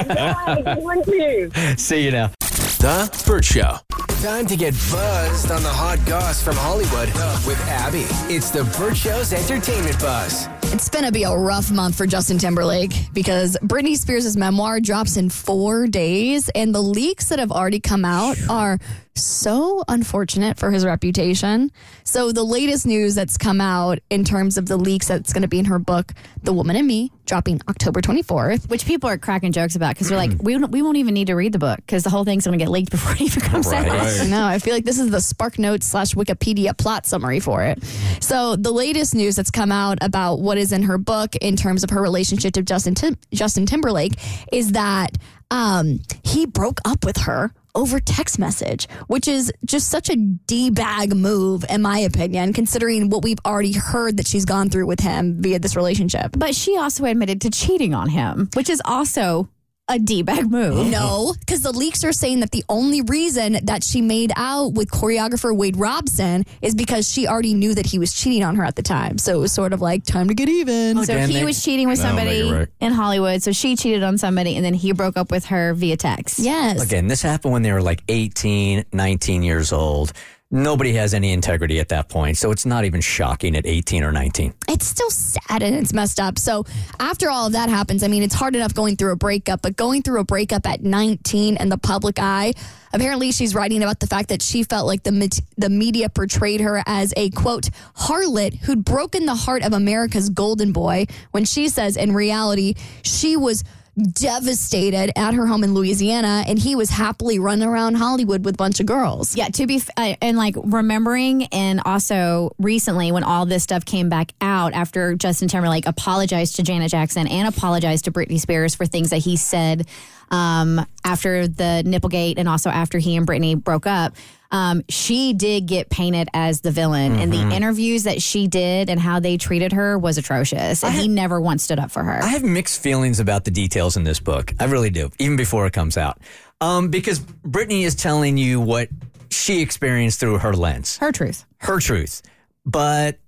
Yeah, 0.00 1.04
good. 1.04 1.80
See 1.80 2.04
you 2.04 2.10
now. 2.10 2.30
The 2.38 3.22
Bert 3.26 3.44
Show. 3.44 3.76
Time 4.20 4.44
to 4.48 4.56
get 4.56 4.74
buzzed 4.92 5.50
on 5.50 5.62
the 5.62 5.70
hot 5.70 5.98
goss 6.04 6.42
from 6.42 6.54
Hollywood 6.54 7.08
with 7.46 7.58
Abby. 7.68 8.04
It's 8.32 8.50
the 8.50 8.64
Bert 8.76 8.94
Show's 8.94 9.32
entertainment 9.32 9.98
buzz. 9.98 10.46
It's 10.64 10.90
going 10.90 11.06
to 11.06 11.10
be 11.10 11.22
a 11.22 11.34
rough 11.34 11.70
month 11.70 11.96
for 11.96 12.06
Justin 12.06 12.36
Timberlake 12.36 12.92
because 13.14 13.56
Britney 13.62 13.96
Spears' 13.96 14.36
memoir 14.36 14.78
drops 14.78 15.16
in 15.16 15.30
four 15.30 15.86
days, 15.86 16.50
and 16.50 16.74
the 16.74 16.82
leaks 16.82 17.30
that 17.30 17.38
have 17.38 17.50
already 17.50 17.80
come 17.80 18.04
out 18.04 18.36
are 18.50 18.78
so 19.14 19.82
unfortunate 19.88 20.58
for 20.58 20.70
his 20.70 20.84
reputation. 20.84 21.70
So, 22.04 22.32
the 22.32 22.44
latest 22.44 22.86
news 22.86 23.14
that's 23.14 23.36
come 23.36 23.60
out 23.60 23.98
in 24.08 24.24
terms 24.24 24.56
of 24.56 24.66
the 24.66 24.76
leaks 24.76 25.08
that's 25.08 25.32
going 25.32 25.42
to 25.42 25.48
be 25.48 25.58
in 25.58 25.66
her 25.66 25.78
book, 25.78 26.12
The 26.42 26.52
Woman 26.52 26.76
in 26.76 26.86
Me, 26.86 27.12
dropping 27.26 27.60
October 27.68 28.00
24th. 28.00 28.68
Which 28.70 28.86
people 28.86 29.08
are 29.08 29.18
cracking 29.18 29.52
jokes 29.52 29.76
about 29.76 29.94
because 29.94 30.10
we're 30.10 30.16
like, 30.16 30.32
we, 30.40 30.56
we 30.56 30.82
won't 30.82 30.96
even 30.96 31.14
need 31.14 31.28
to 31.28 31.34
read 31.34 31.52
the 31.52 31.58
book 31.58 31.76
because 31.76 32.02
the 32.02 32.10
whole 32.10 32.24
thing's 32.24 32.44
going 32.44 32.58
to 32.58 32.62
get 32.62 32.70
leaked 32.70 32.90
before 32.90 33.12
it 33.12 33.20
even 33.20 33.40
comes 33.42 33.72
out. 33.72 33.86
no. 34.28 34.44
I 34.44 34.58
feel 34.58 34.74
like 34.74 34.84
this 34.84 34.98
is 34.98 35.10
the 35.10 35.18
SparkNotes 35.18 35.84
slash 35.84 36.14
Wikipedia 36.14 36.76
plot 36.76 37.06
summary 37.06 37.40
for 37.40 37.62
it. 37.62 37.82
So 38.20 38.56
the 38.56 38.72
latest 38.72 39.14
news 39.14 39.36
that's 39.36 39.50
come 39.50 39.72
out 39.72 39.98
about 40.00 40.40
what 40.40 40.58
is 40.58 40.72
in 40.72 40.82
her 40.82 40.98
book 40.98 41.36
in 41.36 41.56
terms 41.56 41.84
of 41.84 41.90
her 41.90 42.02
relationship 42.02 42.54
to 42.54 42.62
Justin 42.62 42.94
Tim- 42.94 43.18
Justin 43.32 43.66
Timberlake 43.66 44.14
is 44.52 44.72
that 44.72 45.16
um, 45.50 46.00
he 46.24 46.46
broke 46.46 46.80
up 46.84 47.04
with 47.04 47.16
her 47.18 47.52
over 47.74 48.00
text 48.00 48.38
message, 48.38 48.88
which 49.06 49.28
is 49.28 49.52
just 49.64 49.88
such 49.88 50.10
a 50.10 50.16
d 50.16 50.70
bag 50.70 51.14
move, 51.14 51.64
in 51.68 51.82
my 51.82 51.98
opinion, 51.98 52.52
considering 52.52 53.10
what 53.10 53.22
we've 53.22 53.38
already 53.44 53.72
heard 53.72 54.16
that 54.16 54.26
she's 54.26 54.44
gone 54.44 54.70
through 54.70 54.86
with 54.86 55.00
him 55.00 55.40
via 55.40 55.58
this 55.58 55.76
relationship. 55.76 56.32
But 56.36 56.54
she 56.54 56.76
also 56.76 57.04
admitted 57.04 57.40
to 57.42 57.50
cheating 57.50 57.94
on 57.94 58.08
him, 58.08 58.48
which 58.54 58.70
is 58.70 58.82
also 58.84 59.48
a 59.90 59.98
D 59.98 60.22
bag 60.22 60.50
move. 60.50 60.88
No, 61.00 61.34
because 61.38 61.62
the 61.62 61.72
leaks 61.72 62.04
are 62.04 62.12
saying 62.12 62.40
that 62.40 62.50
the 62.50 62.64
only 62.68 63.02
reason 63.02 63.58
that 63.64 63.84
she 63.84 64.00
made 64.00 64.32
out 64.36 64.72
with 64.72 64.90
choreographer 64.90 65.54
Wade 65.56 65.76
Robson 65.76 66.44
is 66.62 66.74
because 66.74 67.10
she 67.10 67.28
already 67.28 67.54
knew 67.54 67.74
that 67.74 67.86
he 67.86 67.98
was 67.98 68.12
cheating 68.12 68.42
on 68.42 68.56
her 68.56 68.64
at 68.64 68.76
the 68.76 68.82
time. 68.82 69.18
So 69.18 69.34
it 69.36 69.38
was 69.38 69.52
sort 69.52 69.72
of 69.72 69.80
like 69.80 70.04
time 70.04 70.28
to 70.28 70.34
get 70.34 70.48
even. 70.48 70.98
Oh, 70.98 71.04
so 71.04 71.18
he 71.18 71.44
was 71.44 71.62
cheating 71.62 71.86
with 71.88 71.98
That'll 71.98 72.16
make 72.16 72.26
it 72.26 72.38
somebody 72.40 72.58
right. 72.60 72.68
in 72.80 72.92
Hollywood. 72.92 73.42
So 73.42 73.52
she 73.52 73.76
cheated 73.76 74.02
on 74.02 74.18
somebody, 74.18 74.56
and 74.56 74.64
then 74.64 74.74
he 74.74 74.92
broke 74.92 75.16
up 75.16 75.30
with 75.30 75.46
her 75.46 75.74
via 75.74 75.96
text. 75.96 76.38
Yes. 76.38 76.82
Again, 76.82 77.06
this 77.06 77.22
happened 77.22 77.52
when 77.52 77.62
they 77.62 77.72
were 77.72 77.82
like 77.82 78.02
18, 78.08 78.86
19 78.92 79.42
years 79.42 79.72
old. 79.72 80.12
Nobody 80.52 80.94
has 80.94 81.14
any 81.14 81.32
integrity 81.32 81.78
at 81.78 81.90
that 81.90 82.08
point. 82.08 82.36
So 82.36 82.50
it's 82.50 82.66
not 82.66 82.84
even 82.84 83.00
shocking 83.00 83.54
at 83.54 83.66
18 83.66 84.02
or 84.02 84.10
19. 84.10 84.52
it's 84.68 84.84
still 84.84 85.10
sad 85.10 85.62
and 85.62 85.76
it's 85.76 85.92
messed 85.92 86.18
up. 86.18 86.38
So 86.38 86.64
after 86.98 87.30
all 87.30 87.46
of 87.46 87.52
that 87.52 87.68
happens, 87.68 88.02
I 88.02 88.08
mean, 88.08 88.24
it's 88.24 88.34
hard 88.34 88.56
enough 88.56 88.74
going 88.74 88.96
through 88.96 89.12
a 89.12 89.16
breakup, 89.16 89.62
but 89.62 89.76
going 89.76 90.02
through 90.02 90.20
a 90.20 90.24
breakup 90.24 90.66
at 90.66 90.82
19 90.82 91.56
in 91.56 91.68
the 91.68 91.78
public 91.78 92.18
eye, 92.18 92.54
apparently 92.92 93.30
she's 93.30 93.54
writing 93.54 93.80
about 93.84 94.00
the 94.00 94.08
fact 94.08 94.30
that 94.30 94.42
she 94.42 94.64
felt 94.64 94.88
like 94.88 95.04
the 95.04 95.42
the 95.56 95.70
media 95.70 96.08
portrayed 96.08 96.60
her 96.60 96.82
as 96.84 97.14
a 97.16 97.30
quote 97.30 97.68
harlot 97.96 98.58
who'd 98.62 98.84
broken 98.84 99.26
the 99.26 99.34
heart 99.34 99.64
of 99.64 99.72
America's 99.72 100.28
golden 100.30 100.72
boy 100.72 101.06
when 101.30 101.44
she 101.44 101.68
says 101.68 101.96
in 101.96 102.12
reality 102.12 102.74
she 103.02 103.36
was 103.36 103.62
devastated 104.00 105.12
at 105.16 105.34
her 105.34 105.46
home 105.46 105.64
in 105.64 105.74
Louisiana 105.74 106.44
and 106.46 106.58
he 106.58 106.74
was 106.74 106.90
happily 106.90 107.38
running 107.38 107.68
around 107.68 107.94
Hollywood 107.96 108.44
with 108.44 108.54
a 108.54 108.56
bunch 108.56 108.80
of 108.80 108.86
girls. 108.86 109.36
Yeah, 109.36 109.48
to 109.48 109.66
be 109.66 109.76
f- 109.76 110.16
and 110.20 110.36
like 110.36 110.54
remembering, 110.62 111.44
and 111.46 111.80
also 111.84 112.50
recently 112.58 113.12
when 113.12 113.22
all 113.22 113.46
this 113.46 113.62
stuff 113.62 113.84
came 113.84 114.08
back 114.08 114.32
out 114.40 114.72
after 114.72 115.14
Justin 115.14 115.48
Timberlake 115.48 115.86
apologized 115.86 116.56
to 116.56 116.62
Janet 116.62 116.90
Jackson 116.90 117.26
and 117.26 117.48
apologized 117.48 118.06
to 118.06 118.12
Britney 118.12 118.40
Spears 118.40 118.74
for 118.74 118.86
things 118.86 119.10
that 119.10 119.18
he 119.18 119.36
said 119.36 119.86
um, 120.30 120.84
after 121.04 121.48
the 121.48 121.82
Nipplegate 121.84 122.34
and 122.38 122.48
also 122.48 122.70
after 122.70 122.98
he 122.98 123.16
and 123.16 123.26
Britney 123.26 123.62
broke 123.62 123.86
up. 123.86 124.14
Um, 124.52 124.82
she 124.88 125.32
did 125.32 125.66
get 125.66 125.90
painted 125.90 126.28
as 126.34 126.60
the 126.60 126.70
villain, 126.72 127.18
and 127.20 127.32
the 127.32 127.54
interviews 127.54 128.02
that 128.04 128.20
she 128.20 128.48
did 128.48 128.90
and 128.90 128.98
how 128.98 129.20
they 129.20 129.36
treated 129.36 129.72
her 129.72 129.96
was 129.98 130.18
atrocious. 130.18 130.82
And 130.82 130.92
he 130.94 131.06
never 131.08 131.40
once 131.40 131.62
stood 131.62 131.78
up 131.78 131.90
for 131.90 132.02
her. 132.02 132.20
I 132.22 132.26
have 132.28 132.42
mixed 132.42 132.80
feelings 132.82 133.20
about 133.20 133.44
the 133.44 133.50
details 133.52 133.96
in 133.96 134.02
this 134.04 134.18
book. 134.18 134.52
I 134.58 134.64
really 134.64 134.90
do, 134.90 135.10
even 135.18 135.36
before 135.36 135.66
it 135.66 135.72
comes 135.72 135.96
out. 135.96 136.18
Um, 136.60 136.88
because 136.88 137.20
Britney 137.20 137.82
is 137.84 137.94
telling 137.94 138.36
you 138.36 138.60
what 138.60 138.88
she 139.30 139.62
experienced 139.62 140.18
through 140.20 140.38
her 140.38 140.52
lens, 140.52 140.96
Her 140.98 141.12
truth. 141.12 141.44
her 141.58 141.78
truth. 141.78 142.20
But 142.66 143.18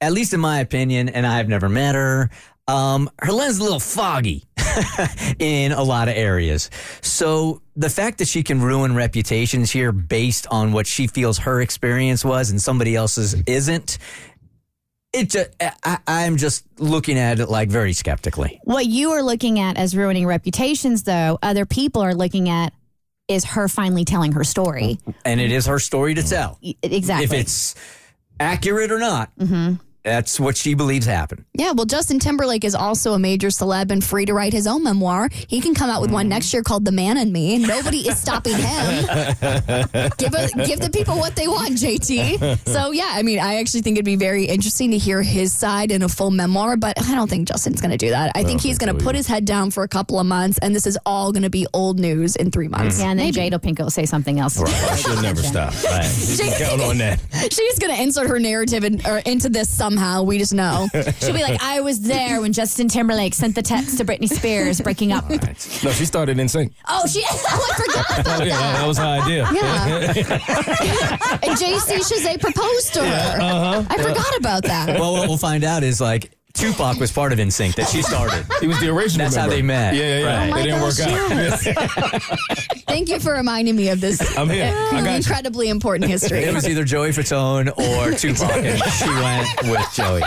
at 0.00 0.12
least 0.12 0.32
in 0.32 0.40
my 0.40 0.58
opinion, 0.60 1.08
and 1.10 1.26
I've 1.26 1.48
never 1.48 1.68
met 1.68 1.94
her, 1.94 2.30
um, 2.68 3.10
her 3.20 3.32
lens 3.32 3.54
is 3.54 3.58
a 3.60 3.62
little 3.62 3.80
foggy 3.80 4.44
in 5.38 5.72
a 5.72 5.82
lot 5.82 6.08
of 6.08 6.14
areas. 6.16 6.70
So 7.00 7.60
the 7.76 7.90
fact 7.90 8.18
that 8.18 8.28
she 8.28 8.42
can 8.42 8.60
ruin 8.62 8.94
reputations 8.94 9.70
here 9.70 9.92
based 9.92 10.46
on 10.48 10.72
what 10.72 10.86
she 10.86 11.06
feels 11.06 11.38
her 11.38 11.60
experience 11.60 12.24
was 12.24 12.50
and 12.50 12.60
somebody 12.60 12.94
else's 12.94 13.34
isn't, 13.46 13.98
it 15.12 15.28
just, 15.30 15.50
I, 15.84 15.98
I'm 16.06 16.36
just 16.36 16.64
looking 16.78 17.18
at 17.18 17.38
it 17.40 17.46
like 17.48 17.68
very 17.68 17.92
skeptically. 17.92 18.60
What 18.64 18.86
you 18.86 19.10
are 19.10 19.22
looking 19.22 19.58
at 19.58 19.76
as 19.76 19.94
ruining 19.96 20.26
reputations, 20.26 21.02
though, 21.02 21.38
other 21.42 21.66
people 21.66 22.00
are 22.02 22.14
looking 22.14 22.48
at 22.48 22.72
is 23.28 23.44
her 23.44 23.68
finally 23.68 24.04
telling 24.04 24.32
her 24.32 24.44
story. 24.44 24.98
And 25.24 25.40
it 25.40 25.52
is 25.52 25.66
her 25.66 25.78
story 25.78 26.14
to 26.14 26.22
tell. 26.22 26.58
Exactly. 26.82 27.24
If 27.24 27.32
it's 27.32 27.74
accurate 28.40 28.90
or 28.90 28.98
not, 28.98 29.30
Mhm. 29.38 29.80
That's 30.04 30.40
what 30.40 30.56
she 30.56 30.74
believes 30.74 31.06
happened. 31.06 31.44
Yeah, 31.54 31.72
well, 31.72 31.86
Justin 31.86 32.18
Timberlake 32.18 32.64
is 32.64 32.74
also 32.74 33.14
a 33.14 33.18
major 33.18 33.48
celeb 33.48 33.90
and 33.90 34.02
free 34.02 34.26
to 34.26 34.34
write 34.34 34.52
his 34.52 34.66
own 34.66 34.82
memoir. 34.82 35.28
He 35.32 35.60
can 35.60 35.74
come 35.74 35.90
out 35.90 36.00
with 36.00 36.10
one 36.10 36.24
mm-hmm. 36.24 36.30
next 36.30 36.52
year 36.52 36.62
called 36.62 36.84
The 36.84 36.92
Man 36.92 37.16
in 37.16 37.32
Me. 37.32 37.58
Nobody 37.58 38.08
is 38.08 38.18
stopping 38.18 38.54
him. 38.54 39.04
give 40.18 40.34
a, 40.34 40.48
give 40.66 40.80
the 40.80 40.90
people 40.92 41.16
what 41.16 41.36
they 41.36 41.46
want, 41.48 41.72
JT. 41.72 42.68
So 42.68 42.90
yeah, 42.90 43.12
I 43.12 43.22
mean, 43.22 43.38
I 43.38 43.56
actually 43.56 43.82
think 43.82 43.96
it'd 43.96 44.04
be 44.04 44.16
very 44.16 44.44
interesting 44.44 44.90
to 44.90 44.98
hear 44.98 45.22
his 45.22 45.52
side 45.52 45.92
in 45.92 46.02
a 46.02 46.08
full 46.08 46.30
memoir, 46.30 46.76
but 46.76 47.00
I 47.00 47.14
don't 47.14 47.28
think 47.28 47.48
Justin's 47.48 47.80
going 47.80 47.90
to 47.90 47.96
do 47.96 48.10
that. 48.10 48.32
I 48.34 48.44
think 48.44 48.60
he's 48.60 48.78
going 48.78 48.96
to 48.96 49.04
put 49.04 49.14
his 49.14 49.26
head 49.26 49.44
down 49.44 49.70
for 49.70 49.82
a 49.82 49.88
couple 49.88 50.18
of 50.18 50.26
months, 50.26 50.58
and 50.58 50.74
this 50.74 50.86
is 50.86 50.98
all 51.06 51.32
going 51.32 51.42
to 51.42 51.50
be 51.50 51.66
old 51.72 52.00
news 52.00 52.36
in 52.36 52.50
three 52.50 52.68
months. 52.68 52.98
Yeah, 53.00 53.10
and 53.10 53.20
then 53.20 53.32
Jada 53.32 53.60
Pinkett 53.60 53.80
will 53.80 53.90
say 53.90 54.06
something 54.06 54.40
else. 54.40 54.56
She'll 55.00 55.22
never 55.22 55.42
stop. 55.42 55.72
Right. 55.84 56.10
You 56.32 56.38
can 56.38 56.66
count 56.66 56.82
on 56.82 56.98
that. 56.98 57.20
She's 57.52 57.78
going 57.78 57.94
to 57.94 58.02
insert 58.02 58.28
her 58.28 58.38
narrative 58.38 58.84
in, 58.84 59.04
or 59.06 59.18
into 59.18 59.48
this 59.48 59.68
somehow. 59.92 60.22
We 60.22 60.38
just 60.38 60.54
know. 60.54 60.88
She'll 61.20 61.34
be 61.34 61.42
like, 61.42 61.62
I 61.62 61.80
was 61.80 62.00
there 62.00 62.40
when 62.40 62.52
Justin 62.52 62.88
Timberlake 62.88 63.34
sent 63.34 63.54
the 63.54 63.62
text 63.62 63.98
to 63.98 64.04
Britney 64.04 64.28
Spears 64.28 64.80
breaking 64.80 65.12
up. 65.12 65.28
No, 65.28 65.36
she 65.92 66.06
started 66.06 66.38
NSYNC. 66.38 66.72
Oh, 66.88 67.06
she. 67.06 67.22
Oh, 67.54 67.68
I 67.70 67.74
forgot. 67.74 68.40
Oh, 68.40 68.44
yeah, 68.44 68.58
that, 68.58 68.78
that 68.78 68.86
was 68.86 68.98
her 68.98 69.04
idea. 69.04 69.44
and 69.46 69.56
JC 71.58 71.98
Chasez 71.98 72.40
proposed 72.40 72.94
to 72.94 73.04
her. 73.04 73.40
Uh-huh. 73.40 73.84
I 73.88 74.02
forgot 74.02 74.36
about 74.38 74.62
that. 74.64 74.98
well, 74.98 75.12
what 75.12 75.28
we'll 75.28 75.36
find 75.36 75.64
out 75.64 75.82
is 75.82 76.00
like 76.00 76.30
Tupac 76.54 76.98
was 77.00 77.10
part 77.10 77.32
of 77.32 77.38
NSYNC 77.38 77.74
that 77.76 77.88
she 77.88 78.02
started. 78.02 78.46
He 78.60 78.66
was 78.66 78.78
the 78.80 78.88
original. 78.88 79.24
That's 79.24 79.36
how 79.36 79.48
they 79.48 79.62
met. 79.62 79.94
Yeah, 79.94 80.02
yeah, 80.02 80.18
yeah. 80.18 80.50
Right. 80.50 80.60
it 80.60 80.62
didn't 80.64 80.82
work 80.82 80.94
oh 81.00 81.62
gosh, 81.62 81.66
out. 81.66 82.22
Thank 82.86 83.08
you 83.08 83.18
for 83.18 83.32
reminding 83.32 83.74
me 83.76 83.88
of 83.88 84.00
this 84.00 84.36
I'm 84.36 84.50
here. 84.50 84.72
I 84.74 84.90
got 85.02 85.10
you. 85.10 85.16
incredibly 85.16 85.68
important 85.68 86.10
history. 86.10 86.40
It 86.40 86.52
was 86.54 86.68
either 86.68 86.84
Joey 86.84 87.10
Fatone 87.10 87.68
or 87.78 88.12
Tupac, 88.18 88.50
and 88.52 88.82
she 88.92 89.08
went 89.08 89.48
with 89.62 89.92
Joey. 89.94 90.20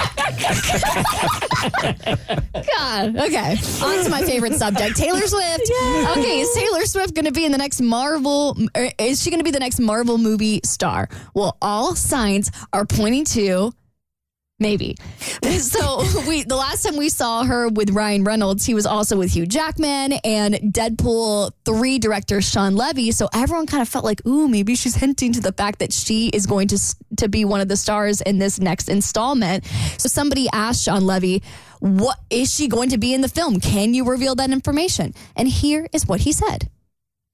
God. 2.78 3.16
Okay. 3.18 3.58
On 3.84 4.04
to 4.04 4.10
my 4.10 4.24
favorite 4.24 4.54
subject, 4.56 4.98
Taylor 4.98 5.26
Swift. 5.28 5.72
Okay, 6.18 6.40
is 6.42 6.54
Taylor 6.56 6.86
Swift 6.86 7.14
going 7.14 7.26
to 7.26 7.32
be 7.32 7.46
in 7.46 7.52
the 7.52 7.58
next 7.58 7.82
Marvel? 7.82 8.58
Or 8.76 8.90
is 8.98 9.22
she 9.22 9.30
going 9.30 9.40
to 9.40 9.44
be 9.44 9.52
the 9.52 9.60
next 9.60 9.80
Marvel 9.80 10.18
movie 10.18 10.62
star? 10.64 11.08
Well, 11.34 11.58
all 11.62 11.96
signs 11.96 12.52
are 12.74 12.86
pointing 12.86 13.26
to. 13.26 13.74
Maybe. 14.60 14.96
So 15.56 16.04
we 16.28 16.44
the 16.44 16.56
last 16.56 16.84
time 16.84 16.98
we 16.98 17.10
saw 17.10 17.44
her 17.44 17.70
with 17.70 17.92
Ryan 17.92 18.24
Reynolds, 18.24 18.66
he 18.66 18.74
was 18.74 18.86
also 18.86 19.18
with 19.18 19.32
Hugh 19.34 19.46
Jackman 19.46 20.14
and 20.24 20.56
Deadpool 20.56 21.52
3 21.66 22.00
director 22.00 22.42
Shawn 22.42 22.76
Levy. 22.76 23.12
So 23.12 23.30
everyone 23.34 23.66
kind 23.68 23.82
of 23.82 23.88
felt 23.88 24.04
like, 24.04 24.26
ooh, 24.26 24.48
maybe 24.48 24.76
she's 24.76 24.96
hinting 24.96 25.34
to 25.34 25.42
the 25.42 25.52
fact 25.54 25.80
that 25.80 25.94
she 25.94 26.30
is 26.30 26.46
going 26.46 26.68
to 26.70 26.80
to 27.18 27.30
be 27.30 27.46
one 27.46 27.62
of 27.62 27.68
the 27.68 27.78
stars 27.78 28.22
in 28.22 28.38
this 28.38 28.60
next 28.60 28.90
installment. 28.90 29.66
So 29.98 30.10
somebody 30.10 30.48
asked 30.52 30.84
Shawn 30.84 31.06
Levy, 31.06 31.42
what 31.80 32.20
is 32.30 32.54
she 32.54 32.68
going 32.68 32.90
to 32.90 32.98
be 32.98 33.14
in 33.14 33.22
the 33.22 33.30
film? 33.30 33.60
Can 33.60 33.94
you 33.94 34.06
reveal 34.06 34.36
that 34.36 34.52
information? 34.52 35.14
And 35.36 35.48
here 35.48 35.88
is 35.94 36.06
what 36.06 36.22
he 36.22 36.32
said. 36.32 36.70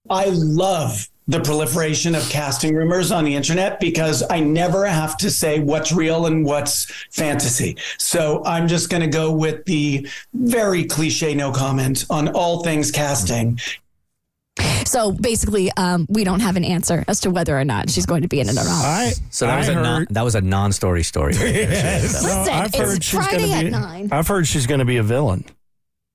I 0.09 0.25
love 0.29 1.07
the 1.31 1.39
proliferation 1.39 2.13
of 2.13 2.27
casting 2.29 2.75
rumors 2.75 3.11
on 3.11 3.23
the 3.23 3.33
internet 3.33 3.79
because 3.79 4.21
I 4.29 4.41
never 4.41 4.85
have 4.85 5.17
to 5.17 5.31
say 5.31 5.59
what's 5.59 5.93
real 5.93 6.25
and 6.25 6.45
what's 6.45 6.91
fantasy. 7.09 7.77
So 7.97 8.43
I'm 8.45 8.67
just 8.67 8.89
going 8.89 9.01
to 9.01 9.07
go 9.07 9.31
with 9.31 9.63
the 9.65 10.07
very 10.33 10.83
cliche 10.83 11.33
no 11.33 11.53
comment 11.53 12.05
on 12.09 12.27
all 12.29 12.63
things 12.63 12.91
casting. 12.91 13.59
So 14.85 15.13
basically, 15.13 15.71
um, 15.77 16.05
we 16.09 16.25
don't 16.25 16.41
have 16.41 16.57
an 16.57 16.65
answer 16.65 17.05
as 17.07 17.21
to 17.21 17.31
whether 17.31 17.57
or 17.57 17.63
not 17.63 17.89
she's 17.89 18.05
going 18.05 18.23
to 18.23 18.27
be 18.27 18.41
in 18.41 18.49
it 18.49 18.57
or 18.57 18.65
not. 18.65 19.13
So 19.29 19.47
that 19.47 19.57
was 19.57 19.69
a 19.69 19.75
non, 19.75 20.07
that 20.09 20.23
was 20.23 20.35
a 20.35 20.41
non-story 20.41 21.03
story. 21.03 21.33
Listen, 21.39 22.49
I've 22.53 22.75
heard 22.75 22.97
it's 22.97 23.05
she's 23.05 23.19
Friday 23.25 23.47
gonna 23.47 23.53
at 23.53 23.63
be. 23.65 23.69
nine. 23.71 24.09
I've 24.11 24.27
heard 24.27 24.45
she's 24.47 24.67
going 24.67 24.79
to 24.79 24.85
be 24.85 24.97
a 24.97 25.03
villain. 25.03 25.45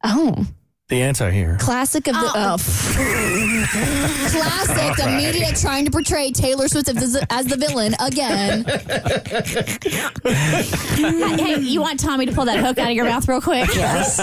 Oh. 0.04 0.44
The 0.88 1.02
anti-hero. 1.02 1.58
Classic 1.58 2.06
of 2.06 2.14
the 2.14 2.30
oh. 2.32 2.36
oh. 2.36 2.58
classic. 4.30 5.04
The 5.04 5.10
media 5.16 5.52
trying 5.52 5.84
to 5.84 5.90
portray 5.90 6.30
Taylor 6.30 6.68
Swift 6.68 6.88
as 6.88 7.12
the, 7.12 7.26
as 7.28 7.46
the 7.46 7.56
villain 7.56 7.96
again. 7.98 8.64
hey, 11.40 11.58
you 11.58 11.80
want 11.80 11.98
Tommy 11.98 12.24
to 12.26 12.32
pull 12.32 12.44
that 12.44 12.60
hook 12.60 12.78
out 12.78 12.90
of 12.90 12.94
your 12.94 13.04
mouth 13.04 13.26
real 13.26 13.40
quick? 13.40 13.68
Yes. 13.74 14.18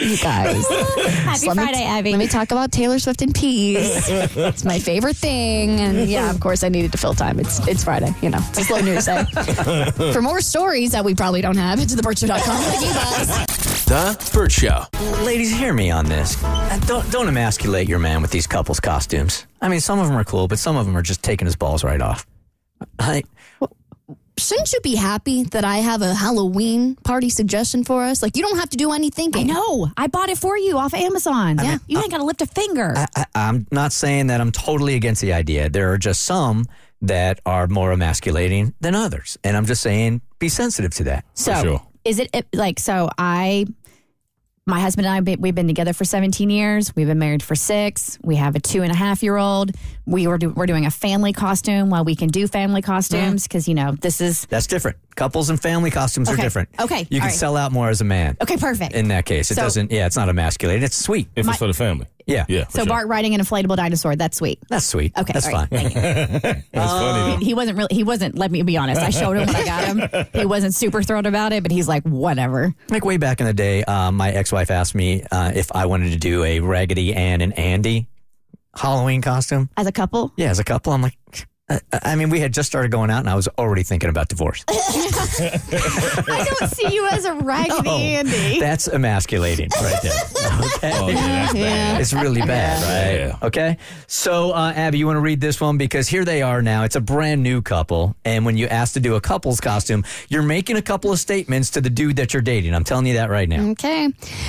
you 0.00 0.16
guys. 0.18 0.64
Happy 1.24 1.48
Let 1.48 1.56
me- 1.56 1.62
Friday, 1.64 1.82
Abby. 1.82 2.12
Let 2.12 2.18
me 2.18 2.28
talk 2.28 2.52
about 2.52 2.70
Taylor 2.70 3.00
Swift 3.00 3.22
in 3.22 3.32
peace. 3.32 4.08
It's 4.08 4.64
my 4.64 4.78
favorite 4.78 5.16
thing, 5.16 5.80
and 5.80 6.08
yeah, 6.08 6.30
of 6.30 6.38
course, 6.38 6.62
I 6.62 6.68
needed 6.68 6.92
to 6.92 6.98
fill 6.98 7.14
time. 7.14 7.40
It's 7.40 7.66
it's 7.66 7.82
Friday, 7.82 8.14
you 8.22 8.30
know. 8.30 8.38
It's 8.50 8.58
a 8.58 8.62
slow 8.62 8.80
news 8.80 9.06
day. 9.06 9.24
Eh? 9.36 10.12
For 10.12 10.22
more 10.22 10.40
stories 10.40 10.92
that 10.92 11.04
we 11.04 11.16
probably 11.16 11.40
don't 11.40 11.56
have, 11.56 11.80
it's 11.80 11.96
thebertshow.com. 11.96 12.38
Thank 12.38 12.86
you 12.86 12.92
guys. 12.94 13.75
The 13.86 14.30
Bert 14.34 14.50
Show. 14.50 14.82
Ladies, 15.24 15.50
hear 15.56 15.72
me 15.72 15.90
on 15.90 16.06
this. 16.06 16.42
Uh, 16.42 16.80
Don't 16.86 17.08
don't 17.12 17.28
emasculate 17.28 17.88
your 17.88 17.98
man 18.00 18.20
with 18.20 18.30
these 18.32 18.46
couples 18.46 18.80
costumes. 18.80 19.46
I 19.62 19.68
mean, 19.68 19.80
some 19.80 19.98
of 20.00 20.08
them 20.08 20.16
are 20.16 20.24
cool, 20.24 20.48
but 20.48 20.58
some 20.58 20.76
of 20.76 20.86
them 20.86 20.96
are 20.96 21.02
just 21.02 21.22
taking 21.22 21.46
his 21.46 21.54
balls 21.56 21.84
right 21.84 22.00
off. 22.00 22.26
I, 22.98 23.22
Shouldn't 24.38 24.72
you 24.72 24.80
be 24.80 24.96
happy 24.96 25.44
that 25.44 25.64
I 25.64 25.78
have 25.78 26.02
a 26.02 26.12
Halloween 26.14 26.96
party 26.96 27.30
suggestion 27.30 27.84
for 27.84 28.02
us? 28.04 28.22
Like, 28.22 28.36
you 28.36 28.42
don't 28.42 28.58
have 28.58 28.68
to 28.70 28.76
do 28.76 28.92
any 28.92 29.06
I 29.06 29.10
thinking. 29.10 29.46
know. 29.46 29.88
I 29.96 30.08
bought 30.08 30.28
it 30.28 30.36
for 30.36 30.58
you 30.58 30.76
off 30.76 30.92
Amazon. 30.92 31.56
Yeah. 31.62 31.78
You 31.86 31.98
ain't 32.00 32.10
got 32.10 32.18
to 32.18 32.24
lift 32.24 32.42
a 32.42 32.46
finger. 32.46 32.92
I, 32.96 33.06
I, 33.16 33.24
I'm 33.34 33.66
not 33.70 33.92
saying 33.92 34.26
that 34.26 34.40
I'm 34.42 34.52
totally 34.52 34.94
against 34.94 35.22
the 35.22 35.32
idea. 35.32 35.70
There 35.70 35.90
are 35.92 35.96
just 35.98 36.22
some 36.22 36.66
that 37.02 37.40
are 37.46 37.66
more 37.68 37.92
emasculating 37.92 38.74
than 38.80 38.94
others, 38.94 39.38
and 39.44 39.56
I'm 39.56 39.64
just 39.64 39.80
saying 39.80 40.20
be 40.38 40.48
sensitive 40.50 40.92
to 40.96 41.04
that. 41.04 41.24
So, 41.34 41.80
is 42.04 42.18
it 42.18 42.28
it- 42.34 42.46
like 42.52 42.78
so? 42.78 43.08
I, 43.16 43.64
my 44.66 44.80
husband 44.80 45.06
and 45.06 45.28
I, 45.28 45.36
we've 45.36 45.54
been 45.54 45.68
together 45.68 45.92
for 45.92 46.04
17 46.04 46.50
years. 46.50 46.94
We've 46.96 47.06
been 47.06 47.20
married 47.20 47.42
for 47.42 47.54
six. 47.54 48.18
We 48.24 48.34
have 48.34 48.56
a 48.56 48.60
two 48.60 48.82
and 48.82 48.90
a 48.90 48.96
half 48.96 49.22
year 49.22 49.36
old. 49.36 49.70
We 50.06 50.26
were 50.26 50.38
do, 50.38 50.50
we're 50.50 50.66
doing 50.66 50.86
a 50.86 50.90
family 50.90 51.32
costume 51.32 51.88
while 51.88 52.04
we 52.04 52.16
can 52.16 52.28
do 52.28 52.48
family 52.48 52.82
costumes 52.82 53.42
mm. 53.42 53.48
because 53.48 53.68
you 53.68 53.74
know 53.74 53.92
this 53.92 54.20
is 54.20 54.44
That's 54.46 54.66
different. 54.66 54.98
Couples 55.16 55.50
and 55.50 55.60
family 55.60 55.90
costumes 55.90 56.28
are 56.28 56.36
different. 56.36 56.68
Okay. 56.78 57.00
You 57.10 57.20
can 57.20 57.28
right. 57.28 57.32
sell 57.34 57.56
out 57.56 57.72
more 57.72 57.88
as 57.88 58.00
a 58.00 58.04
man. 58.04 58.36
okay. 58.40 58.56
Perfect. 58.56 58.94
In 58.94 59.08
that 59.08 59.24
case, 59.24 59.50
it 59.50 59.54
So- 59.56 59.62
doesn't. 59.62 59.90
Yeah, 59.90 60.06
it's 60.06 60.16
not 60.16 60.28
emasculating. 60.28 60.82
It's 60.84 60.96
sweet. 60.96 61.28
If 61.34 61.46
My- 61.46 61.52
it's 61.52 61.58
for 61.58 61.66
the 61.66 61.72
family. 61.74 62.06
Yeah, 62.26 62.44
Yeah. 62.48 62.66
so 62.68 62.84
Bart 62.84 63.06
riding 63.06 63.34
an 63.34 63.40
inflatable 63.40 63.76
dinosaur. 63.76 64.16
That's 64.16 64.36
sweet. 64.36 64.58
that's 64.68 64.84
sweet. 64.84 65.12
Okay, 65.16 65.32
that's 65.32 65.46
all 65.46 65.52
right. 65.52 65.68
fine. 65.70 65.92
That's 66.72 66.92
funny. 66.92 67.44
He 67.44 67.54
wasn't 67.54 67.78
really. 67.78 67.94
He 67.94 68.02
wasn't. 68.02 68.36
Let 68.36 68.50
me 68.50 68.62
be 68.62 68.76
honest. 68.76 69.00
I 69.00 69.10
showed 69.10 69.36
him 69.36 69.46
when 69.46 69.54
I 69.54 69.64
got 69.64 69.84
him. 69.86 70.26
He 70.34 70.44
wasn't 70.44 70.74
super 70.74 71.04
thrilled 71.04 71.26
about 71.26 71.52
it, 71.52 71.62
but 71.62 71.70
he's 71.70 71.86
like, 71.86 72.02
whatever. 72.02 72.74
Like 72.90 73.04
way 73.04 73.16
back 73.16 73.38
in 73.40 73.46
the 73.46 73.52
day, 73.54 73.84
uh, 73.84 74.10
my 74.10 74.32
ex-wife 74.32 74.72
asked 74.72 74.96
me 74.96 75.22
uh, 75.30 75.52
if 75.54 75.70
I 75.72 75.86
wanted 75.86 76.10
to 76.10 76.18
do 76.18 76.42
a 76.42 76.58
Raggedy 76.60 77.14
Ann 77.14 77.40
and 77.42 77.56
Andy 77.56 78.08
Halloween 78.74 79.22
costume. 79.22 79.70
As 79.76 79.86
a 79.86 79.92
couple, 79.92 80.32
Yeah, 80.36 80.50
as 80.50 80.58
a 80.58 80.64
couple, 80.64 80.92
I'm 80.92 81.02
like, 81.02 81.16
I, 81.68 81.80
I 81.92 82.14
mean, 82.14 82.30
we 82.30 82.38
had 82.38 82.54
just 82.54 82.68
started 82.68 82.92
going 82.92 83.10
out, 83.10 83.18
and 83.20 83.28
I 83.28 83.34
was 83.34 83.48
already 83.58 83.82
thinking 83.82 84.08
about 84.08 84.28
divorce. 84.28 84.64
I 84.68 86.46
don't 86.58 86.70
see 86.70 86.94
you 86.94 87.08
as 87.08 87.24
a 87.24 87.34
raggedy 87.34 87.82
No, 87.82 87.96
Andy. 87.96 88.60
That's 88.60 88.86
emasculating 88.88 89.70
right 89.82 90.00
there. 90.02 90.12
Okay. 90.56 90.92
Oh, 90.94 91.08
yeah, 91.08 91.16
that's 91.16 91.52
bad. 91.52 92.00
It's 92.00 92.12
really 92.14 92.40
bad, 92.40 92.82
right? 92.82 93.28
Yeah. 93.28 93.46
Okay. 93.46 93.76
So, 94.06 94.52
uh, 94.52 94.72
Abby, 94.74 94.96
you 94.96 95.06
want 95.06 95.16
to 95.16 95.20
read 95.20 95.38
this 95.40 95.60
one? 95.60 95.76
Because 95.76 96.08
here 96.08 96.24
they 96.24 96.40
are 96.40 96.62
now. 96.62 96.84
It's 96.84 96.96
a 96.96 97.00
brand 97.00 97.42
new 97.42 97.60
couple. 97.60 98.16
And 98.24 98.46
when 98.46 98.56
you 98.56 98.66
ask 98.66 98.94
to 98.94 99.00
do 99.00 99.16
a 99.16 99.20
couple's 99.20 99.60
costume, 99.60 100.04
you're 100.30 100.42
making 100.42 100.76
a 100.76 100.82
couple 100.82 101.12
of 101.12 101.18
statements 101.18 101.70
to 101.72 101.82
the 101.82 101.90
dude 101.90 102.16
that 102.16 102.32
you're 102.32 102.42
dating. 102.42 102.74
I'm 102.74 102.84
telling 102.84 103.04
you 103.06 103.14
that 103.14 103.28
right 103.28 103.48
now. 103.48 103.68
Okay. 103.70 104.08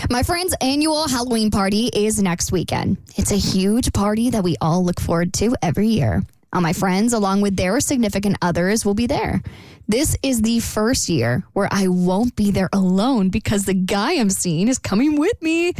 My 0.09 0.23
friend's 0.23 0.55
annual 0.61 1.07
Halloween 1.09 1.51
party 1.51 1.87
is 1.93 2.21
next 2.21 2.51
weekend. 2.53 2.97
It's 3.17 3.31
a 3.31 3.37
huge 3.37 3.91
party 3.91 4.29
that 4.29 4.43
we 4.43 4.55
all 4.61 4.85
look 4.85 5.01
forward 5.01 5.33
to 5.35 5.55
every 5.61 5.87
year. 5.87 6.23
All 6.57 6.61
my 6.61 6.73
friends, 6.73 7.13
along 7.13 7.41
with 7.41 7.55
their 7.55 7.79
significant 7.79 8.39
others, 8.41 8.83
will 8.83 8.95
be 8.95 9.05
there. 9.05 9.43
This 9.87 10.17
is 10.23 10.41
the 10.41 10.59
first 10.59 11.07
year 11.07 11.43
where 11.53 11.67
I 11.69 11.87
won't 11.87 12.35
be 12.35 12.49
there 12.49 12.67
alone 12.73 13.29
because 13.29 13.65
the 13.65 13.75
guy 13.75 14.13
I'm 14.13 14.31
seeing 14.31 14.67
is 14.67 14.79
coming 14.79 15.19
with 15.19 15.39
me. 15.39 15.73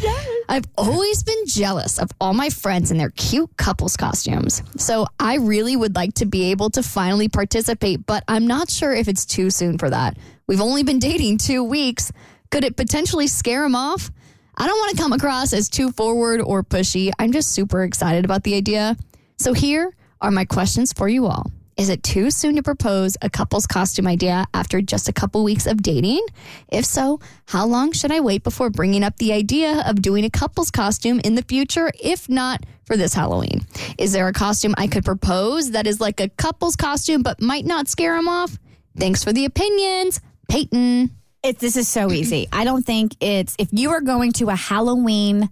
I've 0.47 0.65
always 0.77 1.23
been 1.23 1.47
jealous 1.47 1.97
of 1.97 2.11
all 2.21 2.35
my 2.35 2.51
friends 2.51 2.91
and 2.91 2.99
their 2.99 3.09
cute 3.09 3.49
couples 3.57 3.97
costumes. 3.97 4.61
So 4.77 5.07
I 5.19 5.37
really 5.37 5.75
would 5.75 5.95
like 5.95 6.13
to 6.13 6.27
be 6.27 6.51
able 6.51 6.69
to 6.69 6.83
finally 6.83 7.27
participate, 7.27 8.05
but 8.05 8.23
I'm 8.27 8.45
not 8.45 8.69
sure 8.69 8.93
if 8.93 9.07
it's 9.07 9.25
too 9.25 9.49
soon 9.49 9.79
for 9.79 9.89
that. 9.89 10.15
We've 10.45 10.61
only 10.61 10.83
been 10.83 10.99
dating 10.99 11.39
two 11.39 11.63
weeks. 11.63 12.11
Could 12.51 12.63
it 12.63 12.77
potentially 12.77 13.25
scare 13.25 13.65
him 13.65 13.73
off? 13.73 14.11
I 14.55 14.67
don't 14.67 14.77
want 14.77 14.95
to 14.95 15.01
come 15.01 15.13
across 15.13 15.53
as 15.53 15.69
too 15.69 15.91
forward 15.91 16.39
or 16.39 16.61
pushy. 16.61 17.09
I'm 17.17 17.31
just 17.31 17.51
super 17.51 17.81
excited 17.81 18.25
about 18.25 18.43
the 18.43 18.53
idea. 18.53 18.95
So 19.39 19.53
here 19.53 19.95
are 20.21 20.31
my 20.31 20.45
questions 20.45 20.93
for 20.93 21.07
you 21.07 21.25
all. 21.25 21.51
Is 21.77 21.89
it 21.89 22.01
too 22.01 22.31
soon 22.31 22.55
to 22.55 22.63
propose 22.63 23.17
a 23.21 23.29
couple's 23.29 23.67
costume 23.67 24.07
idea 24.07 24.47
after 24.51 24.81
just 24.81 25.09
a 25.09 25.13
couple 25.13 25.43
weeks 25.43 25.67
of 25.67 25.83
dating? 25.83 26.25
If 26.69 26.85
so, 26.85 27.19
how 27.45 27.67
long 27.67 27.91
should 27.91 28.11
I 28.11 28.19
wait 28.19 28.43
before 28.43 28.71
bringing 28.71 29.03
up 29.03 29.17
the 29.17 29.31
idea 29.31 29.83
of 29.85 30.01
doing 30.01 30.25
a 30.25 30.29
couple's 30.31 30.71
costume 30.71 31.19
in 31.23 31.35
the 31.35 31.43
future, 31.43 31.91
if 32.01 32.27
not 32.29 32.65
for 32.85 32.97
this 32.97 33.13
Halloween? 33.13 33.61
Is 33.99 34.11
there 34.11 34.27
a 34.27 34.33
costume 34.33 34.73
I 34.75 34.87
could 34.87 35.05
propose 35.05 35.71
that 35.71 35.85
is 35.85 36.01
like 36.01 36.19
a 36.19 36.29
couple's 36.29 36.75
costume 36.75 37.21
but 37.21 37.39
might 37.41 37.65
not 37.65 37.87
scare 37.87 38.17
him 38.17 38.27
off? 38.27 38.57
Thanks 38.97 39.23
for 39.23 39.31
the 39.31 39.45
opinions, 39.45 40.19
Peyton. 40.49 41.11
It, 41.43 41.59
this 41.59 41.77
is 41.77 41.87
so 41.87 42.11
easy. 42.11 42.47
I 42.51 42.63
don't 42.63 42.83
think 42.83 43.15
it's 43.19 43.55
if 43.59 43.69
you 43.71 43.91
are 43.91 44.01
going 44.01 44.31
to 44.33 44.49
a 44.49 44.55
Halloween 44.55 45.49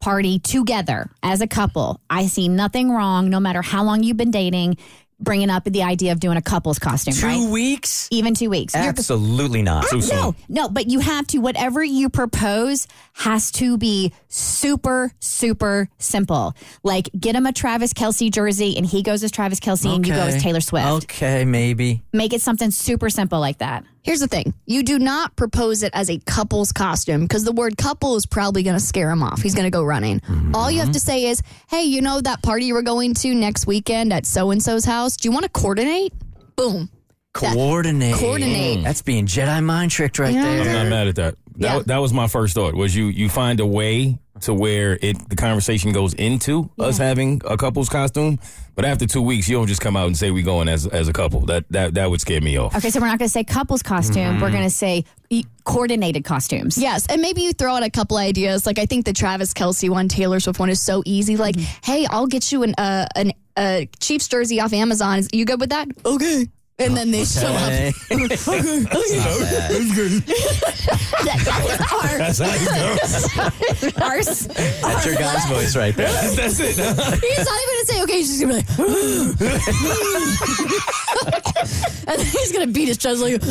party 0.00 0.38
together 0.38 1.10
as 1.22 1.40
a 1.40 1.46
couple, 1.46 2.00
I 2.08 2.26
see 2.26 2.48
nothing 2.48 2.90
wrong, 2.90 3.30
no 3.30 3.40
matter 3.40 3.62
how 3.62 3.84
long 3.84 4.02
you've 4.02 4.16
been 4.16 4.30
dating, 4.30 4.78
bringing 5.20 5.50
up 5.50 5.64
the 5.64 5.82
idea 5.82 6.12
of 6.12 6.20
doing 6.20 6.36
a 6.36 6.42
couple's 6.42 6.78
costume. 6.78 7.14
Two 7.14 7.26
right? 7.26 7.50
weeks? 7.50 8.08
Even 8.10 8.34
two 8.34 8.50
weeks. 8.50 8.74
You're- 8.74 8.86
Absolutely 8.86 9.62
not. 9.62 9.84
No, 9.92 10.34
no, 10.48 10.68
but 10.68 10.88
you 10.88 11.00
have 11.00 11.26
to, 11.28 11.38
whatever 11.38 11.82
you 11.82 12.08
propose 12.08 12.86
has 13.14 13.50
to 13.52 13.76
be 13.76 14.12
super, 14.28 15.12
super 15.18 15.88
simple. 15.98 16.54
Like 16.82 17.10
get 17.18 17.34
him 17.34 17.46
a 17.46 17.52
Travis 17.52 17.92
Kelce 17.92 18.30
jersey 18.30 18.76
and 18.76 18.86
he 18.86 19.02
goes 19.02 19.24
as 19.24 19.32
Travis 19.32 19.58
Kelce 19.60 19.92
and 19.94 20.06
you 20.06 20.14
go 20.14 20.20
as 20.20 20.40
Taylor 20.42 20.60
Swift. 20.60 20.86
Okay, 21.04 21.44
maybe. 21.44 22.02
Make 22.12 22.32
it 22.32 22.40
something 22.40 22.70
super 22.70 23.10
simple 23.10 23.40
like 23.40 23.58
that. 23.58 23.84
Here's 24.02 24.20
the 24.20 24.28
thing 24.28 24.54
you 24.66 24.82
do 24.82 24.98
not 24.98 25.36
propose 25.36 25.82
it 25.82 25.92
as 25.94 26.08
a 26.08 26.18
couple's 26.18 26.72
costume 26.72 27.22
because 27.22 27.44
the 27.44 27.52
word 27.52 27.76
couple 27.76 28.16
is 28.16 28.26
probably 28.26 28.62
going 28.62 28.76
to 28.78 28.84
scare 28.84 29.10
him 29.10 29.22
off. 29.22 29.42
He's 29.42 29.54
going 29.54 29.66
to 29.66 29.70
go 29.70 29.82
running. 29.82 30.20
Mm-hmm. 30.20 30.54
All 30.54 30.70
you 30.70 30.80
have 30.80 30.92
to 30.92 31.00
say 31.00 31.26
is, 31.26 31.42
hey, 31.68 31.82
you 31.84 32.00
know 32.00 32.20
that 32.20 32.42
party 32.42 32.72
we're 32.72 32.82
going 32.82 33.14
to 33.14 33.34
next 33.34 33.66
weekend 33.66 34.12
at 34.12 34.24
so 34.24 34.50
and 34.50 34.62
so's 34.62 34.84
house? 34.84 35.16
Do 35.16 35.28
you 35.28 35.32
want 35.32 35.44
to 35.44 35.50
coordinate? 35.50 36.12
Boom. 36.56 36.88
That- 37.40 37.54
Coordinate. 37.54 38.14
Coordinate. 38.16 38.82
That's 38.82 39.02
being 39.02 39.26
Jedi 39.26 39.62
mind 39.62 39.90
tricked 39.90 40.18
right 40.18 40.32
there. 40.34 40.60
I'm 40.62 40.72
not 40.72 40.86
mad 40.88 41.08
at 41.08 41.16
that. 41.16 41.34
That, 41.58 41.76
Yeah. 41.76 41.82
that 41.86 41.98
was 41.98 42.12
my 42.12 42.26
first 42.28 42.54
thought. 42.54 42.74
Was 42.74 42.94
you 42.96 43.06
you 43.06 43.28
find 43.28 43.60
a 43.60 43.66
way 43.66 44.18
to 44.42 44.54
where 44.54 44.96
it 45.02 45.28
the 45.28 45.34
conversation 45.36 45.92
goes 45.92 46.14
into 46.14 46.70
us 46.78 46.96
having 46.98 47.42
a 47.44 47.56
couple's 47.56 47.88
costume, 47.88 48.38
but 48.76 48.84
after 48.84 49.04
two 49.06 49.20
weeks 49.20 49.48
you 49.48 49.56
don't 49.56 49.66
just 49.66 49.80
come 49.80 49.96
out 49.96 50.06
and 50.06 50.16
say 50.16 50.30
we 50.30 50.42
going 50.42 50.68
as 50.68 50.86
as 50.86 51.08
a 51.08 51.12
couple. 51.12 51.40
That 51.46 51.64
that 51.70 51.94
that 51.94 52.08
would 52.10 52.20
scare 52.20 52.40
me 52.40 52.56
off. 52.56 52.76
Okay, 52.76 52.90
so 52.90 53.00
we're 53.00 53.06
not 53.08 53.18
going 53.18 53.28
to 53.28 53.32
say 53.32 53.42
couple's 53.42 53.82
costume. 53.82 54.40
We're 54.40 54.52
going 54.52 54.62
to 54.62 54.70
say 54.70 55.04
e- 55.30 55.44
coordinated 55.64 56.22
costumes. 56.24 56.78
Yes, 56.78 57.06
and 57.08 57.20
maybe 57.20 57.42
you 57.42 57.52
throw 57.52 57.74
out 57.74 57.82
a 57.82 57.90
couple 57.90 58.16
ideas. 58.16 58.64
Like 58.64 58.78
I 58.78 58.86
think 58.86 59.04
the 59.04 59.12
Travis 59.12 59.52
Kelce 59.52 59.90
one, 59.90 60.06
Taylor 60.08 60.38
Swift 60.38 60.60
one 60.60 60.70
is 60.70 60.80
so 60.80 61.02
easy. 61.04 61.36
Like, 61.36 61.56
hey, 61.82 62.06
I'll 62.08 62.28
get 62.28 62.52
you 62.52 62.62
an 62.62 62.74
uh, 62.78 63.06
an 63.16 63.32
a 63.58 63.88
Chiefs 63.98 64.28
jersey 64.28 64.60
off 64.60 64.72
Amazon. 64.72 65.18
Is 65.18 65.28
you 65.32 65.44
good 65.44 65.58
with 65.58 65.70
that? 65.70 65.88
Okay. 66.06 66.46
And 66.80 66.96
then 66.96 67.10
they 67.10 67.24
show 67.24 67.48
up. 67.48 67.72
Okay. 67.72 67.88
okay. 68.12 68.28
That's 71.24 72.38
how 72.38 72.52
it 72.54 72.62
goes. 72.64 73.96
Ours. 74.00 74.46
That's 74.46 75.06
your 75.06 75.16
guy's 75.16 75.44
voice 75.46 75.74
right 75.74 75.96
there. 75.96 76.06
That's 76.36 76.60
it. 76.60 76.76
He's 76.76 76.78
not 76.78 76.92
even 76.92 77.18
gonna 77.18 77.84
say 77.84 78.02
okay. 78.04 78.18
He's 78.18 78.28
just 78.28 78.40
gonna 78.40 78.52
be 78.52 78.60
like, 78.60 78.68
and 82.06 82.18
then 82.18 82.26
he's 82.26 82.52
gonna 82.52 82.68
beat 82.68 82.86
his 82.86 82.98
chest 82.98 83.22
like. 83.22 83.42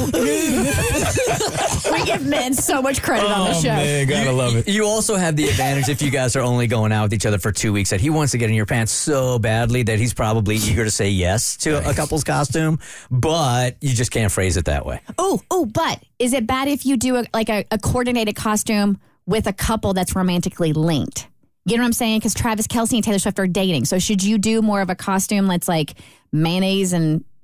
we 1.92 2.06
give 2.06 2.26
men 2.26 2.54
so 2.54 2.82
much 2.82 3.02
credit 3.02 3.30
on 3.30 3.50
the 3.50 3.56
oh 3.58 3.62
show. 3.62 3.68
man, 3.70 4.08
gotta 4.08 4.32
love 4.32 4.56
it. 4.56 4.70
You 4.70 4.86
also 4.86 5.18
have 5.18 5.36
the 5.36 5.50
advantage 5.50 5.90
if 5.90 6.02
you 6.02 6.12
guys 6.12 6.38
are 6.38 6.42
only 6.44 6.68
going 6.68 6.94
out 6.94 7.04
with 7.04 7.14
each 7.14 7.26
other 7.26 7.40
for 7.40 7.52
two 7.52 7.74
weeks 7.74 7.90
that 7.90 8.00
he 8.00 8.10
wants 8.10 8.32
to 8.32 8.38
get 8.38 8.50
in 8.50 8.56
your 8.56 8.66
pants 8.66 8.94
so 8.94 9.38
badly 9.38 9.84
that 9.84 10.00
he's 10.00 10.14
probably 10.14 10.56
eager 10.56 10.86
to 10.86 10.92
say 10.92 11.10
yes 11.10 11.58
to 11.58 11.88
a 11.90 11.94
couple's 11.94 12.24
costume, 12.24 12.80
but 13.20 13.78
you 13.82 13.94
just 13.94 14.12
can't 14.12 14.32
phrase 14.32 14.58
it 14.58 14.66
that 14.66 14.86
way. 14.86 15.02
Oh, 15.18 15.42
oh, 15.50 15.66
but 15.66 16.04
is 16.20 16.34
it 16.34 16.46
bad 16.46 16.68
if 16.68 16.86
you 16.86 16.98
do 16.98 17.18
a, 17.18 17.26
like 17.34 17.50
a, 17.50 17.66
a 17.72 17.78
coordinated 17.78 18.36
costume 18.36 19.00
with 19.26 19.48
a 19.48 19.54
couple 19.54 19.94
that's 19.94 20.16
romantically 20.16 20.74
linked? 20.74 21.28
You 21.66 21.76
know 21.76 21.84
what 21.84 21.88
I'm 21.88 21.94
saying? 21.94 22.20
Because 22.20 22.34
Travis 22.34 22.68
Kelce 22.68 22.94
and 22.94 23.04
Taylor 23.04 23.20
Swift 23.20 23.40
are 23.40 23.48
dating. 23.48 23.86
So 23.86 24.00
should 24.00 24.24
you 24.24 24.38
do 24.38 24.62
more 24.62 24.82
of 24.82 24.90
a 24.90 24.96
costume 24.96 25.48
that's 25.48 25.68
like 25.68 25.96
mayonnaise 26.32 26.94
and 26.94 27.26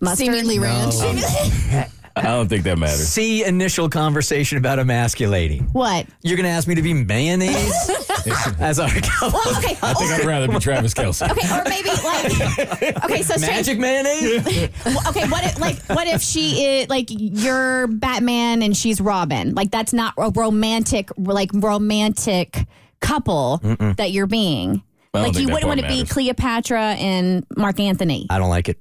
mustard? 0.00 0.16
Seemingly 0.18 0.58
ranch. 0.58 0.94
Um, 1.02 1.97
I 2.18 2.22
don't 2.22 2.48
think 2.48 2.64
that 2.64 2.78
matters. 2.78 3.08
See 3.08 3.44
initial 3.44 3.88
conversation 3.88 4.58
about 4.58 4.78
emasculating. 4.78 5.64
What? 5.72 6.06
You're 6.22 6.36
going 6.36 6.44
to 6.44 6.50
ask 6.50 6.66
me 6.68 6.74
to 6.74 6.82
be 6.82 6.92
mayonnaise 6.94 7.90
as 8.60 8.78
our 8.78 8.88
couple? 8.90 9.40
Well, 9.44 9.58
okay. 9.58 9.76
I 9.82 9.94
think 9.94 10.10
I'd 10.12 10.24
rather 10.24 10.48
be 10.48 10.58
Travis 10.58 10.94
Kelce. 10.94 11.30
okay, 11.30 11.48
or 11.48 11.64
maybe 11.68 11.88
like 11.88 13.04
okay, 13.04 13.22
so 13.22 13.34
strange- 13.36 13.66
Magic 13.66 13.78
mayonnaise? 13.78 14.70
Well, 14.84 15.08
okay, 15.08 15.28
what 15.28 15.44
if 15.44 15.58
like 15.60 15.78
what 15.88 16.06
if 16.06 16.22
she 16.22 16.64
is 16.64 16.88
like 16.88 17.06
you're 17.10 17.86
Batman 17.88 18.62
and 18.62 18.76
she's 18.76 19.00
Robin? 19.00 19.54
Like 19.54 19.70
that's 19.70 19.92
not 19.92 20.14
a 20.18 20.30
romantic 20.30 21.10
like 21.18 21.50
romantic 21.54 22.66
couple 23.00 23.58
that 23.96 24.10
you're 24.12 24.26
being. 24.26 24.82
I 25.14 25.18
don't 25.18 25.22
Like 25.22 25.32
think 25.34 25.40
you 25.42 25.46
that 25.48 25.52
wouldn't 25.54 25.68
part 25.68 25.78
want 25.78 25.80
to 25.80 25.86
be 25.88 25.98
matters. 26.00 26.12
Cleopatra 26.12 26.82
and 26.98 27.46
Mark 27.56 27.80
Anthony. 27.80 28.26
I 28.30 28.38
don't 28.38 28.50
like 28.50 28.68
it. 28.68 28.78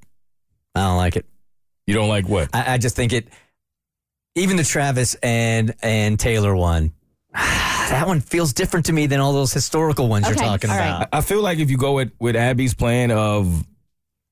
I 0.76 0.82
don't 0.82 0.98
like 0.98 1.16
it. 1.16 1.26
You 1.88 1.94
don't 1.94 2.10
like 2.10 2.28
what? 2.28 2.50
I, 2.54 2.74
I 2.74 2.78
just 2.78 2.96
think 2.96 3.14
it. 3.14 3.28
Even 4.36 4.56
the 4.58 4.64
Travis 4.64 5.16
and 5.24 5.74
and 5.82 6.20
Taylor 6.20 6.56
one, 6.56 6.92
that 7.34 8.04
one 8.06 8.20
feels 8.22 8.54
different 8.54 8.86
to 8.88 8.94
me 8.94 9.08
than 9.08 9.20
all 9.20 9.34
those 9.34 9.52
historical 9.52 10.08
ones 10.08 10.28
you're 10.28 10.36
Okay, 10.36 10.46
talking 10.46 10.70
all 10.70 10.78
right. 10.78 10.88
about. 10.98 11.10
I 11.12 11.22
feel 11.22 11.42
like 11.42 11.58
if 11.58 11.72
you 11.72 11.78
go 11.78 11.94
with, 11.94 12.12
with 12.20 12.36
Abby's 12.36 12.76
plan 12.76 13.10
of 13.10 13.66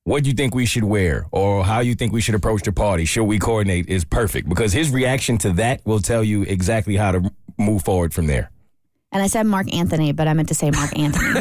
what 0.04 0.22
do 0.22 0.30
you 0.30 0.36
think 0.36 0.54
we 0.54 0.66
should 0.66 0.84
wear 0.84 1.26
or 1.32 1.64
how 1.64 1.80
you 1.80 1.96
think 1.96 2.12
we 2.12 2.20
should 2.20 2.36
approach 2.36 2.62
the 2.62 2.70
party, 2.70 3.04
should 3.04 3.24
we 3.24 3.40
coordinate, 3.40 3.88
is 3.88 4.04
perfect 4.04 4.48
because 4.48 4.72
his 4.72 4.90
reaction 4.90 5.38
to 5.38 5.52
that 5.54 5.84
will 5.84 5.98
tell 5.98 6.22
you 6.22 6.42
exactly 6.42 6.94
how 6.94 7.10
to 7.10 7.32
move 7.58 7.82
forward 7.82 8.14
from 8.14 8.28
there. 8.28 8.52
And 9.12 9.22
I 9.22 9.28
said 9.28 9.44
Mark 9.44 9.72
Anthony, 9.72 10.12
but 10.12 10.28
I 10.28 10.34
meant 10.34 10.48
to 10.48 10.54
say 10.54 10.70
Mark 10.70 10.98
Anthony. 10.98 11.40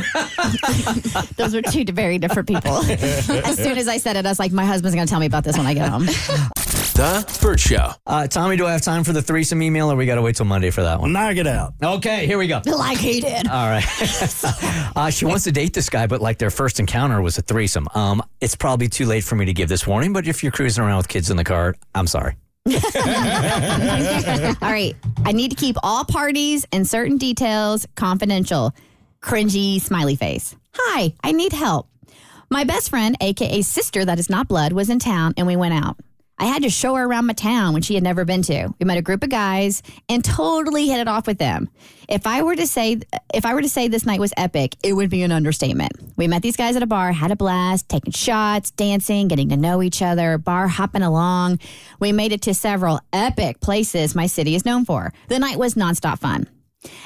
Those 1.35 1.53
were 1.55 1.61
two 1.61 1.83
very 1.85 2.17
different 2.17 2.47
people. 2.47 2.71
as 2.77 3.57
soon 3.57 3.77
as 3.77 3.87
I 3.87 3.97
said 3.97 4.15
it, 4.15 4.25
I 4.25 4.29
was 4.29 4.39
like, 4.39 4.51
my 4.51 4.65
husband's 4.65 4.95
going 4.95 5.07
to 5.07 5.09
tell 5.11 5.19
me 5.19 5.25
about 5.25 5.43
this 5.43 5.57
when 5.57 5.65
I 5.67 5.73
get 5.73 5.89
home. 5.89 6.05
The 6.95 7.39
Bert 7.41 7.59
Show. 7.59 7.89
Uh, 8.07 8.25
Tommy, 8.27 8.55
do 8.55 8.65
I 8.65 8.71
have 8.71 8.81
time 8.81 9.03
for 9.03 9.11
the 9.11 9.21
threesome 9.21 9.61
email, 9.61 9.91
or 9.91 9.97
we 9.97 10.05
got 10.05 10.15
to 10.15 10.21
wait 10.21 10.37
till 10.37 10.45
Monday 10.45 10.69
for 10.69 10.83
that 10.83 11.01
one? 11.01 11.11
Knock 11.11 11.35
it 11.35 11.45
out. 11.47 11.73
Okay, 11.83 12.25
here 12.25 12.37
we 12.37 12.47
go. 12.47 12.61
like 12.65 12.97
he 12.97 13.19
did. 13.19 13.47
All 13.47 13.67
right. 13.67 13.83
uh, 14.95 15.09
she 15.09 15.25
wants 15.25 15.43
to 15.43 15.51
date 15.51 15.73
this 15.73 15.89
guy, 15.89 16.07
but 16.07 16.21
like 16.21 16.37
their 16.37 16.51
first 16.51 16.79
encounter 16.79 17.21
was 17.21 17.37
a 17.37 17.41
threesome. 17.41 17.89
Um, 17.95 18.23
it's 18.39 18.55
probably 18.55 18.87
too 18.87 19.05
late 19.05 19.25
for 19.25 19.35
me 19.35 19.43
to 19.43 19.53
give 19.53 19.67
this 19.67 19.85
warning, 19.85 20.13
but 20.13 20.25
if 20.25 20.41
you're 20.41 20.53
cruising 20.53 20.85
around 20.85 20.97
with 20.97 21.09
kids 21.09 21.29
in 21.29 21.35
the 21.35 21.43
car, 21.43 21.75
I'm 21.93 22.07
sorry. 22.07 22.35
All 22.67 22.73
right. 24.71 24.95
I 25.23 25.31
need 25.31 25.51
to 25.51 25.55
keep 25.55 25.75
all 25.83 26.03
parties 26.03 26.65
and 26.71 26.87
certain 26.87 27.17
details 27.17 27.85
confidential. 27.95 28.73
Cringy 29.21 29.79
smiley 29.79 30.15
face. 30.15 30.55
Hi, 30.73 31.13
I 31.23 31.31
need 31.31 31.53
help. 31.53 31.87
My 32.49 32.63
best 32.63 32.89
friend, 32.89 33.15
aka 33.21 33.61
sister 33.61 34.05
that 34.05 34.19
is 34.19 34.29
not 34.29 34.47
blood, 34.47 34.73
was 34.73 34.89
in 34.89 34.99
town 34.99 35.33
and 35.37 35.47
we 35.47 35.55
went 35.55 35.73
out. 35.73 35.97
I 36.37 36.45
had 36.45 36.63
to 36.63 36.69
show 36.69 36.95
her 36.95 37.05
around 37.05 37.27
my 37.27 37.33
town 37.33 37.73
when 37.73 37.81
she 37.81 37.95
had 37.95 38.03
never 38.03 38.25
been 38.25 38.41
to. 38.43 38.73
We 38.77 38.85
met 38.85 38.97
a 38.97 39.01
group 39.01 39.23
of 39.23 39.29
guys 39.29 39.81
and 40.09 40.23
totally 40.23 40.87
hit 40.87 40.99
it 40.99 41.07
off 41.07 41.27
with 41.27 41.37
them. 41.37 41.69
If 42.09 42.27
I 42.27 42.43
were 42.43 42.55
to 42.55 42.67
say 42.67 42.99
if 43.33 43.45
I 43.45 43.53
were 43.53 43.61
to 43.61 43.69
say 43.69 43.87
this 43.87 44.05
night 44.05 44.19
was 44.19 44.33
epic, 44.35 44.75
it 44.83 44.93
would 44.93 45.09
be 45.09 45.23
an 45.23 45.31
understatement. 45.31 45.93
We 46.17 46.27
met 46.27 46.41
these 46.41 46.57
guys 46.57 46.75
at 46.75 46.83
a 46.83 46.87
bar, 46.87 47.13
had 47.13 47.31
a 47.31 47.35
blast, 47.35 47.87
taking 47.87 48.11
shots, 48.11 48.71
dancing, 48.71 49.27
getting 49.29 49.49
to 49.49 49.57
know 49.57 49.81
each 49.81 50.01
other, 50.01 50.37
bar 50.37 50.67
hopping 50.67 51.03
along. 51.03 51.59
We 51.99 52.11
made 52.11 52.33
it 52.33 52.41
to 52.43 52.53
several 52.53 52.99
epic 53.13 53.61
places 53.61 54.13
my 54.13 54.27
city 54.27 54.55
is 54.55 54.65
known 54.65 54.83
for. 54.85 55.13
The 55.29 55.39
night 55.39 55.57
was 55.57 55.75
nonstop 55.75 56.19
fun. 56.19 56.47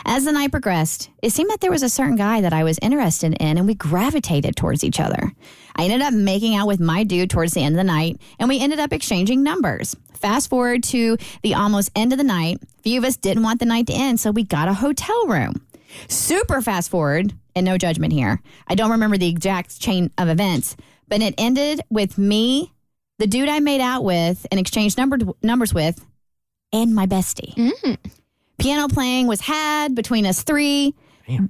As 0.06 0.26
the 0.26 0.32
night 0.32 0.52
progressed, 0.52 1.10
it 1.22 1.32
seemed 1.32 1.50
that 1.50 1.62
there 1.62 1.72
was 1.72 1.84
a 1.84 1.90
certain 1.90 2.16
guy 2.16 2.42
that 2.42 2.54
I 2.54 2.64
was 2.64 2.80
interested 2.82 3.34
in 3.40 3.58
and 3.58 3.68
we 3.68 3.76
gravitated 3.76 4.56
towards 4.56 4.84
each 4.84 5.00
other. 5.00 5.34
I 5.76 5.84
ended 5.84 6.02
up 6.02 6.14
making 6.14 6.56
out 6.56 6.68
with 6.68 6.80
my 6.80 7.04
dude 7.04 7.30
towards 7.30 7.54
the 7.54 7.62
end 7.62 7.76
of 7.76 7.78
the 7.78 7.84
night 7.84 8.20
and 8.40 8.50
we 8.50 8.60
ended 8.60 8.80
up 8.80 8.94
exchanging 8.94 9.44
numbers. 9.44 9.96
Fast 10.14 10.50
forward 10.50 10.84
to 10.84 11.18
the 11.44 11.54
almost 11.54 11.92
end 11.96 12.12
of 12.12 12.18
the 12.18 12.24
night, 12.24 12.58
few 12.84 12.98
of 12.98 13.06
us 13.06 13.16
didn't 13.16 13.44
want 13.44 13.60
the 13.60 13.66
night 13.66 13.88
to 13.88 13.94
end, 13.94 14.20
so 14.20 14.32
we 14.32 14.44
got 14.44 14.68
a 14.68 14.74
hotel 14.74 15.28
room. 15.28 15.66
Super 16.08 16.62
fast 16.62 16.92
forward, 16.92 17.34
and 17.56 17.66
no 17.66 17.78
judgment 17.78 18.14
here. 18.14 18.42
I 18.68 18.76
don't 18.76 18.92
remember 18.92 19.18
the 19.18 19.30
exact 19.30 19.80
chain 19.80 20.12
of 20.18 20.30
events, 20.30 20.76
but 21.08 21.22
it 21.22 21.36
ended 21.38 21.82
with 21.90 22.18
me, 22.18 22.74
the 23.18 23.28
dude 23.28 23.50
I 23.50 23.60
made 23.60 23.82
out 23.82 24.04
with 24.04 24.46
and 24.52 24.60
exchanged 24.60 24.98
number, 24.98 25.18
numbers 25.42 25.74
with, 25.74 26.06
and 26.72 26.94
my 26.94 27.06
bestie. 27.06 27.54
Mm. 27.56 27.98
Piano 28.60 28.88
playing 28.88 29.28
was 29.28 29.42
had 29.42 29.96
between 29.96 30.26
us 30.26 30.44
three. 30.44 30.94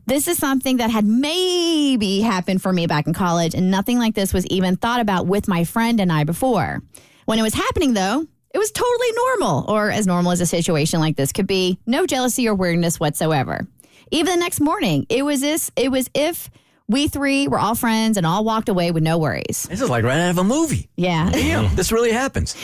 This 0.05 0.27
is 0.27 0.37
something 0.37 0.77
that 0.77 0.89
had 0.89 1.05
maybe 1.05 2.19
happened 2.19 2.61
for 2.61 2.73
me 2.73 2.85
back 2.85 3.07
in 3.07 3.13
college, 3.13 3.53
and 3.55 3.71
nothing 3.71 3.97
like 3.97 4.13
this 4.13 4.33
was 4.33 4.45
even 4.47 4.75
thought 4.75 4.99
about 4.99 5.25
with 5.25 5.47
my 5.47 5.63
friend 5.63 6.01
and 6.01 6.11
I 6.11 6.25
before. 6.25 6.81
When 7.25 7.39
it 7.39 7.43
was 7.43 7.53
happening, 7.53 7.93
though, 7.93 8.25
it 8.53 8.57
was 8.57 8.71
totally 8.71 9.11
normal, 9.13 9.65
or 9.69 9.89
as 9.89 10.05
normal 10.05 10.33
as 10.33 10.41
a 10.41 10.45
situation 10.45 10.99
like 10.99 11.15
this 11.15 11.31
could 11.31 11.47
be. 11.47 11.79
No 11.85 12.05
jealousy 12.05 12.47
or 12.47 12.55
weirdness 12.55 12.99
whatsoever. 12.99 13.65
Even 14.11 14.33
the 14.33 14.39
next 14.39 14.59
morning, 14.59 15.05
it 15.07 15.23
was 15.23 15.39
this. 15.39 15.71
It 15.77 15.91
was 15.91 16.09
if 16.13 16.49
we 16.89 17.07
three 17.07 17.47
were 17.47 17.59
all 17.59 17.75
friends 17.75 18.17
and 18.17 18.25
all 18.25 18.43
walked 18.43 18.67
away 18.67 18.91
with 18.91 19.03
no 19.03 19.17
worries. 19.17 19.67
This 19.69 19.79
is 19.79 19.89
like 19.89 20.03
right 20.03 20.19
out 20.19 20.31
of 20.31 20.39
a 20.39 20.43
movie. 20.43 20.89
Yeah. 20.97 21.29
Damn, 21.31 21.73
this 21.75 21.91
really 21.91 22.11
happens. 22.11 22.55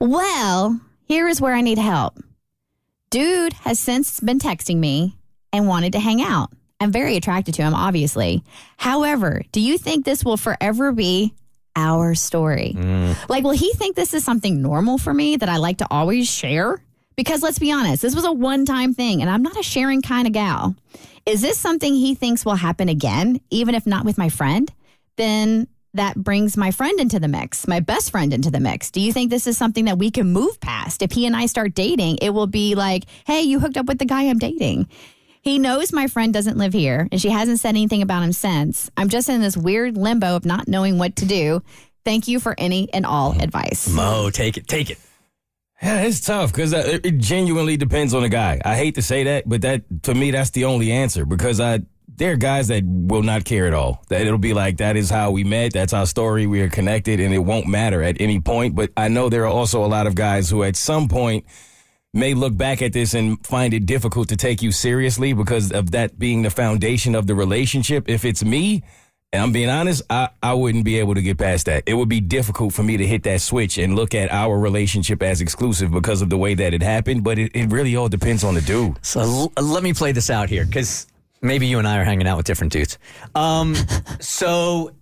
Well, 0.00 0.80
here 1.04 1.28
is 1.28 1.40
where 1.40 1.54
I 1.54 1.60
need 1.60 1.78
help. 1.78 2.18
Dude 3.10 3.54
has 3.54 3.80
since 3.80 4.20
been 4.20 4.38
texting 4.38 4.76
me 4.76 5.16
and 5.52 5.66
wanted 5.66 5.92
to 5.92 6.00
hang 6.00 6.20
out. 6.20 6.50
I'm 6.80 6.92
very 6.92 7.16
attracted 7.16 7.54
to 7.54 7.62
him, 7.62 7.74
obviously. 7.74 8.44
However, 8.76 9.42
do 9.50 9.60
you 9.60 9.78
think 9.78 10.04
this 10.04 10.24
will 10.24 10.36
forever 10.36 10.92
be 10.92 11.34
our 11.74 12.14
story? 12.14 12.74
Mm. 12.76 13.28
Like, 13.28 13.44
will 13.44 13.52
he 13.52 13.72
think 13.72 13.96
this 13.96 14.14
is 14.14 14.24
something 14.24 14.60
normal 14.60 14.98
for 14.98 15.12
me 15.12 15.36
that 15.36 15.48
I 15.48 15.56
like 15.56 15.78
to 15.78 15.86
always 15.90 16.30
share? 16.30 16.82
Because 17.16 17.42
let's 17.42 17.58
be 17.58 17.72
honest, 17.72 18.02
this 18.02 18.14
was 18.14 18.24
a 18.24 18.32
one 18.32 18.64
time 18.64 18.94
thing 18.94 19.22
and 19.22 19.30
I'm 19.30 19.42
not 19.42 19.58
a 19.58 19.62
sharing 19.62 20.02
kind 20.02 20.26
of 20.26 20.32
gal. 20.32 20.76
Is 21.26 21.40
this 21.40 21.58
something 21.58 21.94
he 21.94 22.14
thinks 22.14 22.44
will 22.44 22.54
happen 22.54 22.88
again, 22.88 23.40
even 23.50 23.74
if 23.74 23.86
not 23.86 24.04
with 24.04 24.18
my 24.18 24.28
friend? 24.28 24.72
Then 25.16 25.66
that 25.94 26.16
brings 26.16 26.56
my 26.56 26.70
friend 26.70 27.00
into 27.00 27.18
the 27.18 27.28
mix, 27.28 27.66
my 27.66 27.80
best 27.80 28.10
friend 28.10 28.32
into 28.32 28.50
the 28.50 28.60
mix. 28.60 28.90
Do 28.90 29.00
you 29.00 29.12
think 29.12 29.30
this 29.30 29.46
is 29.46 29.56
something 29.56 29.86
that 29.86 29.98
we 29.98 30.10
can 30.10 30.32
move 30.32 30.60
past? 30.60 31.02
If 31.02 31.12
he 31.12 31.26
and 31.26 31.34
I 31.34 31.46
start 31.46 31.74
dating, 31.74 32.18
it 32.22 32.30
will 32.30 32.46
be 32.46 32.74
like, 32.74 33.04
hey, 33.26 33.42
you 33.42 33.60
hooked 33.60 33.76
up 33.76 33.86
with 33.86 33.98
the 33.98 34.04
guy 34.04 34.24
I'm 34.24 34.38
dating. 34.38 34.88
He 35.42 35.58
knows 35.58 35.92
my 35.92 36.08
friend 36.08 36.32
doesn't 36.32 36.58
live 36.58 36.72
here 36.72 37.08
and 37.10 37.20
she 37.20 37.30
hasn't 37.30 37.60
said 37.60 37.70
anything 37.70 38.02
about 38.02 38.22
him 38.22 38.32
since. 38.32 38.90
I'm 38.96 39.08
just 39.08 39.28
in 39.28 39.40
this 39.40 39.56
weird 39.56 39.96
limbo 39.96 40.36
of 40.36 40.44
not 40.44 40.68
knowing 40.68 40.98
what 40.98 41.16
to 41.16 41.26
do. 41.26 41.62
Thank 42.04 42.28
you 42.28 42.40
for 42.40 42.54
any 42.58 42.92
and 42.92 43.06
all 43.06 43.32
advice. 43.40 43.88
Mo, 43.88 44.30
take 44.30 44.56
it, 44.56 44.66
take 44.66 44.90
it. 44.90 44.98
Yeah, 45.82 46.02
it's 46.02 46.20
tough 46.20 46.52
because 46.52 46.74
uh, 46.74 46.82
it 46.84 47.06
it 47.06 47.18
genuinely 47.18 47.76
depends 47.76 48.12
on 48.12 48.22
the 48.22 48.28
guy. 48.28 48.60
I 48.64 48.76
hate 48.76 48.96
to 48.96 49.02
say 49.02 49.24
that, 49.24 49.48
but 49.48 49.62
that 49.62 50.02
to 50.04 50.14
me 50.14 50.32
that's 50.32 50.50
the 50.50 50.64
only 50.64 50.90
answer 50.90 51.24
because 51.24 51.60
I 51.60 51.80
there 52.18 52.32
are 52.32 52.36
guys 52.36 52.68
that 52.68 52.82
will 52.84 53.22
not 53.22 53.44
care 53.44 53.66
at 53.66 53.74
all. 53.74 54.04
That 54.08 54.22
it'll 54.22 54.38
be 54.38 54.52
like 54.52 54.78
that 54.78 54.96
is 54.96 55.08
how 55.08 55.30
we 55.30 55.44
met, 55.44 55.72
that's 55.72 55.92
our 55.92 56.06
story, 56.06 56.46
we 56.46 56.60
are 56.60 56.68
connected, 56.68 57.20
and 57.20 57.32
it 57.32 57.38
won't 57.38 57.66
matter 57.66 58.02
at 58.02 58.20
any 58.20 58.40
point. 58.40 58.74
But 58.74 58.90
I 58.96 59.08
know 59.08 59.28
there 59.28 59.44
are 59.44 59.46
also 59.46 59.84
a 59.84 59.86
lot 59.86 60.06
of 60.06 60.14
guys 60.14 60.50
who 60.50 60.64
at 60.64 60.76
some 60.76 61.08
point 61.08 61.46
may 62.12 62.34
look 62.34 62.56
back 62.56 62.82
at 62.82 62.92
this 62.92 63.14
and 63.14 63.44
find 63.46 63.72
it 63.72 63.86
difficult 63.86 64.28
to 64.30 64.36
take 64.36 64.62
you 64.62 64.72
seriously 64.72 65.32
because 65.32 65.70
of 65.70 65.92
that 65.92 66.18
being 66.18 66.42
the 66.42 66.50
foundation 66.50 67.14
of 67.14 67.26
the 67.26 67.34
relationship. 67.34 68.08
If 68.08 68.24
it's 68.24 68.44
me, 68.44 68.82
and 69.32 69.42
I'm 69.42 69.52
being 69.52 69.68
honest, 69.68 70.02
I, 70.10 70.30
I 70.42 70.54
wouldn't 70.54 70.84
be 70.84 70.98
able 70.98 71.14
to 71.14 71.22
get 71.22 71.38
past 71.38 71.66
that. 71.66 71.84
It 71.86 71.94
would 71.94 72.08
be 72.08 72.20
difficult 72.20 72.72
for 72.72 72.82
me 72.82 72.96
to 72.96 73.06
hit 73.06 73.22
that 73.24 73.42
switch 73.42 73.78
and 73.78 73.94
look 73.94 74.14
at 74.14 74.32
our 74.32 74.58
relationship 74.58 75.22
as 75.22 75.40
exclusive 75.40 75.90
because 75.92 76.22
of 76.22 76.30
the 76.30 76.38
way 76.38 76.54
that 76.54 76.72
it 76.74 76.82
happened. 76.82 77.22
But 77.22 77.38
it, 77.38 77.52
it 77.54 77.70
really 77.70 77.94
all 77.94 78.08
depends 78.08 78.42
on 78.42 78.54
the 78.54 78.62
dude. 78.62 78.98
So 79.04 79.20
l- 79.20 79.52
let 79.62 79.82
me 79.82 79.92
play 79.92 80.12
this 80.12 80.30
out 80.30 80.48
here 80.48 80.64
because 80.64 81.06
maybe 81.42 81.66
you 81.66 81.78
and 81.78 81.86
I 81.88 81.98
are 81.98 82.04
hanging 82.04 82.26
out 82.26 82.36
with 82.36 82.46
different 82.46 82.72
dudes. 82.72 82.98
Um, 83.34 83.74
so 84.20 84.92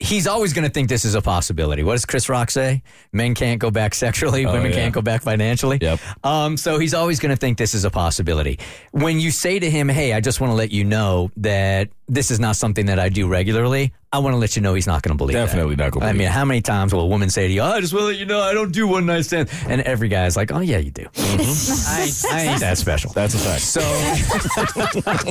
he's 0.00 0.26
always 0.26 0.52
going 0.52 0.64
to 0.66 0.70
think 0.72 0.88
this 0.88 1.04
is 1.04 1.14
a 1.14 1.22
possibility. 1.22 1.82
What 1.82 1.92
does 1.94 2.04
Chris 2.04 2.28
Rock 2.28 2.50
say? 2.50 2.82
Men 3.12 3.34
can't 3.34 3.60
go 3.60 3.70
back 3.70 3.94
sexually, 3.94 4.44
Oh, 4.44 4.52
women 4.52 4.70
yeah. 4.70 4.76
can't 4.76 4.94
go 4.94 5.00
back 5.00 5.22
financially. 5.22 5.78
Yep. 5.80 6.00
Um, 6.24 6.56
so 6.56 6.78
he's 6.78 6.92
always 6.94 7.20
going 7.20 7.30
to 7.30 7.36
think 7.36 7.56
this 7.58 7.74
is 7.74 7.84
a 7.84 7.90
possibility. 7.90 8.58
When 8.90 9.18
you 9.20 9.30
say 9.30 9.58
to 9.58 9.70
him, 9.70 9.88
"Hey, 9.88 10.12
I 10.12 10.20
just 10.20 10.40
want 10.40 10.50
to 10.50 10.54
let 10.56 10.70
you 10.72 10.84
know 10.84 11.30
that 11.38 11.88
this 12.08 12.30
is 12.30 12.38
not 12.40 12.56
something 12.56 12.86
that 12.86 12.98
I 12.98 13.08
do 13.08 13.28
regularly," 13.28 13.92
I 14.14 14.18
want 14.18 14.32
to 14.34 14.38
let 14.38 14.54
you 14.56 14.62
know 14.62 14.74
he's 14.74 14.86
not 14.86 15.02
going 15.02 15.12
to 15.12 15.18
believe. 15.18 15.34
that. 15.34 15.46
Definitely 15.46 15.76
not 15.76 15.90
gonna 15.90 16.06
believe 16.06 16.14
that. 16.14 16.14
I 16.14 16.18
mean, 16.18 16.28
how 16.28 16.44
many 16.44 16.60
times 16.62 16.92
will 16.94 17.00
a 17.02 17.06
woman 17.06 17.28
say 17.30 17.48
to 17.48 17.52
you, 17.52 17.60
"Oh, 17.62 17.66
I 17.66 17.80
just 17.80 17.92
want 17.92 18.02
to 18.04 18.06
let 18.08 18.16
you 18.16 18.26
know 18.26 18.40
I 18.40 18.54
don't 18.54 18.70
do 18.72 18.86
one 18.86 19.06
night 19.06 19.22
stands," 19.24 19.52
and 19.68 19.80
every 19.82 20.08
guy's 20.08 20.36
like, 20.36 20.52
"Oh 20.52 20.60
yeah, 20.60 20.78
you 20.78 20.90
do." 20.90 21.06
I, 21.16 22.02
ain't- 22.06 22.24
I 22.32 22.40
ain't 22.50 22.60
that 22.60 22.78
special. 22.78 23.12
That's 23.12 23.34
a 23.34 23.38
fact. 23.38 23.62
So, 23.62 23.80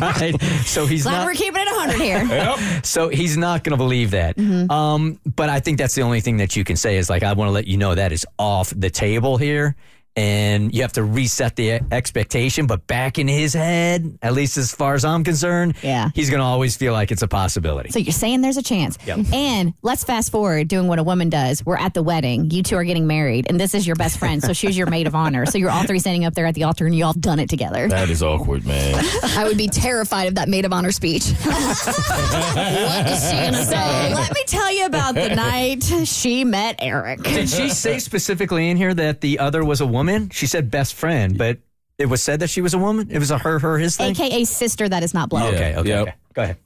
right? 0.02 0.42
so 0.66 0.86
he's 0.86 1.04
Glad 1.04 1.20
not. 1.20 1.26
we're 1.26 1.34
keeping 1.34 1.62
it 1.62 1.68
100 1.72 2.02
here. 2.02 2.56
So 2.84 3.10
he's 3.10 3.38
not 3.38 3.64
going 3.64 3.72
to 3.72 3.78
believe 3.78 4.12
that. 4.12 4.38
Um, 4.70 5.20
but 5.36 5.50
I 5.50 5.60
think 5.60 5.78
that's 5.78 5.96
the 5.96 6.02
only 6.02 6.22
thing 6.22 6.38
that 6.38 6.56
you 6.56 6.64
can 6.64 6.76
say 6.76 6.98
is 6.98 7.10
like, 7.10 7.24
I 7.24 7.34
want 7.34 7.48
to 7.48 7.52
let 7.54 7.68
you 7.68 7.78
know 7.78 7.96
that 7.96 8.12
is 8.12 8.26
off 8.38 8.74
the 8.76 8.90
table 8.90 9.38
here. 9.38 9.76
And 10.16 10.74
you 10.76 10.84
have 10.84 10.94
to 10.94 11.04
reset 11.04 11.56
the 11.56 11.82
expectation. 11.92 12.68
But 12.68 12.86
back 12.86 13.18
in 13.18 13.28
his 13.28 13.54
head, 13.54 14.20
at 14.22 14.34
least 14.34 14.58
as 14.58 14.72
far 14.74 14.94
as 14.94 15.04
I'm 15.04 15.24
concerned, 15.24 15.74
Yeah. 15.82 16.10
he's 16.14 16.30
going 16.30 16.40
to 16.40 16.46
always 16.46 16.78
feel 16.78 16.94
like 16.94 17.12
it's 17.12 17.24
a 17.24 17.28
possibility. 17.28 17.90
So 17.90 17.98
you're 17.98 18.12
saying 18.14 18.42
there's 18.42 18.58
a 18.58 18.62
chance. 18.64 18.98
Yep. 19.08 19.20
And 19.34 19.74
let's 19.82 20.04
fast 20.04 20.32
forward 20.32 20.68
doing 20.68 20.88
what 20.88 21.00
a 21.00 21.04
woman 21.04 21.30
does. 21.30 21.66
We're 21.66 21.78
at 21.78 21.96
the 21.96 22.04
wedding. 22.04 22.52
You 22.52 22.62
two 22.62 22.76
are 22.76 22.84
getting 22.84 23.08
married, 23.08 23.48
and 23.50 23.60
this 23.60 23.74
is 23.74 23.88
your 23.88 23.96
best 23.96 24.20
friend. 24.20 24.44
So 24.44 24.54
she's 24.64 24.78
your 24.78 24.86
maid 24.88 25.08
of 25.08 25.16
honor. 25.16 25.48
So 25.48 25.58
you're 25.58 25.72
all 25.72 25.84
three 25.84 25.98
standing 25.98 26.26
up 26.26 26.36
there 26.36 26.46
at 26.46 26.54
the 26.54 26.64
altar, 26.66 26.86
and 26.86 26.94
you 26.96 27.06
all 27.06 27.14
done 27.14 27.40
it 27.40 27.50
together. 27.50 27.88
That 27.88 28.12
is 28.12 28.22
awkward, 28.22 28.68
man. 28.68 29.04
I 29.24 29.46
would 29.46 29.58
be 29.58 29.68
terrified 29.68 30.28
of 30.28 30.36
that 30.36 30.48
maid 30.48 30.66
of 30.66 30.74
honor 30.74 30.92
speech. 30.92 31.24
what 31.44 33.08
is 33.10 33.30
she 33.30 33.36
gonna 33.36 33.64
So 33.64 33.72
say? 33.72 34.14
let 34.14 34.32
me 34.34 34.44
tell 34.46 34.72
you 34.72 34.86
about 34.86 35.16
the 35.16 35.30
night 35.36 35.84
she 36.08 36.44
met 36.46 36.76
Eric. 36.80 37.24
Did 37.24 37.50
she 37.50 37.70
say 37.70 37.98
specifically 37.98 38.70
in 38.70 38.78
here 38.78 38.94
that 38.94 39.22
the 39.22 39.40
other 39.40 39.64
was 39.66 39.82
a 39.82 39.86
woman? 39.88 40.03
She 40.32 40.48
said 40.48 40.70
best 40.72 40.94
friend, 40.96 41.38
but 41.38 41.60
it 41.98 42.08
was 42.08 42.22
said 42.24 42.40
that 42.42 42.50
she 42.50 42.62
was 42.62 42.74
a 42.74 42.78
woman? 42.80 43.10
It 43.12 43.20
was 43.20 43.32
a 43.32 43.38
her, 43.38 43.60
her, 43.60 43.78
his 43.78 43.98
thing? 43.98 44.12
AKA 44.12 44.46
sister 44.46 44.90
that 44.90 45.04
is 45.04 45.14
not 45.14 45.30
blood. 45.30 45.54
Okay, 45.54 45.76
okay, 45.76 45.90
Yep. 45.90 46.02
okay. 46.02 46.14
Go 46.34 46.42
ahead. 46.44 46.58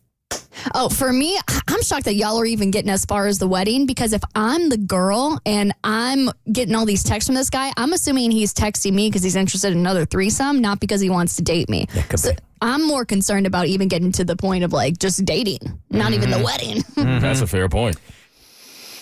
Oh, 0.73 0.89
for 0.89 1.13
me, 1.13 1.37
I'm 1.69 1.81
shocked 1.83 2.05
that 2.05 2.15
y'all 2.15 2.37
are 2.39 2.45
even 2.45 2.71
getting 2.71 2.89
as 2.89 3.05
far 3.05 3.27
as 3.27 3.37
the 3.39 3.47
wedding 3.47 3.85
because 3.85 4.11
if 4.11 4.21
I'm 4.35 4.69
the 4.69 4.77
girl 4.77 5.39
and 5.45 5.71
I'm 5.83 6.29
getting 6.51 6.73
all 6.75 6.85
these 6.85 7.03
texts 7.03 7.27
from 7.27 7.35
this 7.35 7.49
guy, 7.49 7.71
I'm 7.77 7.93
assuming 7.93 8.31
he's 8.31 8.53
texting 8.53 8.93
me 8.93 9.07
because 9.07 9.23
he's 9.23 9.35
interested 9.35 9.71
in 9.71 9.77
another 9.77 10.03
threesome, 10.05 10.59
not 10.59 10.79
because 10.79 10.99
he 10.99 11.09
wants 11.09 11.35
to 11.37 11.43
date 11.43 11.69
me. 11.69 11.85
could 12.09 12.19
so 12.19 12.31
be. 12.31 12.37
I'm 12.61 12.85
more 12.85 13.05
concerned 13.05 13.45
about 13.45 13.67
even 13.67 13.87
getting 13.87 14.11
to 14.13 14.25
the 14.25 14.35
point 14.35 14.63
of 14.63 14.73
like 14.73 14.97
just 14.97 15.23
dating, 15.25 15.79
not 15.91 16.13
even 16.13 16.29
Mm-hmm. 16.31 16.39
the 16.39 16.43
wedding. 16.43 17.19
That's 17.21 17.41
a 17.41 17.47
fair 17.55 17.69
point. 17.69 17.97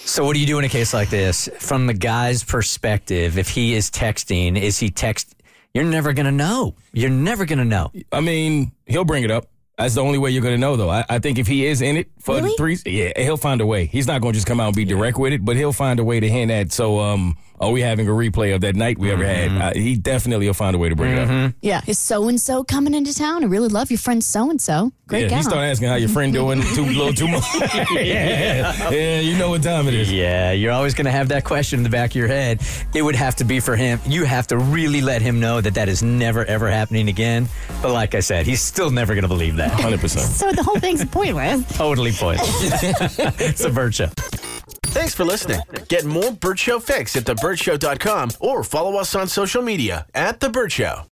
So, 0.08 0.24
what 0.24 0.36
do 0.36 0.40
you 0.40 0.46
do 0.46 0.60
in 0.60 0.66
a 0.66 0.70
case 0.70 0.94
like 0.94 1.10
this? 1.10 1.50
From 1.60 1.88
the 1.88 1.94
guy's 1.94 2.44
perspective, 2.44 3.40
if 3.40 3.50
he 3.50 3.74
is 3.74 3.90
texting, 3.90 4.56
is 4.56 4.78
he 4.78 4.92
text? 4.92 5.36
You're 5.74 5.84
never 5.84 6.14
going 6.14 6.28
to 6.28 6.32
know. 6.32 6.76
You're 6.94 7.10
never 7.10 7.44
going 7.44 7.58
to 7.58 7.66
know. 7.66 7.92
I 8.12 8.22
mean, 8.22 8.72
he'll 8.86 9.04
bring 9.04 9.24
it 9.24 9.32
up. 9.32 9.48
That's 9.80 9.96
the 9.96 10.02
only 10.02 10.20
way 10.20 10.30
you're 10.30 10.44
going 10.44 10.54
to 10.54 10.62
know, 10.62 10.76
though. 10.76 10.92
I, 10.92 11.04
I 11.10 11.20
think 11.20 11.40
if 11.40 11.48
he 11.48 11.66
is 11.66 11.82
in 11.82 11.98
it 11.98 12.08
for 12.20 12.40
the 12.40 12.54
threes, 12.56 12.84
yeah, 12.86 13.12
he'll 13.18 13.36
find 13.36 13.60
a 13.62 13.66
way. 13.66 13.88
He's 13.88 14.06
not 14.06 14.22
going 14.22 14.34
to 14.34 14.38
just 14.38 14.48
come 14.48 14.60
out 14.60 14.68
and 14.68 14.76
be 14.76 14.86
direct 14.86 15.18
with 15.18 15.34
it, 15.34 15.44
but 15.44 15.58
he'll 15.58 15.74
find 15.74 16.00
a 16.00 16.04
way 16.04 16.20
to 16.20 16.30
hint 16.30 16.52
at. 16.52 16.72
So, 16.72 17.00
um, 17.00 17.36
are 17.60 17.72
we 17.72 17.82
having 17.82 18.08
a 18.08 18.12
replay 18.12 18.54
of 18.54 18.62
that 18.62 18.76
night 18.76 18.98
we 18.98 19.12
ever 19.12 19.26
had? 19.26 19.52
Uh, 19.52 19.74
he 19.74 19.96
definitely 19.96 20.48
will 20.48 20.54
find 20.54 20.76
a 20.76 20.80
way 20.80 20.90
to 20.90 20.96
bring 20.96 21.18
it 21.18 21.30
up. 21.30 21.54
yeah. 21.62 21.82
Is 21.88 22.00
so 22.00 22.28
and 22.28 22.40
so 22.40 22.64
coming 22.64 22.94
into 22.94 23.14
town? 23.14 23.44
I 23.44 23.48
really 23.48 23.70
love 23.70 23.92
your 23.92 23.98
friend 23.98 24.24
so 24.24 24.50
and 24.50 24.62
so. 24.62 24.92
Great 25.08 25.24
yeah, 25.24 25.28
gal. 25.30 25.38
he 25.38 25.44
start 25.44 25.64
asking 25.64 25.88
how 25.88 25.96
your 25.96 26.10
friend 26.10 26.34
doing. 26.34 26.62
Too 26.74 26.86
little, 26.86 27.14
too 27.14 27.28
much. 27.28 27.44
yeah, 27.92 28.90
yeah, 28.90 29.20
you 29.20 29.38
know 29.38 29.50
what 29.50 29.62
time 29.62 29.88
it 29.88 29.94
is. 29.94 30.12
Yeah, 30.12 30.52
you're 30.52 30.72
always 30.72 30.96
going 30.96 31.06
to 31.06 31.12
have 31.12 31.28
that 31.28 31.44
question 31.44 31.80
in 31.80 31.84
the 31.84 31.90
back 31.90 32.12
of 32.12 32.16
your 32.16 32.28
head. 32.28 32.62
It 32.96 33.04
would 33.04 33.16
have 33.16 33.36
to 33.36 33.44
be 33.44 33.60
for 33.60 33.76
him. 33.76 34.00
You 34.08 34.24
have 34.24 34.48
to 34.48 34.58
really 34.58 35.02
let 35.02 35.22
him 35.22 35.40
know 35.40 35.62
that 35.62 35.76
that 35.76 35.90
is 35.90 36.02
never, 36.02 36.44
ever 36.46 36.70
happening 36.70 37.08
again. 37.08 37.48
But 37.84 37.92
like 37.94 38.16
I 38.16 38.20
said, 38.20 38.48
he's 38.48 38.62
still 38.62 38.90
never 38.90 39.14
going 39.14 39.24
to 39.24 39.28
believe 39.28 39.58
that. 39.58 39.72
Hundred 39.80 40.00
percent. 40.00 40.26
So 40.26 40.52
the 40.52 40.64
whole 40.64 40.80
thing's 40.80 41.06
pointless. 41.06 41.64
Totally 41.78 42.12
pointless. 42.12 42.50
it's 43.40 43.64
a 43.64 43.70
Bert 43.70 43.94
Show. 43.94 44.10
Thanks 44.96 45.14
for 45.14 45.26
listening. 45.26 45.60
Get 45.90 46.06
more 46.06 46.32
Bert 46.32 46.58
Show 46.58 46.80
fix 46.80 47.18
at 47.18 47.26
thebertshow.com 47.26 48.30
or 48.40 48.64
follow 48.64 48.96
us 48.96 49.14
on 49.14 49.28
social 49.28 49.62
media 49.62 50.06
at 50.16 50.40
The 50.40 50.50
Bert 50.50 50.72
Show. 50.72 51.04